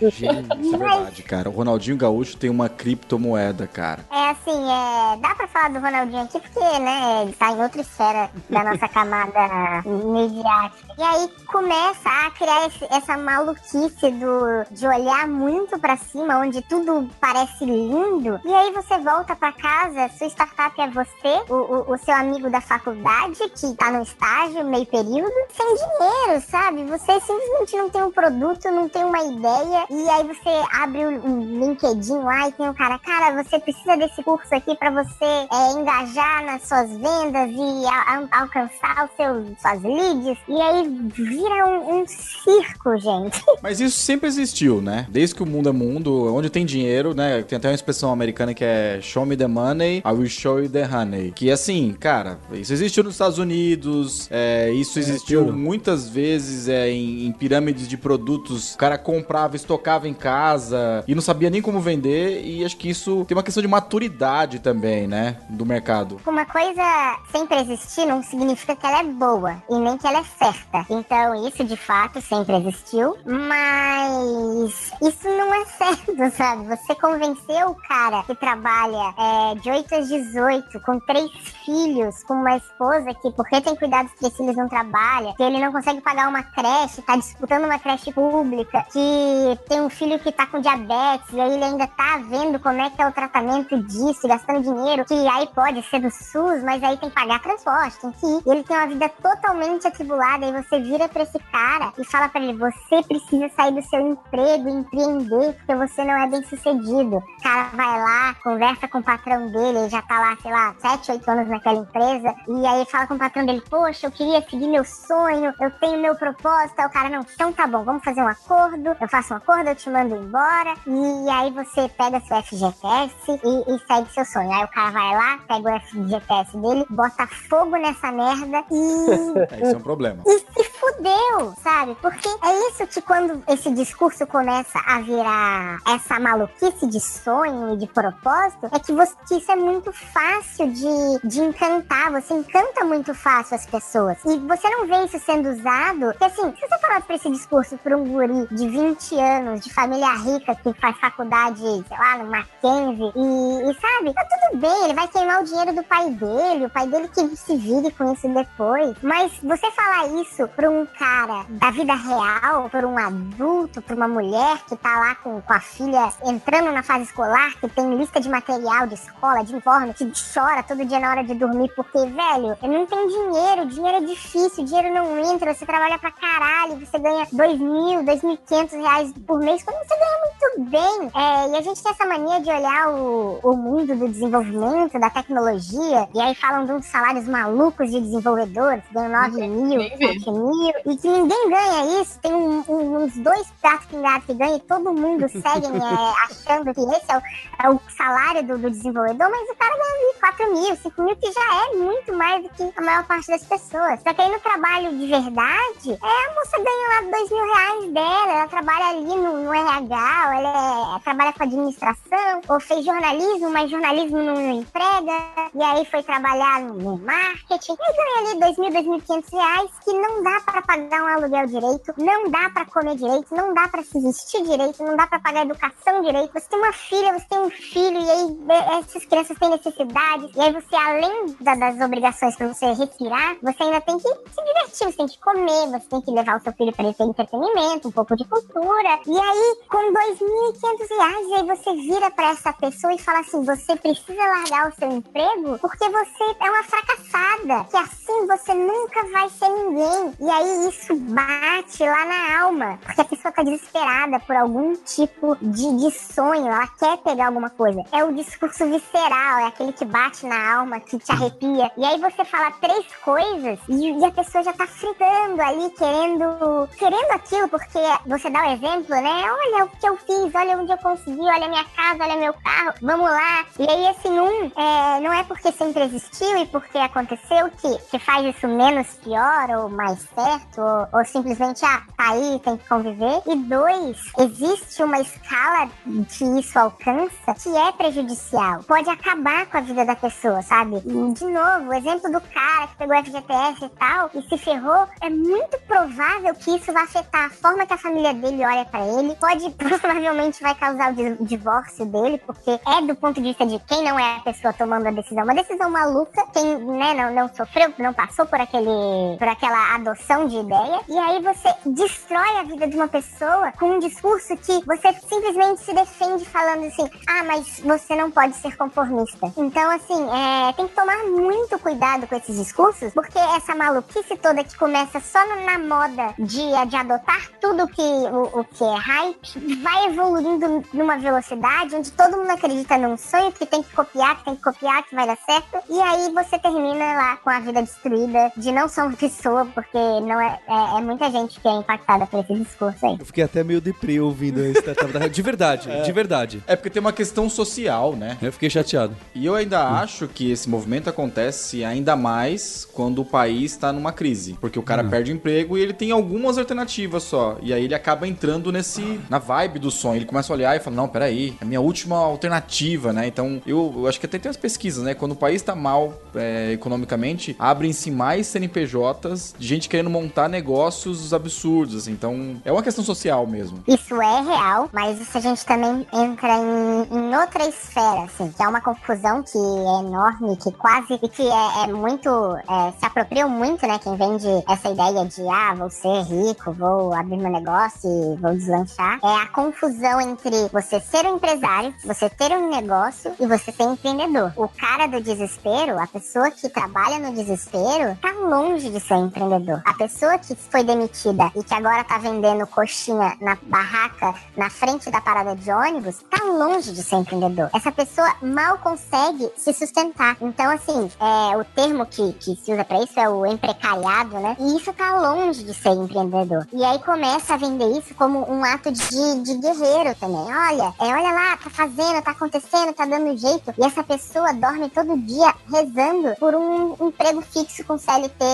Gente, 0.10 0.60
isso 0.60 0.74
é 0.74 0.78
verdade, 0.78 1.22
cara. 1.22 1.48
O 1.48 1.52
Ronaldinho 1.52 1.96
Gaúcho 1.96 2.36
tem 2.36 2.50
uma 2.50 2.68
criptomoeda, 2.68 3.66
cara. 3.66 4.04
É 4.10 4.30
assim, 4.30 4.64
é... 4.64 5.16
dá 5.18 5.34
pra 5.34 5.48
falar 5.48 5.70
do 5.70 5.78
Ronaldinho 5.78 6.22
aqui 6.22 6.40
porque, 6.40 6.78
né, 6.78 7.22
ele 7.22 7.32
tá 7.32 7.50
em 7.50 7.62
outra 7.62 7.80
esfera 7.80 8.30
da 8.50 8.64
nossa 8.64 8.88
camada 8.88 9.82
midiática. 9.84 10.94
E 10.98 11.02
aí 11.02 11.28
começa 11.46 12.08
a 12.08 12.30
criar 12.30 12.66
esse, 12.66 12.84
essa 12.90 13.16
maluquice 13.16 14.10
do, 14.10 14.64
de 14.70 14.86
olhar 14.86 15.26
muito 15.28 15.78
pra 15.78 15.96
cima, 15.96 16.38
onde 16.38 16.62
tudo 16.62 17.08
parece 17.20 17.64
lindo. 17.64 18.40
E 18.44 18.54
aí 18.54 18.72
você 18.72 18.98
volta 18.98 19.34
pra 19.36 19.52
casa, 19.52 20.08
sua 20.16 20.26
startup 20.28 20.80
é 20.80 20.88
você, 20.88 21.42
o, 21.48 21.54
o, 21.54 21.94
o 21.94 21.98
seu 21.98 22.14
amigo 22.14 22.50
da 22.50 22.60
faculdade, 22.60 23.38
que 23.50 23.74
tá 23.74 23.90
no 23.90 24.02
estágio, 24.02 24.64
meio 24.64 24.86
período, 24.86 25.32
sem 25.54 25.65
dinheiro, 25.74 26.42
sabe? 26.48 26.84
Você 26.84 27.20
simplesmente 27.20 27.76
não 27.76 27.90
tem 27.90 28.02
um 28.02 28.10
produto, 28.10 28.70
não 28.70 28.88
tem 28.88 29.04
uma 29.04 29.22
ideia, 29.22 29.86
e 29.90 30.08
aí 30.08 30.24
você 30.24 30.50
abre 30.72 31.06
um 31.06 31.60
LinkedIn 31.60 32.18
lá 32.18 32.48
e 32.48 32.52
tem 32.52 32.68
um 32.68 32.74
cara, 32.74 32.98
cara, 32.98 33.42
você 33.42 33.58
precisa 33.58 33.96
desse 33.96 34.22
curso 34.22 34.54
aqui 34.54 34.76
para 34.76 34.90
você 34.90 35.24
é, 35.24 35.72
engajar 35.72 36.44
nas 36.44 36.62
suas 36.62 36.90
vendas 36.90 37.50
e 37.50 37.86
a, 37.86 38.26
a, 38.30 38.40
alcançar 38.42 39.04
os 39.04 39.16
seus, 39.16 39.60
suas 39.60 39.82
leads, 39.82 40.38
e 40.48 40.60
aí 40.60 40.88
vira 40.88 41.66
um, 41.66 42.00
um 42.00 42.06
circo, 42.06 42.96
gente. 42.98 43.42
Mas 43.62 43.80
isso 43.80 43.98
sempre 43.98 44.28
existiu, 44.28 44.80
né? 44.80 45.06
Desde 45.08 45.34
que 45.34 45.42
o 45.42 45.46
mundo 45.46 45.68
é 45.68 45.72
mundo, 45.72 46.34
onde 46.34 46.50
tem 46.50 46.64
dinheiro, 46.64 47.14
né? 47.14 47.42
Tem 47.42 47.56
até 47.56 47.68
uma 47.68 47.74
expressão 47.74 48.12
americana 48.12 48.54
que 48.54 48.64
é 48.64 48.98
show 49.00 49.24
me 49.24 49.36
the 49.36 49.46
money, 49.46 49.98
I 49.98 50.12
will 50.12 50.28
show 50.28 50.60
you 50.60 50.68
the 50.68 50.84
honey. 50.84 51.32
Que 51.32 51.50
assim, 51.50 51.94
cara, 51.98 52.38
isso 52.52 52.72
existiu 52.72 53.04
nos 53.04 53.14
Estados 53.14 53.38
Unidos, 53.38 54.28
é, 54.30 54.70
isso 54.72 54.98
existiu 54.98 55.52
muitas 55.56 56.08
vezes 56.08 56.68
é, 56.68 56.88
em, 56.90 57.26
em, 57.26 57.32
pirâmides 57.32 57.88
de 57.88 57.96
produtos, 57.96 58.74
o 58.74 58.78
cara 58.78 58.98
comprava, 58.98 59.56
estocava 59.56 60.08
em 60.08 60.14
casa 60.14 61.04
e 61.06 61.14
não 61.14 61.22
sabia 61.22 61.50
nem 61.50 61.62
como 61.62 61.80
vender. 61.80 62.44
E 62.44 62.64
acho 62.64 62.76
que 62.76 62.88
isso 62.88 63.24
tem 63.26 63.36
uma 63.36 63.42
questão 63.42 63.62
de 63.62 63.68
maturidade 63.68 64.58
também, 64.58 65.06
né? 65.06 65.38
Do 65.48 65.64
mercado. 65.64 66.20
Uma 66.26 66.44
coisa 66.44 67.18
sempre 67.30 67.60
existir 67.60 68.06
não 68.06 68.22
significa 68.22 68.76
que 68.76 68.86
ela 68.86 69.00
é 69.00 69.04
boa 69.04 69.62
e 69.68 69.78
nem 69.78 69.96
que 69.96 70.06
ela 70.06 70.20
é 70.20 70.24
certa. 70.24 70.86
Então, 70.90 71.46
isso 71.46 71.64
de 71.64 71.76
fato 71.76 72.20
sempre 72.20 72.56
existiu, 72.56 73.16
mas 73.24 74.92
isso 75.02 75.28
não 75.28 75.54
é 75.54 75.64
certo, 75.76 76.36
sabe? 76.36 76.66
Você 76.66 76.94
convenceu 76.94 77.70
o 77.70 77.74
cara 77.74 78.22
que 78.24 78.34
trabalha 78.34 79.14
é, 79.18 79.54
de 79.56 79.70
8 79.70 79.94
às 79.94 80.08
18, 80.08 80.80
com 80.80 80.98
três 81.00 81.30
filhos, 81.64 82.22
com 82.24 82.34
uma 82.34 82.56
esposa 82.56 83.14
que, 83.14 83.30
porque 83.32 83.60
tem 83.60 83.76
cuidados 83.76 84.12
que 84.12 84.26
esses 84.26 84.36
filhos 84.36 84.56
não 84.56 84.68
trabalha, 84.68 85.34
que 85.36 85.42
ele 85.46 85.64
não 85.64 85.72
consegue 85.72 86.00
pagar 86.00 86.28
uma 86.28 86.42
creche, 86.42 87.02
tá 87.02 87.16
disputando 87.16 87.64
uma 87.64 87.78
creche 87.78 88.12
pública, 88.12 88.84
que 88.92 89.58
tem 89.68 89.80
um 89.80 89.88
filho 89.88 90.18
que 90.18 90.32
tá 90.32 90.46
com 90.46 90.60
diabetes, 90.60 91.32
e 91.32 91.40
aí 91.40 91.54
ele 91.54 91.64
ainda 91.64 91.86
tá 91.86 92.18
vendo 92.28 92.58
como 92.58 92.80
é 92.80 92.90
que 92.90 93.00
é 93.00 93.06
o 93.06 93.12
tratamento 93.12 93.78
disso, 93.82 94.28
gastando 94.28 94.62
dinheiro, 94.62 95.04
que 95.04 95.14
aí 95.28 95.46
pode 95.54 95.82
ser 95.82 96.00
do 96.00 96.10
SUS, 96.10 96.62
mas 96.62 96.82
aí 96.82 96.96
tem 96.96 97.08
que 97.08 97.14
pagar 97.14 97.40
transporte, 97.40 97.98
tem 98.00 98.12
que 98.12 98.26
ir. 98.26 98.42
E 98.46 98.50
ele 98.50 98.62
tem 98.62 98.76
uma 98.76 98.86
vida 98.86 99.08
totalmente 99.08 99.86
atribulada, 99.86 100.46
e 100.46 100.62
você 100.62 100.80
vira 100.80 101.08
pra 101.08 101.22
esse 101.22 101.38
cara 101.38 101.92
e 101.98 102.04
fala 102.04 102.28
para 102.28 102.40
ele: 102.40 102.54
você 102.54 103.02
precisa 103.02 103.48
sair 103.54 103.72
do 103.72 103.82
seu 103.82 104.00
emprego 104.00 104.68
e 104.68 104.72
empreender, 104.72 105.52
porque 105.54 105.74
você 105.74 106.04
não 106.04 106.14
é 106.14 106.26
bem 106.28 106.42
sucedido. 106.44 107.16
O 107.16 107.42
cara 107.42 107.68
vai 107.72 108.02
lá, 108.02 108.34
conversa 108.42 108.88
com 108.88 108.98
o 108.98 109.02
patrão 109.02 109.50
dele, 109.50 109.78
ele 109.78 109.88
já 109.88 110.02
tá 110.02 110.18
lá, 110.18 110.36
sei 110.40 110.50
lá, 110.50 110.74
7, 110.78 111.12
8 111.12 111.30
anos 111.30 111.48
naquela 111.48 111.78
empresa, 111.78 112.34
e 112.48 112.66
aí 112.66 112.84
fala 112.86 113.06
com 113.06 113.14
o 113.14 113.18
patrão 113.18 113.46
dele: 113.46 113.62
poxa, 113.68 114.06
eu 114.06 114.10
queria 114.10 114.42
seguir 114.42 114.68
meu 114.68 114.84
sonho, 114.84 115.35
eu 115.44 115.70
tenho 115.72 116.00
meu 116.00 116.14
propósito. 116.14 116.78
Aí 116.78 116.86
o 116.86 116.90
cara, 116.90 117.08
não, 117.08 117.20
então 117.20 117.52
tá 117.52 117.66
bom, 117.66 117.84
vamos 117.84 118.04
fazer 118.04 118.22
um 118.22 118.28
acordo. 118.28 118.96
Eu 119.00 119.08
faço 119.08 119.34
um 119.34 119.36
acordo, 119.36 119.68
eu 119.68 119.76
te 119.76 119.90
mando 119.90 120.16
embora. 120.16 120.74
E 120.86 121.30
aí 121.30 121.50
você 121.50 121.88
pega 121.88 122.20
seu 122.20 122.42
FGTS 122.42 123.40
e, 123.44 123.74
e 123.74 123.78
segue 123.86 124.12
seu 124.12 124.24
sonho. 124.24 124.52
Aí 124.52 124.64
o 124.64 124.68
cara 124.68 124.90
vai 124.90 125.14
lá, 125.14 125.38
pega 125.48 125.76
o 125.76 125.80
FGTS 125.80 126.56
dele, 126.56 126.86
bota 126.90 127.26
fogo 127.26 127.76
nessa 127.76 128.12
merda 128.12 128.64
e. 128.70 129.56
Isso 129.66 129.74
é 129.74 129.76
um 129.76 129.80
problema. 129.80 130.22
E 130.26 130.38
se 130.38 130.70
fudeu, 130.70 131.54
sabe? 131.62 131.96
Porque 132.00 132.28
é 132.28 132.68
isso 132.68 132.86
que 132.86 133.00
quando 133.00 133.42
esse 133.48 133.70
discurso 133.72 134.26
começa 134.26 134.78
a 134.86 135.00
virar 135.00 135.78
essa 135.86 136.18
maluquice 136.18 136.86
de 136.86 137.00
sonho 137.00 137.74
e 137.74 137.76
de 137.76 137.86
propósito, 137.86 138.68
é 138.72 138.78
que, 138.78 138.92
você, 138.92 139.14
que 139.28 139.36
isso 139.36 139.50
é 139.50 139.56
muito 139.56 139.92
fácil 139.92 140.70
de, 140.72 141.28
de 141.28 141.40
encantar. 141.40 142.10
Você 142.12 142.34
encanta 142.34 142.84
muito 142.84 143.14
fácil 143.14 143.56
as 143.56 143.66
pessoas. 143.66 144.18
E 144.24 144.38
você 144.38 144.68
não 144.70 144.86
vê 144.86 145.04
isso 145.04 145.15
sendo 145.18 145.50
usado. 145.50 146.12
Porque 146.12 146.24
assim, 146.24 146.54
se 146.54 146.60
você 146.60 146.78
falar 146.78 147.00
pra 147.00 147.16
esse 147.16 147.30
discurso 147.30 147.78
pra 147.78 147.96
um 147.96 148.04
guri 148.04 148.46
de 148.50 148.68
20 148.68 149.20
anos, 149.20 149.60
de 149.64 149.72
família 149.72 150.12
rica, 150.14 150.54
que 150.54 150.72
faz 150.74 150.96
faculdade, 150.98 151.60
sei 151.60 151.98
lá, 151.98 152.18
no 152.18 152.30
Mackenzie, 152.30 153.12
e, 153.14 153.70
e 153.70 153.80
sabe, 153.80 154.12
tá 154.12 154.24
tudo 154.24 154.60
bem, 154.60 154.84
ele 154.84 154.94
vai 154.94 155.08
queimar 155.08 155.42
o 155.42 155.44
dinheiro 155.44 155.74
do 155.74 155.82
pai 155.84 156.10
dele, 156.10 156.66
o 156.66 156.70
pai 156.70 156.86
dele 156.86 157.08
que 157.08 157.36
se 157.36 157.56
vire 157.56 157.90
com 157.92 158.12
isso 158.12 158.28
depois. 158.28 158.96
Mas 159.02 159.32
você 159.42 159.70
falar 159.70 160.08
isso 160.20 160.46
pra 160.48 160.70
um 160.70 160.86
cara 160.86 161.44
da 161.48 161.70
vida 161.70 161.94
real 161.94 162.68
por 162.70 162.84
um 162.84 162.98
adulto, 162.98 163.82
por 163.82 163.96
uma 163.96 164.08
mulher 164.08 164.58
que 164.68 164.76
tá 164.76 164.98
lá 164.98 165.14
com, 165.16 165.40
com 165.40 165.52
a 165.52 165.60
filha 165.60 166.08
entrando 166.24 166.72
na 166.72 166.82
fase 166.82 167.04
escolar, 167.04 167.54
que 167.60 167.68
tem 167.68 167.94
lista 167.96 168.20
de 168.20 168.28
material 168.28 168.86
de 168.86 168.94
escola, 168.94 169.44
de 169.44 169.52
uniforme, 169.52 169.94
que 169.94 170.10
chora 170.32 170.62
todo 170.62 170.84
dia 170.84 170.98
na 170.98 171.10
hora 171.10 171.24
de 171.24 171.34
dormir, 171.34 171.70
porque, 171.74 171.98
velho, 171.98 172.56
não 172.62 172.86
tem 172.86 173.08
dinheiro, 173.08 173.66
dinheiro 173.66 173.98
é 173.98 174.00
difícil, 174.00 174.64
dinheiro 174.64 174.92
não 174.92 175.05
entra, 175.18 175.54
você 175.54 175.64
trabalha 175.66 175.98
pra 175.98 176.10
caralho, 176.10 176.76
você 176.76 176.98
ganha 176.98 177.26
dois 177.32 177.58
mil, 177.58 178.02
dois 178.04 178.22
mil 178.22 178.34
e 178.34 178.38
quinhentos 178.38 178.74
reais 178.74 179.12
por 179.26 179.38
mês, 179.38 179.62
quando 179.62 179.78
você 179.78 179.96
ganha 179.96 180.18
muito 180.20 180.70
bem. 180.70 181.10
É, 181.14 181.48
e 181.50 181.56
a 181.56 181.62
gente 181.62 181.82
tem 181.82 181.92
essa 181.92 182.06
mania 182.06 182.40
de 182.40 182.50
olhar 182.50 182.88
o, 182.88 183.40
o 183.42 183.56
mundo 183.56 183.94
do 183.94 184.08
desenvolvimento, 184.08 184.98
da 184.98 185.10
tecnologia, 185.10 186.08
e 186.14 186.20
aí 186.20 186.34
falam 186.34 186.64
de 186.64 186.72
uns 186.72 186.86
salários 186.86 187.26
malucos 187.26 187.90
de 187.90 188.00
desenvolvedores, 188.00 188.82
ganham 188.92 189.22
9 189.22 189.48
mil, 189.48 189.80
7 189.80 190.30
mil, 190.30 190.72
e 190.86 190.96
que 190.96 191.08
ninguém 191.08 191.50
ganha 191.50 192.00
isso. 192.00 192.18
Tem 192.20 192.32
um, 192.32 192.64
um, 192.68 193.04
uns 193.04 193.16
dois 193.18 193.46
pratos 193.60 193.86
pingados 193.86 194.26
que 194.26 194.34
ganham 194.34 194.56
e 194.56 194.60
todo 194.60 194.92
mundo 194.92 195.28
segue 195.28 195.66
é, 195.66 196.12
achando 196.24 196.72
que 196.74 196.80
esse 196.80 197.12
é 197.12 197.18
o, 197.18 197.22
é 197.64 197.70
o 197.70 197.80
salário 197.96 198.42
do, 198.42 198.58
do, 198.58 198.70
desenvolvedor, 198.70 199.30
mas 199.30 199.50
o 199.50 199.54
cara 199.54 199.74
ganha 199.76 200.14
4 200.20 200.52
mil, 200.52 200.76
5 200.76 201.02
mil, 201.02 201.16
que 201.16 201.32
já 201.32 201.66
é 201.66 201.76
muito 201.76 202.12
mais 202.14 202.42
do 202.42 202.48
que 202.50 202.72
a 202.76 202.82
maior 202.82 203.04
parte 203.04 203.28
das 203.28 203.44
pessoas. 203.44 204.00
Só 204.02 204.12
que 204.12 204.20
aí 204.20 204.30
no 204.30 204.40
trabalho 204.40 204.95
de 204.96 205.06
verdade, 205.06 205.90
é, 205.90 206.30
a 206.30 206.34
moça 206.34 206.56
ganha 206.56 206.88
lá 206.88 207.18
2 207.18 207.30
mil 207.30 207.44
reais 207.44 207.92
dela, 207.92 208.32
ela 208.32 208.48
trabalha 208.48 208.86
ali 208.86 209.04
no, 209.04 209.44
no 209.44 209.54
RH, 209.54 210.36
ela 210.38 210.96
é, 210.96 211.00
trabalha 211.00 211.32
com 211.32 211.42
administração, 211.42 212.40
ou 212.48 212.60
fez 212.60 212.84
jornalismo, 212.84 213.50
mas 213.50 213.70
jornalismo 213.70 214.18
não, 214.18 214.34
não 214.34 214.52
emprega, 214.52 215.50
e 215.54 215.62
aí 215.62 215.84
foi 215.84 216.02
trabalhar 216.02 216.60
no 216.60 216.98
marketing, 216.98 217.72
e 217.72 217.96
ganha 217.96 218.30
ali 218.30 218.40
2 218.40 218.58
mil, 218.58 218.70
2.500 218.70 219.32
reais, 219.32 219.70
que 219.84 219.92
não 219.92 220.22
dá 220.22 220.40
para 220.40 220.62
pagar 220.62 221.02
um 221.02 221.06
aluguel 221.06 221.46
direito, 221.46 221.94
não 221.98 222.30
dá 222.30 222.50
para 222.50 222.64
comer 222.66 222.96
direito, 222.96 223.34
não 223.34 223.54
dá 223.54 223.68
para 223.68 223.82
se 223.82 224.00
vestir 224.00 224.42
direito, 224.44 224.82
não 224.82 224.96
dá 224.96 225.06
para 225.06 225.20
pagar 225.20 225.42
educação 225.42 226.02
direito. 226.02 226.32
Você 226.32 226.48
tem 226.48 226.58
uma 226.58 226.72
filha, 226.72 227.12
você 227.12 227.26
tem 227.28 227.38
um 227.38 227.50
filho, 227.50 228.00
e 228.00 228.10
aí 228.10 228.38
é, 228.48 228.78
essas 228.78 229.04
crianças 229.04 229.38
têm 229.38 229.50
necessidades, 229.50 230.30
e 230.34 230.40
aí 230.40 230.52
você, 230.52 230.76
além 230.76 231.36
da, 231.40 231.54
das 231.54 231.80
obrigações 231.80 232.36
para 232.36 232.48
você 232.48 232.66
respirar, 232.72 233.36
você 233.42 233.62
ainda 233.62 233.80
tem 233.80 233.98
que 233.98 234.08
se 234.08 234.44
divertir, 234.44 234.85
você 234.86 234.96
tem 234.96 235.06
que 235.06 235.18
comer, 235.20 235.66
você 235.70 235.88
tem 235.88 236.00
que 236.00 236.10
levar 236.10 236.36
o 236.36 236.40
seu 236.40 236.52
filho 236.52 236.72
para 236.72 236.92
ter 236.92 237.04
entretenimento, 237.04 237.88
um 237.88 237.92
pouco 237.92 238.16
de 238.16 238.24
cultura. 238.24 239.00
E 239.06 239.18
aí, 239.18 239.56
com 239.68 239.92
2.500 239.92 240.88
reais, 240.96 241.32
aí 241.32 241.46
você 241.46 241.74
vira 241.74 242.10
para 242.10 242.30
essa 242.30 242.52
pessoa 242.52 242.94
e 242.94 242.98
fala 242.98 243.20
assim: 243.20 243.44
você 243.44 243.76
precisa 243.76 244.22
largar 244.22 244.68
o 244.68 244.74
seu 244.74 244.90
emprego 244.90 245.58
porque 245.60 245.88
você 245.88 246.24
é 246.40 246.50
uma 246.50 246.62
fracassada, 246.62 247.64
que 247.70 247.76
assim 247.76 248.26
você 248.26 248.54
nunca 248.54 249.02
vai 249.10 249.28
ser 249.30 249.48
ninguém. 249.48 250.12
E 250.20 250.30
aí 250.30 250.68
isso 250.68 250.94
bate 250.94 251.82
lá 251.82 252.04
na 252.04 252.42
alma, 252.42 252.78
porque 252.84 253.00
a 253.00 253.04
pessoa 253.04 253.32
tá 253.32 253.42
desesperada 253.42 254.20
por 254.20 254.36
algum 254.36 254.74
tipo 254.76 255.36
de, 255.40 255.76
de 255.76 255.90
sonho, 255.90 256.46
ela 256.46 256.66
quer 256.78 256.96
pegar 256.98 257.26
alguma 257.26 257.50
coisa. 257.50 257.82
É 257.92 258.04
o 258.04 258.12
discurso 258.12 258.66
visceral, 258.66 259.38
é 259.40 259.46
aquele 259.46 259.72
que 259.72 259.84
bate 259.84 260.26
na 260.26 260.58
alma, 260.58 260.80
que 260.80 260.98
te 260.98 261.12
arrepia. 261.12 261.70
E 261.76 261.84
aí 261.84 261.98
você 262.00 262.24
fala 262.24 262.50
três 262.52 262.86
coisas 263.04 263.58
e, 263.68 263.92
e 263.92 264.04
a 264.04 264.10
pessoa 264.10 264.44
já 264.44 264.52
tá 264.52 264.66
fritando 264.76 265.40
ali, 265.42 265.70
querendo, 265.70 266.68
querendo 266.76 267.10
aquilo, 267.12 267.48
porque 267.48 267.78
você 268.06 268.30
dá 268.30 268.42
o 268.42 268.52
exemplo, 268.52 268.94
né? 268.94 269.24
Olha 269.24 269.64
o 269.64 269.68
que 269.68 269.88
eu 269.88 269.96
fiz, 269.96 270.34
olha 270.34 270.58
onde 270.58 270.72
eu 270.72 270.78
consegui, 270.78 271.20
olha 271.20 271.48
minha 271.48 271.64
casa, 271.64 272.04
olha 272.04 272.16
meu 272.16 272.34
carro, 272.34 272.74
vamos 272.82 273.10
lá. 273.10 273.44
E 273.58 273.68
aí 273.68 273.86
esse 273.88 274.08
um, 274.08 274.52
é, 274.56 275.00
não 275.00 275.12
é 275.12 275.24
porque 275.24 275.50
sempre 275.52 275.84
existiu 275.84 276.36
e 276.36 276.46
porque 276.46 276.78
aconteceu 276.78 277.50
que, 277.50 277.78
que 277.90 277.98
faz 277.98 278.24
isso 278.26 278.46
menos 278.46 278.86
pior 279.02 279.50
ou 279.50 279.68
mais 279.68 279.98
certo, 280.14 280.60
ou, 280.60 280.98
ou 280.98 281.04
simplesmente, 281.04 281.64
ah, 281.64 281.82
tá 281.96 282.10
aí, 282.10 282.40
tem 282.44 282.56
que 282.56 282.68
conviver. 282.68 283.22
E 283.26 283.36
dois, 283.36 284.12
existe 284.18 284.82
uma 284.82 285.00
escala 285.00 285.68
que 286.08 286.24
isso 286.38 286.58
alcança 286.58 287.34
que 287.42 287.56
é 287.56 287.72
prejudicial. 287.72 288.62
Pode 288.64 288.88
acabar 288.88 289.46
com 289.46 289.58
a 289.58 289.60
vida 289.60 289.84
da 289.84 289.96
pessoa, 289.96 290.42
sabe? 290.42 290.80
De 290.80 291.24
novo, 291.24 291.70
o 291.70 291.74
exemplo 291.74 292.10
do 292.10 292.20
cara 292.20 292.66
que 292.68 292.76
pegou 292.76 292.96
FGTS 292.96 293.64
e 293.64 293.68
tal 293.70 294.10
e 294.14 294.22
se 294.22 294.38
ferrou, 294.38 294.65
é 295.00 295.10
muito 295.10 295.58
provável 295.66 296.34
que 296.34 296.56
isso 296.56 296.72
vai 296.72 296.84
afetar 296.84 297.26
a 297.26 297.30
forma 297.30 297.66
que 297.66 297.74
a 297.74 297.78
família 297.78 298.14
dele 298.14 298.44
olha 298.44 298.64
para 298.64 298.86
ele. 298.86 299.14
Pode, 299.16 299.50
provavelmente, 299.56 300.42
vai 300.42 300.54
causar 300.54 300.92
o 300.92 301.24
divórcio 301.24 301.86
dele, 301.86 302.20
porque 302.26 302.50
é 302.50 302.82
do 302.82 302.94
ponto 302.94 303.20
de 303.20 303.28
vista 303.28 303.46
de 303.46 303.58
quem 303.60 303.82
não 303.82 303.98
é 303.98 304.16
a 304.16 304.20
pessoa 304.20 304.52
tomando 304.52 304.86
a 304.86 304.90
decisão. 304.90 305.24
Uma 305.24 305.34
decisão 305.34 305.70
maluca, 305.70 306.24
quem 306.32 306.58
né, 306.58 306.94
não, 306.94 307.14
não 307.14 307.34
sofreu, 307.34 307.72
não 307.78 307.92
passou 307.92 308.26
por, 308.26 308.40
aquele, 308.40 309.16
por 309.18 309.28
aquela 309.28 309.74
adoção 309.74 310.26
de 310.26 310.36
ideia. 310.36 310.80
E 310.88 310.98
aí 310.98 311.22
você 311.22 311.54
destrói 311.64 312.38
a 312.38 312.42
vida 312.44 312.66
de 312.66 312.76
uma 312.76 312.88
pessoa 312.88 313.52
com 313.58 313.72
um 313.72 313.78
discurso 313.78 314.36
que 314.36 314.64
você 314.64 314.92
simplesmente 315.08 315.60
se 315.60 315.72
defende 315.72 316.24
falando 316.24 316.66
assim: 316.66 316.88
ah, 317.08 317.24
mas 317.24 317.60
você 317.60 317.94
não 317.94 318.10
pode 318.10 318.34
ser 318.36 318.56
conformista. 318.56 319.32
Então, 319.36 319.70
assim, 319.70 320.08
é, 320.10 320.52
tem 320.52 320.68
que 320.68 320.74
tomar 320.74 321.04
muito 321.04 321.58
cuidado 321.58 322.06
com 322.06 322.16
esses 322.16 322.36
discursos, 322.36 322.92
porque 322.92 323.18
essa 323.18 323.54
maluquice 323.54 324.16
toda 324.16 324.44
que 324.44 324.55
começa 324.56 325.00
só 325.00 325.18
na 325.44 325.58
moda 325.58 326.14
de, 326.18 326.68
de 326.68 326.76
adotar 326.76 327.30
tudo 327.40 327.68
que, 327.68 327.80
o, 327.80 328.40
o 328.40 328.44
que 328.44 328.64
é 328.64 328.76
hype, 328.76 329.56
vai 329.62 329.86
evoluindo 329.86 330.64
numa 330.72 330.96
velocidade 330.96 331.74
onde 331.74 331.92
todo 331.92 332.16
mundo 332.16 332.30
acredita 332.30 332.76
num 332.78 332.96
sonho 332.96 333.32
que 333.32 333.46
tem 333.46 333.62
que 333.62 333.74
copiar, 333.74 334.18
que 334.18 334.24
tem 334.24 334.36
que 334.36 334.42
copiar, 334.42 334.82
que 334.84 334.94
vai 334.94 335.06
dar 335.06 335.18
certo. 335.18 335.58
E 335.70 335.80
aí 335.80 336.12
você 336.12 336.38
termina 336.38 336.94
lá 336.94 337.16
com 337.16 337.30
a 337.30 337.40
vida 337.40 337.62
destruída 337.62 338.32
de 338.36 338.52
não 338.52 338.68
só 338.68 338.86
uma 338.86 338.96
pessoa, 338.96 339.46
porque 339.46 339.78
não 339.78 340.20
é, 340.20 340.38
é, 340.48 340.78
é 340.78 340.80
muita 340.80 341.10
gente 341.10 341.40
que 341.40 341.48
é 341.48 341.52
impactada 341.52 342.06
por 342.06 342.20
esse 342.20 342.34
discurso 342.34 342.84
aí. 342.84 342.96
Eu 342.98 343.06
fiquei 343.06 343.24
até 343.24 343.44
meio 343.44 343.60
deprê 343.60 344.00
ouvindo 344.00 344.40
esse 344.40 344.62
De 345.10 345.22
verdade, 345.22 345.70
é. 345.70 345.82
de 345.82 345.92
verdade. 345.92 346.42
É 346.46 346.56
porque 346.56 346.70
tem 346.70 346.80
uma 346.80 346.92
questão 346.92 347.28
social, 347.28 347.94
né? 347.94 348.18
Eu 348.20 348.32
fiquei 348.32 348.50
chateado. 348.50 348.96
E 349.14 349.26
eu 349.26 349.34
ainda 349.34 349.60
hum. 349.70 349.74
acho 349.76 350.08
que 350.08 350.30
esse 350.30 350.48
movimento 350.48 350.88
acontece 350.88 351.64
ainda 351.64 351.96
mais 351.96 352.66
quando 352.72 353.02
o 353.02 353.04
país 353.04 353.52
está 353.52 353.72
numa 353.72 353.92
crise. 353.92 354.36
Porque 354.46 354.60
o 354.60 354.62
cara 354.62 354.84
hum. 354.84 354.88
perde 354.88 355.10
o 355.10 355.14
emprego 355.14 355.58
e 355.58 355.60
ele 355.60 355.72
tem 355.72 355.90
algumas 355.90 356.38
alternativas 356.38 357.02
só. 357.02 357.36
E 357.42 357.52
aí 357.52 357.64
ele 357.64 357.74
acaba 357.74 358.06
entrando 358.06 358.52
nesse. 358.52 359.00
na 359.10 359.18
vibe 359.18 359.58
do 359.58 359.72
sonho. 359.72 359.96
Ele 359.96 360.04
começa 360.04 360.32
a 360.32 360.36
olhar 360.36 360.56
e 360.56 360.60
fala: 360.60 360.76
Não, 360.76 360.88
peraí, 360.88 361.36
é 361.40 361.44
a 361.44 361.46
minha 361.46 361.60
última 361.60 361.96
alternativa, 361.96 362.92
né? 362.92 363.08
Então 363.08 363.42
eu, 363.44 363.74
eu 363.76 363.88
acho 363.88 363.98
que 363.98 364.06
até 364.06 364.18
tem 364.18 364.30
as 364.30 364.36
pesquisas, 364.36 364.84
né? 364.84 364.94
Quando 364.94 365.12
o 365.12 365.16
país 365.16 365.36
está 365.36 365.56
mal 365.56 366.00
é, 366.14 366.52
economicamente, 366.52 367.34
abrem-se 367.38 367.90
mais 367.90 368.28
CNPJs 368.28 369.34
de 369.36 369.46
gente 369.46 369.68
querendo 369.68 369.90
montar 369.90 370.28
negócios 370.28 371.12
absurdos. 371.12 371.74
Assim. 371.76 371.92
Então 371.92 372.36
é 372.44 372.52
uma 372.52 372.62
questão 372.62 372.84
social 372.84 373.26
mesmo. 373.26 373.64
Isso 373.66 374.00
é 374.00 374.20
real, 374.20 374.70
mas 374.72 375.00
isso 375.00 375.18
a 375.18 375.20
gente 375.20 375.44
também 375.44 375.84
entra 375.92 376.36
em, 376.38 376.98
em 376.98 377.16
outra 377.16 377.48
esfera, 377.48 378.02
assim, 378.02 378.30
que 378.30 378.42
é 378.42 378.46
uma 378.46 378.60
confusão 378.60 379.24
que 379.24 379.38
é 379.38 379.86
enorme, 379.86 380.36
que 380.36 380.52
quase 380.52 380.94
e 380.94 381.08
que 381.08 381.26
é, 381.26 381.64
é 381.64 381.72
muito. 381.72 382.08
É, 382.48 382.72
se 382.78 382.86
apropriam 382.86 383.28
muito, 383.28 383.66
né? 383.66 383.78
Quem 383.82 383.96
vende 383.96 384.25
essa 384.48 384.70
ideia 384.70 385.04
de 385.04 385.28
ah, 385.28 385.54
vou 385.54 385.70
ser 385.70 386.02
rico, 386.02 386.52
vou 386.52 386.92
abrir 386.94 387.16
meu 387.16 387.30
negócio 387.30 387.88
e 387.88 388.16
vou 388.20 388.32
deslanchar. 388.32 388.98
É 389.02 389.22
a 389.22 389.26
confusão 389.28 390.00
entre 390.00 390.48
você 390.52 390.80
ser 390.80 391.06
um 391.06 391.16
empresário, 391.16 391.74
você 391.84 392.08
ter 392.10 392.32
um 392.32 392.50
negócio 392.50 393.12
e 393.18 393.26
você 393.26 393.52
ser 393.52 393.64
empreendedor. 393.64 394.32
O 394.36 394.48
cara 394.48 394.86
do 394.86 395.00
desespero, 395.00 395.78
a 395.78 395.86
pessoa 395.86 396.30
que 396.30 396.48
trabalha 396.48 396.98
no 396.98 397.14
desespero, 397.14 397.96
tá 398.00 398.12
longe 398.12 398.70
de 398.70 398.80
ser 398.80 398.96
empreendedor. 398.96 399.62
A 399.64 399.74
pessoa 399.74 400.18
que 400.18 400.34
foi 400.34 400.64
demitida 400.64 401.30
e 401.34 401.42
que 401.42 401.54
agora 401.54 401.84
tá 401.84 401.98
vendendo 401.98 402.46
coxinha 402.46 403.16
na 403.20 403.36
barraca 403.42 404.14
na 404.36 404.50
frente 404.50 404.90
da 404.90 405.00
parada 405.00 405.34
de 405.34 405.50
ônibus, 405.50 406.04
tá 406.10 406.24
longe 406.24 406.72
de 406.72 406.82
ser 406.82 406.96
empreendedor. 406.96 407.50
Essa 407.54 407.72
pessoa 407.72 408.14
mal 408.22 408.58
consegue 408.58 409.30
se 409.36 409.52
sustentar. 409.52 410.16
Então, 410.20 410.50
assim, 410.50 410.90
é, 411.00 411.36
o 411.36 411.44
termo 411.44 411.86
que, 411.86 412.12
que 412.14 412.36
se 412.36 412.52
usa 412.52 412.64
para 412.64 412.82
isso 412.82 412.98
é 412.98 413.08
o 413.08 413.24
emprecariado, 413.26 414.15
né? 414.20 414.36
E 414.38 414.56
isso 414.56 414.72
tá 414.72 414.98
longe 414.98 415.44
de 415.44 415.54
ser 415.54 415.70
empreendedor. 415.70 416.46
E 416.52 416.64
aí 416.64 416.78
começa 416.80 417.34
a 417.34 417.36
vender 417.36 417.78
isso 417.78 417.94
como 417.94 418.30
um 418.30 418.44
ato 418.44 418.70
de, 418.70 419.22
de 419.22 419.34
guerreiro 419.38 419.94
também. 419.98 420.24
Olha, 420.24 420.74
é, 420.80 420.84
olha 420.84 421.12
lá, 421.12 421.36
tá 421.36 421.50
fazendo, 421.50 422.02
tá 422.02 422.10
acontecendo, 422.10 422.72
tá 422.72 422.84
dando 422.86 423.16
jeito. 423.16 423.54
E 423.58 423.64
essa 423.64 423.82
pessoa 423.82 424.32
dorme 424.32 424.68
todo 424.70 424.96
dia 424.98 425.34
rezando 425.50 426.14
por 426.18 426.34
um 426.34 426.76
emprego 426.88 427.22
fixo 427.22 427.64
com 427.64 427.78
CLT, 427.78 428.24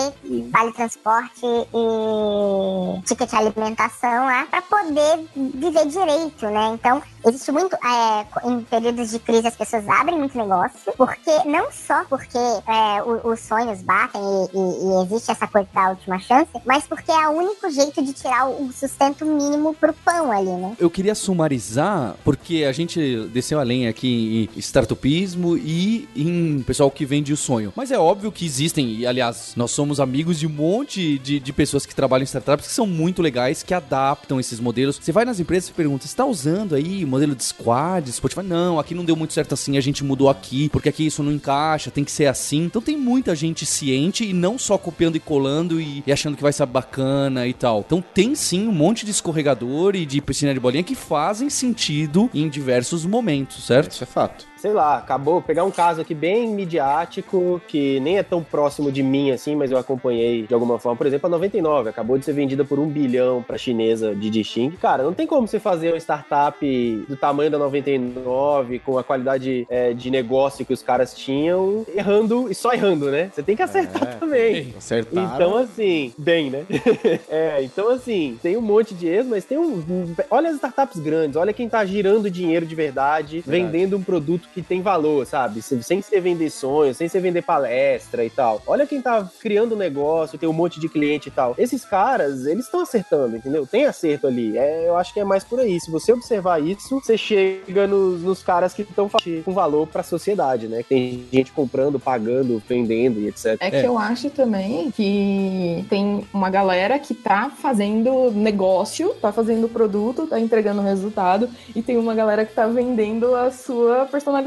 vale 0.50 0.72
transporte 0.72 1.44
e 1.44 3.02
ticket 3.04 3.32
alimentação 3.34 4.26
lá, 4.26 4.46
pra 4.46 4.62
poder 4.62 5.26
viver 5.36 5.86
direito, 5.86 6.46
né? 6.46 6.70
Então, 6.74 7.02
existe 7.26 7.52
muito, 7.52 7.74
é, 7.76 8.26
em 8.48 8.62
períodos 8.62 9.10
de 9.10 9.18
crise 9.18 9.46
as 9.46 9.56
pessoas 9.56 9.88
abrem 9.88 10.18
muito 10.18 10.36
negócio, 10.36 10.92
porque 10.96 11.30
não 11.46 11.70
só 11.70 12.04
porque 12.04 12.38
é, 12.38 13.02
os 13.02 13.40
sonhos 13.40 13.82
batem 13.82 14.20
e, 14.20 14.56
e, 14.56 14.58
e, 14.58 15.02
existe 15.04 15.30
essa 15.30 15.46
coisa 15.46 15.68
da 15.72 15.90
última 15.90 16.18
chance, 16.18 16.50
mas 16.64 16.86
porque 16.86 17.10
é 17.10 17.28
o 17.28 17.32
único 17.32 17.70
jeito 17.70 18.02
de 18.02 18.12
tirar 18.12 18.48
o 18.48 18.72
sustento 18.72 19.24
mínimo 19.24 19.74
pro 19.74 19.92
pão 19.92 20.32
ali, 20.32 20.50
né? 20.50 20.76
Eu 20.78 20.90
queria 20.90 21.14
sumarizar, 21.14 22.14
porque 22.24 22.64
a 22.64 22.72
gente 22.72 23.28
desceu 23.28 23.60
além 23.60 23.88
aqui 23.88 24.48
em 24.54 24.58
startupismo 24.58 25.56
e 25.56 26.08
em 26.16 26.62
pessoal 26.62 26.90
que 26.90 27.04
vende 27.04 27.32
o 27.32 27.36
sonho. 27.36 27.72
Mas 27.76 27.90
é 27.90 27.98
óbvio 27.98 28.32
que 28.32 28.44
existem, 28.44 28.96
e 28.96 29.06
aliás, 29.06 29.52
nós 29.56 29.70
somos 29.70 30.00
amigos 30.00 30.38
de 30.38 30.46
um 30.46 30.50
monte 30.50 31.18
de, 31.18 31.38
de 31.38 31.52
pessoas 31.52 31.86
que 31.86 31.94
trabalham 31.94 32.22
em 32.22 32.24
startups 32.24 32.66
que 32.66 32.74
são 32.74 32.86
muito 32.86 33.22
legais, 33.22 33.62
que 33.62 33.74
adaptam 33.74 34.40
esses 34.40 34.60
modelos. 34.60 34.98
Você 35.00 35.12
vai 35.12 35.24
nas 35.24 35.40
empresas 35.40 35.70
e 35.70 35.72
pergunta, 35.72 36.06
você 36.06 36.16
tá 36.16 36.24
usando 36.24 36.74
aí 36.74 37.04
o 37.04 37.08
modelo 37.12 37.34
de 37.34 37.44
squad, 37.44 38.10
Spotify? 38.10 38.42
Não, 38.42 38.78
aqui 38.78 38.94
não 38.94 39.04
deu 39.04 39.14
muito 39.14 39.32
certo 39.32 39.54
assim, 39.54 39.76
a 39.76 39.80
gente 39.80 40.02
mudou 40.02 40.28
aqui, 40.28 40.68
porque 40.70 40.88
aqui 40.88 41.06
isso 41.06 41.22
não 41.22 41.32
encaixa, 41.32 41.90
tem 41.90 42.04
que 42.04 42.10
ser 42.10 42.26
assim. 42.26 42.64
Então 42.64 42.82
tem 42.82 42.96
muita 42.96 43.34
gente 43.34 43.64
ciente 43.64 44.24
e 44.24 44.32
não 44.32 44.58
só 44.58 44.76
copiando 44.76 45.16
e 45.16 45.20
colando 45.20 45.80
e, 45.80 46.02
e 46.06 46.12
achando 46.12 46.36
que 46.36 46.42
vai 46.42 46.52
ser 46.52 46.66
bacana 46.66 47.46
e 47.46 47.52
tal. 47.52 47.80
Então 47.80 48.02
tem 48.14 48.34
sim 48.34 48.66
um 48.66 48.72
monte 48.72 49.04
de 49.04 49.10
escorregador 49.10 49.94
e 49.94 50.06
de 50.06 50.20
piscina 50.20 50.54
de 50.54 50.60
bolinha 50.60 50.82
que 50.82 50.94
fazem 50.94 51.50
sentido 51.50 52.30
em 52.34 52.48
diversos 52.48 53.04
momentos, 53.04 53.64
certo? 53.64 53.92
Isso 53.92 54.04
é 54.04 54.06
fato. 54.06 54.51
Sei 54.62 54.72
lá, 54.72 54.98
acabou 54.98 55.42
pegar 55.42 55.64
um 55.64 55.72
caso 55.72 56.00
aqui 56.00 56.14
bem 56.14 56.46
midiático, 56.46 57.60
que 57.66 57.98
nem 57.98 58.18
é 58.18 58.22
tão 58.22 58.44
próximo 58.44 58.92
de 58.92 59.02
mim 59.02 59.32
assim, 59.32 59.56
mas 59.56 59.72
eu 59.72 59.76
acompanhei 59.76 60.46
de 60.46 60.54
alguma 60.54 60.78
forma. 60.78 60.96
Por 60.96 61.04
exemplo, 61.04 61.26
a 61.26 61.30
99 61.30 61.90
acabou 61.90 62.16
de 62.16 62.24
ser 62.24 62.32
vendida 62.32 62.64
por 62.64 62.78
um 62.78 62.86
bilhão 62.86 63.42
pra 63.42 63.58
chinesa 63.58 64.14
de 64.14 64.30
Dixing. 64.30 64.70
Cara, 64.80 65.02
não 65.02 65.12
tem 65.12 65.26
como 65.26 65.48
você 65.48 65.58
fazer 65.58 65.88
uma 65.88 65.98
startup 65.98 67.04
do 67.08 67.16
tamanho 67.16 67.50
da 67.50 67.58
99, 67.58 68.78
com 68.78 68.96
a 68.98 69.02
qualidade 69.02 69.66
é, 69.68 69.92
de 69.92 70.12
negócio 70.12 70.64
que 70.64 70.72
os 70.72 70.80
caras 70.80 71.12
tinham, 71.12 71.84
errando 71.92 72.48
e 72.48 72.54
só 72.54 72.72
errando, 72.72 73.10
né? 73.10 73.32
Você 73.34 73.42
tem 73.42 73.56
que 73.56 73.62
acertar 73.62 74.10
É, 74.10 74.14
também. 74.14 74.74
Acertaram. 74.78 75.34
Então, 75.34 75.56
assim, 75.56 76.14
bem, 76.16 76.50
né? 76.50 76.64
é, 77.28 77.64
então, 77.64 77.88
assim, 77.88 78.38
tem 78.40 78.56
um 78.56 78.62
monte 78.62 78.94
de 78.94 79.08
erros, 79.08 79.26
mas 79.26 79.44
tem 79.44 79.58
um. 79.58 79.82
Olha 80.30 80.50
as 80.50 80.54
startups 80.54 81.00
grandes, 81.00 81.34
olha 81.34 81.52
quem 81.52 81.68
tá 81.68 81.84
girando 81.84 82.30
dinheiro 82.30 82.64
de 82.64 82.76
verdade, 82.76 83.42
vendendo 83.44 83.96
um 83.96 84.02
produto 84.04 84.51
que 84.52 84.62
tem 84.62 84.82
valor, 84.82 85.26
sabe? 85.26 85.62
Sem 85.62 85.82
sem 85.82 86.02
ser 86.02 86.20
vender 86.20 86.50
sonhos, 86.50 86.96
sem 86.96 87.08
ser 87.08 87.20
vender 87.20 87.42
palestra 87.42 88.24
e 88.24 88.30
tal. 88.30 88.62
Olha 88.66 88.86
quem 88.86 89.00
tá 89.00 89.28
criando 89.40 89.76
negócio, 89.76 90.38
tem 90.38 90.48
um 90.48 90.52
monte 90.52 90.80
de 90.80 90.88
cliente 90.88 91.28
e 91.28 91.30
tal. 91.30 91.54
Esses 91.58 91.84
caras, 91.84 92.46
eles 92.46 92.64
estão 92.64 92.80
acertando, 92.80 93.36
entendeu? 93.36 93.66
Tem 93.66 93.86
acerto 93.86 94.26
ali. 94.26 94.56
É, 94.56 94.88
eu 94.88 94.96
acho 94.96 95.12
que 95.12 95.20
é 95.20 95.24
mais 95.24 95.44
por 95.44 95.60
aí. 95.60 95.78
Se 95.80 95.90
você 95.90 96.12
observar 96.12 96.62
isso, 96.62 97.00
você 97.00 97.16
chega 97.16 97.86
nos, 97.86 98.22
nos 98.22 98.42
caras 98.42 98.72
que 98.72 98.82
estão 98.82 99.10
com 99.44 99.52
valor 99.52 99.86
pra 99.86 100.02
sociedade, 100.02 100.68
né? 100.68 100.82
Tem 100.88 101.26
gente 101.32 101.52
comprando, 101.52 101.98
pagando, 101.98 102.62
vendendo 102.68 103.20
e 103.20 103.28
etc. 103.28 103.56
É 103.60 103.70
que 103.70 103.86
eu 103.86 103.98
acho 103.98 104.30
também 104.30 104.90
que 104.90 105.84
tem 105.88 106.26
uma 106.32 106.50
galera 106.50 106.98
que 106.98 107.14
tá 107.14 107.50
fazendo 107.50 108.30
negócio, 108.30 109.14
tá 109.20 109.32
fazendo 109.32 109.68
produto, 109.68 110.26
tá 110.26 110.40
entregando 110.40 110.82
resultado, 110.82 111.48
e 111.74 111.82
tem 111.82 111.96
uma 111.96 112.14
galera 112.14 112.44
que 112.44 112.54
tá 112.54 112.66
vendendo 112.66 113.34
a 113.34 113.50
sua 113.50 114.06
personalidade. 114.06 114.41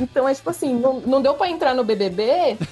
Então 0.00 0.28
é 0.28 0.34
tipo 0.34 0.50
assim, 0.50 0.74
não, 0.74 1.00
não 1.00 1.22
deu 1.22 1.34
pra 1.34 1.48
entrar 1.48 1.74
no 1.74 1.84
BBB. 1.84 2.56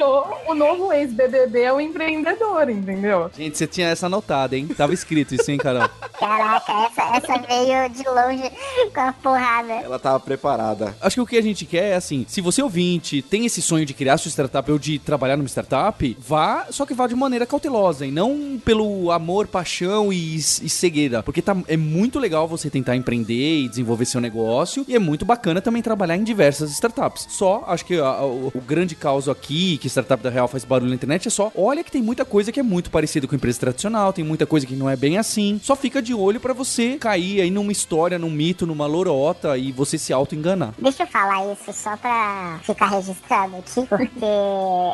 Virou 0.00 0.26
o 0.48 0.54
novo 0.54 0.90
ex-BBB 0.94 1.60
é 1.60 1.70
o 1.74 1.78
empreendedor, 1.78 2.70
entendeu? 2.70 3.30
Gente, 3.36 3.58
você 3.58 3.66
tinha 3.66 3.88
essa 3.88 4.06
anotada, 4.06 4.56
hein? 4.56 4.66
Tava 4.68 4.94
escrito 4.94 5.34
isso, 5.34 5.50
hein, 5.50 5.58
Carol? 5.58 5.86
Caraca, 6.18 6.72
essa, 6.86 7.16
essa 7.16 7.38
veio 7.46 7.86
de 7.90 8.02
longe 8.08 8.50
com 8.94 9.00
a 9.00 9.12
porrada. 9.12 9.72
Ela 9.74 9.98
tava 9.98 10.18
preparada. 10.18 10.96
Acho 11.02 11.16
que 11.16 11.20
o 11.20 11.26
que 11.26 11.36
a 11.36 11.42
gente 11.42 11.66
quer 11.66 11.90
é 11.90 11.94
assim: 11.96 12.24
se 12.26 12.40
você 12.40 12.62
ouvinte 12.62 13.20
tem 13.20 13.44
esse 13.44 13.60
sonho 13.60 13.84
de 13.84 13.92
criar 13.92 14.16
sua 14.16 14.30
startup 14.30 14.72
ou 14.72 14.78
de 14.78 14.98
trabalhar 14.98 15.36
numa 15.36 15.46
startup, 15.48 16.16
vá, 16.18 16.66
só 16.70 16.86
que 16.86 16.94
vá 16.94 17.06
de 17.06 17.14
maneira 17.14 17.44
cautelosa 17.44 18.06
e 18.06 18.10
não 18.10 18.58
pelo 18.64 19.10
amor, 19.10 19.48
paixão 19.48 20.10
e, 20.10 20.36
e 20.36 20.40
cegueira. 20.70 21.22
Porque 21.22 21.42
tá, 21.42 21.54
é 21.68 21.76
muito 21.76 22.18
legal 22.18 22.48
você 22.48 22.70
tentar 22.70 22.96
empreender 22.96 23.58
e 23.64 23.68
desenvolver 23.68 24.06
seu 24.06 24.20
negócio 24.20 24.82
e 24.88 24.96
é 24.96 24.98
muito 24.98 25.26
bacana 25.26 25.60
também 25.60 25.82
trabalhar 25.82 26.16
em 26.16 26.24
diversas 26.24 26.70
startups. 26.70 27.26
Só, 27.28 27.64
acho 27.66 27.84
que 27.84 27.98
a- 28.00 28.06
a- 28.06 28.24
o, 28.26 28.50
o 28.54 28.60
grande 28.62 28.94
caso 28.94 29.30
aqui, 29.30 29.76
que 29.76 29.89
startup 29.90 30.22
da 30.22 30.30
real 30.30 30.48
faz 30.48 30.64
barulho 30.64 30.90
na 30.90 30.94
internet, 30.94 31.28
é 31.28 31.30
só 31.30 31.50
olha 31.54 31.84
que 31.84 31.90
tem 31.90 32.02
muita 32.02 32.24
coisa 32.24 32.50
que 32.52 32.60
é 32.60 32.62
muito 32.62 32.90
parecida 32.90 33.26
com 33.26 33.34
empresa 33.34 33.60
tradicional, 33.60 34.12
tem 34.12 34.24
muita 34.24 34.46
coisa 34.46 34.66
que 34.66 34.74
não 34.74 34.88
é 34.88 34.96
bem 34.96 35.18
assim. 35.18 35.60
Só 35.62 35.76
fica 35.76 36.00
de 36.00 36.14
olho 36.14 36.40
pra 36.40 36.52
você 36.52 36.96
cair 36.96 37.40
aí 37.40 37.50
numa 37.50 37.72
história, 37.72 38.18
num 38.18 38.30
mito, 38.30 38.66
numa 38.66 38.86
lorota 38.86 39.56
e 39.56 39.72
você 39.72 39.98
se 39.98 40.12
auto-enganar. 40.12 40.74
Deixa 40.78 41.02
eu 41.02 41.06
falar 41.06 41.52
isso 41.52 41.72
só 41.72 41.96
pra 41.96 42.58
ficar 42.62 42.86
registrado 42.86 43.56
aqui, 43.56 43.86
porque 43.86 44.26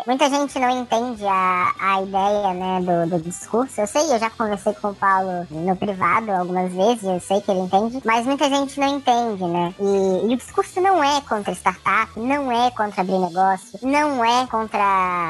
muita 0.07 0.29
gente 0.29 0.59
não 0.59 0.83
entende 0.83 1.25
a, 1.27 1.73
a 1.79 2.03
ideia, 2.03 2.55
né, 2.55 2.81
do, 2.81 3.11
do 3.11 3.23
discurso. 3.23 3.81
Eu 3.81 3.87
sei, 3.87 4.03
eu 4.13 4.19
já 4.19 4.31
conversei 4.31 4.73
com 4.75 4.89
o 4.89 4.95
Paulo 4.95 5.47
no 5.51 5.77
privado 5.77 6.31
algumas 6.33 6.73
vezes, 6.73 7.03
eu 7.03 7.21
sei 7.21 7.41
que 7.41 7.51
ele 7.51 7.61
entende, 7.61 8.01
mas 8.05 8.27
muita 8.27 8.49
gente 8.49 8.79
não 8.81 8.97
entende, 8.97 9.45
né? 9.45 9.75
E, 9.79 10.31
e 10.31 10.35
o 10.35 10.37
discurso 10.37 10.81
não 10.81 11.03
é 11.03 11.21
contra 11.21 11.53
startup, 11.53 12.19
não 12.19 12.51
é 12.51 12.71
contra 12.71 13.03
abrir 13.03 13.19
negócio, 13.19 13.79
não 13.83 14.25
é 14.25 14.47
contra 14.47 14.86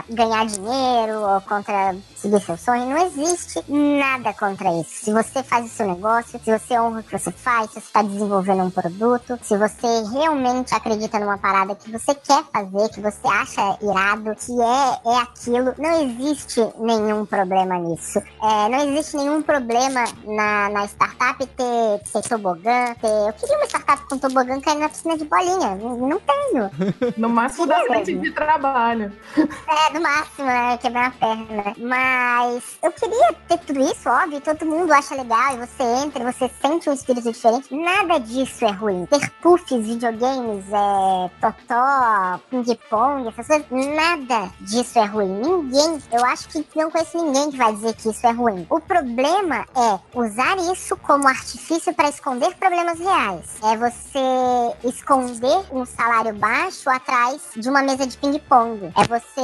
ganhar 0.08 0.46
dinheiro 0.46 1.20
ou 1.20 1.40
contra 1.42 1.94
seguir 2.14 2.40
seu 2.40 2.56
sonho. 2.56 2.86
Não 2.86 3.06
existe 3.06 3.62
nada 3.68 4.32
contra 4.32 4.68
isso. 4.80 5.04
Se 5.04 5.12
você 5.12 5.42
faz 5.42 5.66
o 5.66 5.68
seu 5.68 5.86
negócio, 5.86 6.40
se 6.42 6.58
você 6.58 6.78
honra 6.78 7.00
o 7.00 7.02
que 7.02 7.18
você 7.18 7.30
faz, 7.30 7.70
se 7.70 7.74
você 7.74 7.86
está 7.86 8.02
desenvolvendo 8.02 8.62
um 8.62 8.70
produto, 8.70 9.38
se 9.42 9.56
você 9.56 9.86
realmente 10.12 10.74
acredita 10.74 11.18
numa 11.18 11.38
parada 11.38 11.74
que 11.74 11.90
você 11.90 12.14
quer 12.14 12.42
fazer, 12.52 12.88
que 12.90 13.00
você 13.00 13.28
acha 13.28 13.78
irado, 13.82 14.34
que 14.36 14.52
é, 14.60 15.12
é 15.12 15.18
aquilo, 15.18 15.74
não 15.78 16.02
existe 16.02 16.60
nenhum 16.78 17.24
problema 17.26 17.78
nisso. 17.78 18.18
É, 18.18 18.68
não 18.68 18.78
existe 18.88 19.16
nenhum 19.16 19.42
problema 19.42 20.04
na, 20.24 20.70
na 20.70 20.84
startup 20.86 21.46
ter, 21.46 22.00
ter 22.12 22.28
tobogã, 22.28 22.94
ter... 23.00 23.06
Eu 23.06 23.32
queria 23.32 23.56
uma 23.56 23.66
startup 23.66 24.02
com 24.08 24.18
tobogã 24.18 24.60
caindo 24.60 24.80
na 24.80 24.88
piscina 24.88 25.16
de 25.16 25.24
bolinha. 25.24 25.74
Não, 25.76 25.96
não 25.96 26.20
tenho. 26.20 26.70
No 27.16 27.28
máximo 27.28 27.66
da 27.66 27.80
frente 27.84 28.14
de 28.14 28.30
trabalho. 28.32 29.12
É, 29.68 29.92
no 29.92 30.00
máximo, 30.00 30.46
né? 30.46 30.78
Quebrar 30.78 31.10
uma 31.10 31.10
perna. 31.10 31.74
Mas 31.78 32.78
eu 32.82 32.92
queria 32.92 33.32
ter 33.48 33.58
tudo 33.58 33.80
isso, 33.80 34.08
óbvio. 34.08 34.40
Todo 34.40 34.64
mundo 34.64 34.92
acha 34.92 35.14
legal 35.14 35.54
e 35.54 35.66
você 35.66 35.82
entra, 35.82 36.32
você 36.32 36.50
sente 36.60 36.88
um 36.88 36.92
espírito 36.92 37.30
diferente. 37.30 37.74
Nada 37.74 38.18
disso 38.18 38.64
é 38.64 38.70
ruim. 38.70 39.06
Ter 39.06 39.30
puffs, 39.42 39.86
videogames, 39.86 40.64
é, 40.72 41.30
totó, 41.40 42.40
ping-pong, 42.50 43.28
essas 43.28 43.46
coisas, 43.46 43.66
nada 43.94 44.50
disso 44.60 44.98
é 44.98 45.04
ruim. 45.04 45.40
Ninguém, 45.40 45.98
eu 46.12 46.24
acho 46.24 46.48
que 46.48 46.64
não 46.74 46.90
conheço 46.90 47.18
ninguém 47.18 47.50
que 47.50 47.56
vai 47.56 47.72
dizer 47.72 47.94
que 47.94 48.08
isso 48.08 48.26
é 48.26 48.30
ruim. 48.30 48.66
O 48.70 48.80
problema 48.80 49.66
é 49.74 49.98
usar 50.14 50.56
isso 50.72 50.96
como 50.96 51.28
artifício 51.28 51.92
para 51.94 52.08
esconder 52.08 52.54
problemas 52.56 52.98
reais. 52.98 53.56
É 53.62 53.76
você 53.76 54.88
esconder 54.88 55.66
um 55.72 55.84
salário 55.84 56.34
baixo 56.34 56.88
atrás 56.88 57.42
de 57.56 57.68
uma 57.68 57.82
mesa 57.82 58.06
de 58.06 58.16
ping-pong. 58.16 58.92
É 58.96 59.04
você 59.06 59.35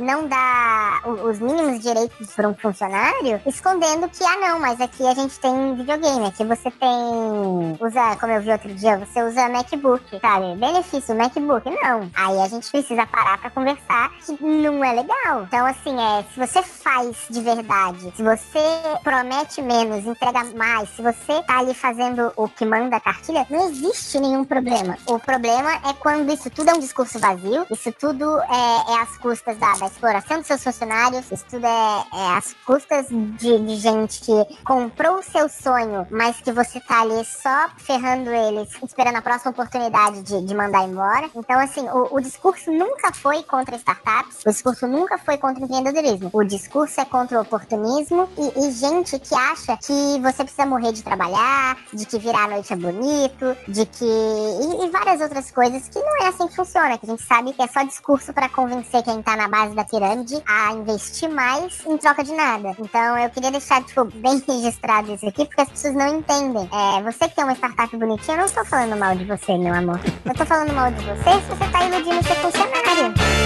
não 0.00 0.26
dar 0.26 1.00
o- 1.04 1.28
os 1.30 1.38
mínimos 1.38 1.80
direitos 1.80 2.32
para 2.34 2.48
um 2.48 2.54
funcionário, 2.54 3.40
escondendo 3.46 4.08
que, 4.08 4.24
ah, 4.24 4.36
não, 4.38 4.58
mas 4.60 4.80
aqui 4.80 5.06
a 5.06 5.14
gente 5.14 5.38
tem 5.40 5.74
videogame, 5.74 6.26
aqui 6.26 6.44
você 6.44 6.70
tem. 6.70 7.78
Usa, 7.80 8.16
como 8.20 8.32
eu 8.32 8.40
vi 8.42 8.50
outro 8.50 8.72
dia, 8.74 8.98
você 8.98 9.22
usa 9.22 9.48
MacBook, 9.48 10.20
sabe? 10.20 10.56
Benefício, 10.56 11.14
MacBook. 11.14 11.68
Não. 11.82 12.10
Aí 12.14 12.40
a 12.40 12.48
gente 12.48 12.70
precisa 12.70 13.06
parar 13.06 13.38
para 13.38 13.50
conversar 13.50 14.10
que 14.24 14.32
não 14.44 14.84
é 14.84 14.92
legal. 14.92 15.42
Então, 15.44 15.66
assim, 15.66 15.98
é, 16.00 16.24
se 16.32 16.38
você 16.38 16.62
faz 16.62 17.16
de 17.28 17.40
verdade, 17.40 18.12
se 18.16 18.22
você 18.22 18.60
promete 19.02 19.60
menos, 19.62 20.04
entrega 20.06 20.44
mais, 20.56 20.88
se 20.90 21.02
você 21.02 21.42
tá 21.46 21.58
ali 21.58 21.74
fazendo 21.74 22.32
o 22.36 22.48
que 22.48 22.64
manda 22.64 22.96
a 22.96 23.00
cartilha, 23.00 23.46
não 23.50 23.68
existe 23.68 24.18
nenhum 24.20 24.44
problema. 24.44 24.96
O 25.06 25.18
problema 25.18 25.72
é 25.88 25.92
quando 25.98 26.32
isso 26.32 26.50
tudo 26.50 26.70
é 26.70 26.74
um 26.74 26.78
discurso 26.80 27.18
vazio, 27.18 27.66
isso 27.70 27.92
tudo 27.92 28.38
é, 28.40 28.92
é 28.92 29.02
às 29.02 29.16
custas 29.32 29.56
da, 29.56 29.72
da 29.72 29.86
exploração 29.86 30.38
dos 30.38 30.46
seus 30.46 30.62
funcionários, 30.62 31.32
isso 31.32 31.44
tudo 31.48 31.66
é, 31.66 32.04
é 32.12 32.36
às 32.36 32.54
custas 32.66 33.06
de, 33.08 33.58
de 33.58 33.76
gente 33.76 34.20
que 34.20 34.62
comprou 34.62 35.20
o 35.20 35.22
seu 35.22 35.48
sonho, 35.48 36.06
mas 36.10 36.36
que 36.42 36.52
você 36.52 36.78
tá 36.80 37.00
ali 37.00 37.24
só 37.24 37.70
ferrando 37.78 38.30
eles, 38.30 38.68
esperando 38.82 39.16
a 39.16 39.22
próxima 39.22 39.52
oportunidade 39.52 40.20
de, 40.22 40.42
de 40.42 40.54
mandar 40.54 40.84
embora. 40.86 41.30
Então, 41.34 41.58
assim, 41.58 41.88
o, 41.88 42.16
o 42.16 42.20
discurso 42.20 42.70
nunca 42.70 43.10
foi 43.14 43.42
contra 43.42 43.76
startups, 43.76 44.40
o 44.44 44.50
discurso 44.50 44.86
nunca 44.86 45.16
foi 45.16 45.38
contra 45.38 45.64
empreendedorismo. 45.64 46.28
O 46.30 46.44
discurso 46.44 47.00
é 47.00 47.04
contra 47.06 47.38
o 47.38 47.42
oportunismo 47.42 48.28
e, 48.36 48.66
e 48.66 48.70
gente 48.72 49.18
que 49.18 49.34
acha 49.34 49.78
que 49.78 50.20
você 50.20 50.44
precisa 50.44 50.66
morrer 50.66 50.92
de 50.92 51.02
trabalhar, 51.02 51.78
de 51.90 52.04
que 52.04 52.18
virar 52.18 52.44
a 52.44 52.48
noite 52.48 52.70
é 52.70 52.76
bonito, 52.76 53.56
de 53.66 53.86
que. 53.86 54.04
E, 54.04 54.84
e 54.84 54.90
várias 54.90 55.22
outras 55.22 55.50
coisas 55.50 55.88
que 55.88 55.98
não 55.98 56.22
é 56.22 56.28
assim 56.28 56.46
que 56.48 56.56
funciona, 56.56 56.98
que 56.98 57.06
a 57.06 57.08
gente 57.08 57.22
sabe 57.22 57.54
que 57.54 57.62
é 57.62 57.66
só 57.66 57.82
discurso 57.82 58.32
pra 58.34 58.48
convencer 58.50 59.02
quem 59.02 59.11
tá 59.20 59.36
na 59.36 59.48
base 59.48 59.74
da 59.74 59.84
pirâmide 59.84 60.40
a 60.46 60.72
investir 60.72 61.28
mais 61.28 61.84
em 61.84 61.98
troca 61.98 62.22
de 62.22 62.32
nada. 62.32 62.74
Então 62.78 63.18
eu 63.18 63.28
queria 63.30 63.50
deixar, 63.50 63.82
tipo, 63.82 64.04
bem 64.04 64.42
registrado 64.46 65.12
isso 65.12 65.26
aqui, 65.26 65.44
porque 65.44 65.60
as 65.60 65.68
pessoas 65.68 65.94
não 65.94 66.18
entendem. 66.18 66.68
É, 66.72 67.02
você 67.02 67.28
que 67.28 67.34
tem 67.34 67.44
uma 67.44 67.54
startup 67.54 67.96
bonitinha, 67.96 68.36
eu 68.36 68.42
não 68.42 68.48
tô 68.48 68.64
falando 68.64 68.96
mal 68.96 69.14
de 69.16 69.24
você, 69.24 69.58
meu 69.58 69.74
amor. 69.74 70.00
Eu 70.24 70.34
tô 70.34 70.46
falando 70.46 70.72
mal 70.72 70.90
de 70.90 71.04
você 71.04 71.40
se 71.40 71.48
você 71.48 71.70
tá 71.70 71.84
iludindo 71.84 72.22
ser 72.22 72.36
funcionário. 72.36 73.41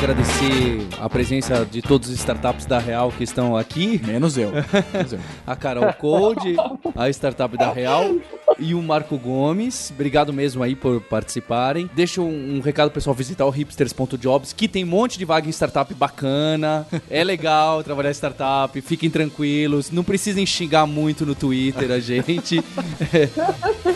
Agradecer 0.00 0.80
a 0.98 1.10
presença 1.10 1.66
de 1.70 1.82
todos 1.82 2.08
os 2.08 2.14
startups 2.14 2.64
da 2.64 2.78
Real 2.78 3.12
que 3.12 3.22
estão 3.22 3.54
aqui. 3.54 4.00
Menos 4.02 4.38
eu. 4.38 4.50
Menos 4.94 5.12
eu. 5.12 5.20
A 5.46 5.54
Carol 5.54 5.92
Code, 5.92 6.56
a 6.96 7.10
startup 7.10 7.54
da 7.56 7.70
Real 7.70 8.14
e 8.58 8.72
o 8.72 8.82
Marco 8.82 9.18
Gomes. 9.18 9.90
Obrigado 9.90 10.32
mesmo 10.32 10.62
aí 10.62 10.74
por 10.74 11.02
participarem. 11.02 11.90
Deixa 11.92 12.22
um, 12.22 12.56
um 12.56 12.60
recado 12.60 12.90
pessoal 12.90 13.14
visitar 13.14 13.44
o 13.44 13.50
hipsters.jobs, 13.50 14.54
que 14.54 14.68
tem 14.68 14.84
um 14.84 14.86
monte 14.86 15.18
de 15.18 15.26
vaga 15.26 15.46
em 15.46 15.52
startup 15.52 15.92
bacana. 15.92 16.86
É 17.10 17.22
legal 17.22 17.82
trabalhar 17.84 18.10
em 18.10 18.14
startup, 18.14 18.80
fiquem 18.80 19.10
tranquilos, 19.10 19.90
não 19.90 20.02
precisem 20.02 20.46
xingar 20.46 20.86
muito 20.86 21.26
no 21.26 21.34
Twitter 21.34 21.90
a 21.90 21.98
gente. 22.00 22.64
É. 23.12 23.28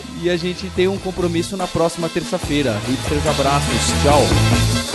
E 0.21 0.29
a 0.29 0.37
gente 0.37 0.67
tem 0.71 0.87
um 0.87 0.97
compromisso 0.97 1.55
na 1.55 1.67
próxima 1.67 2.09
terça-feira. 2.09 2.75
Hipsters, 2.87 3.27
abraços, 3.27 3.91
tchau. 4.01 4.94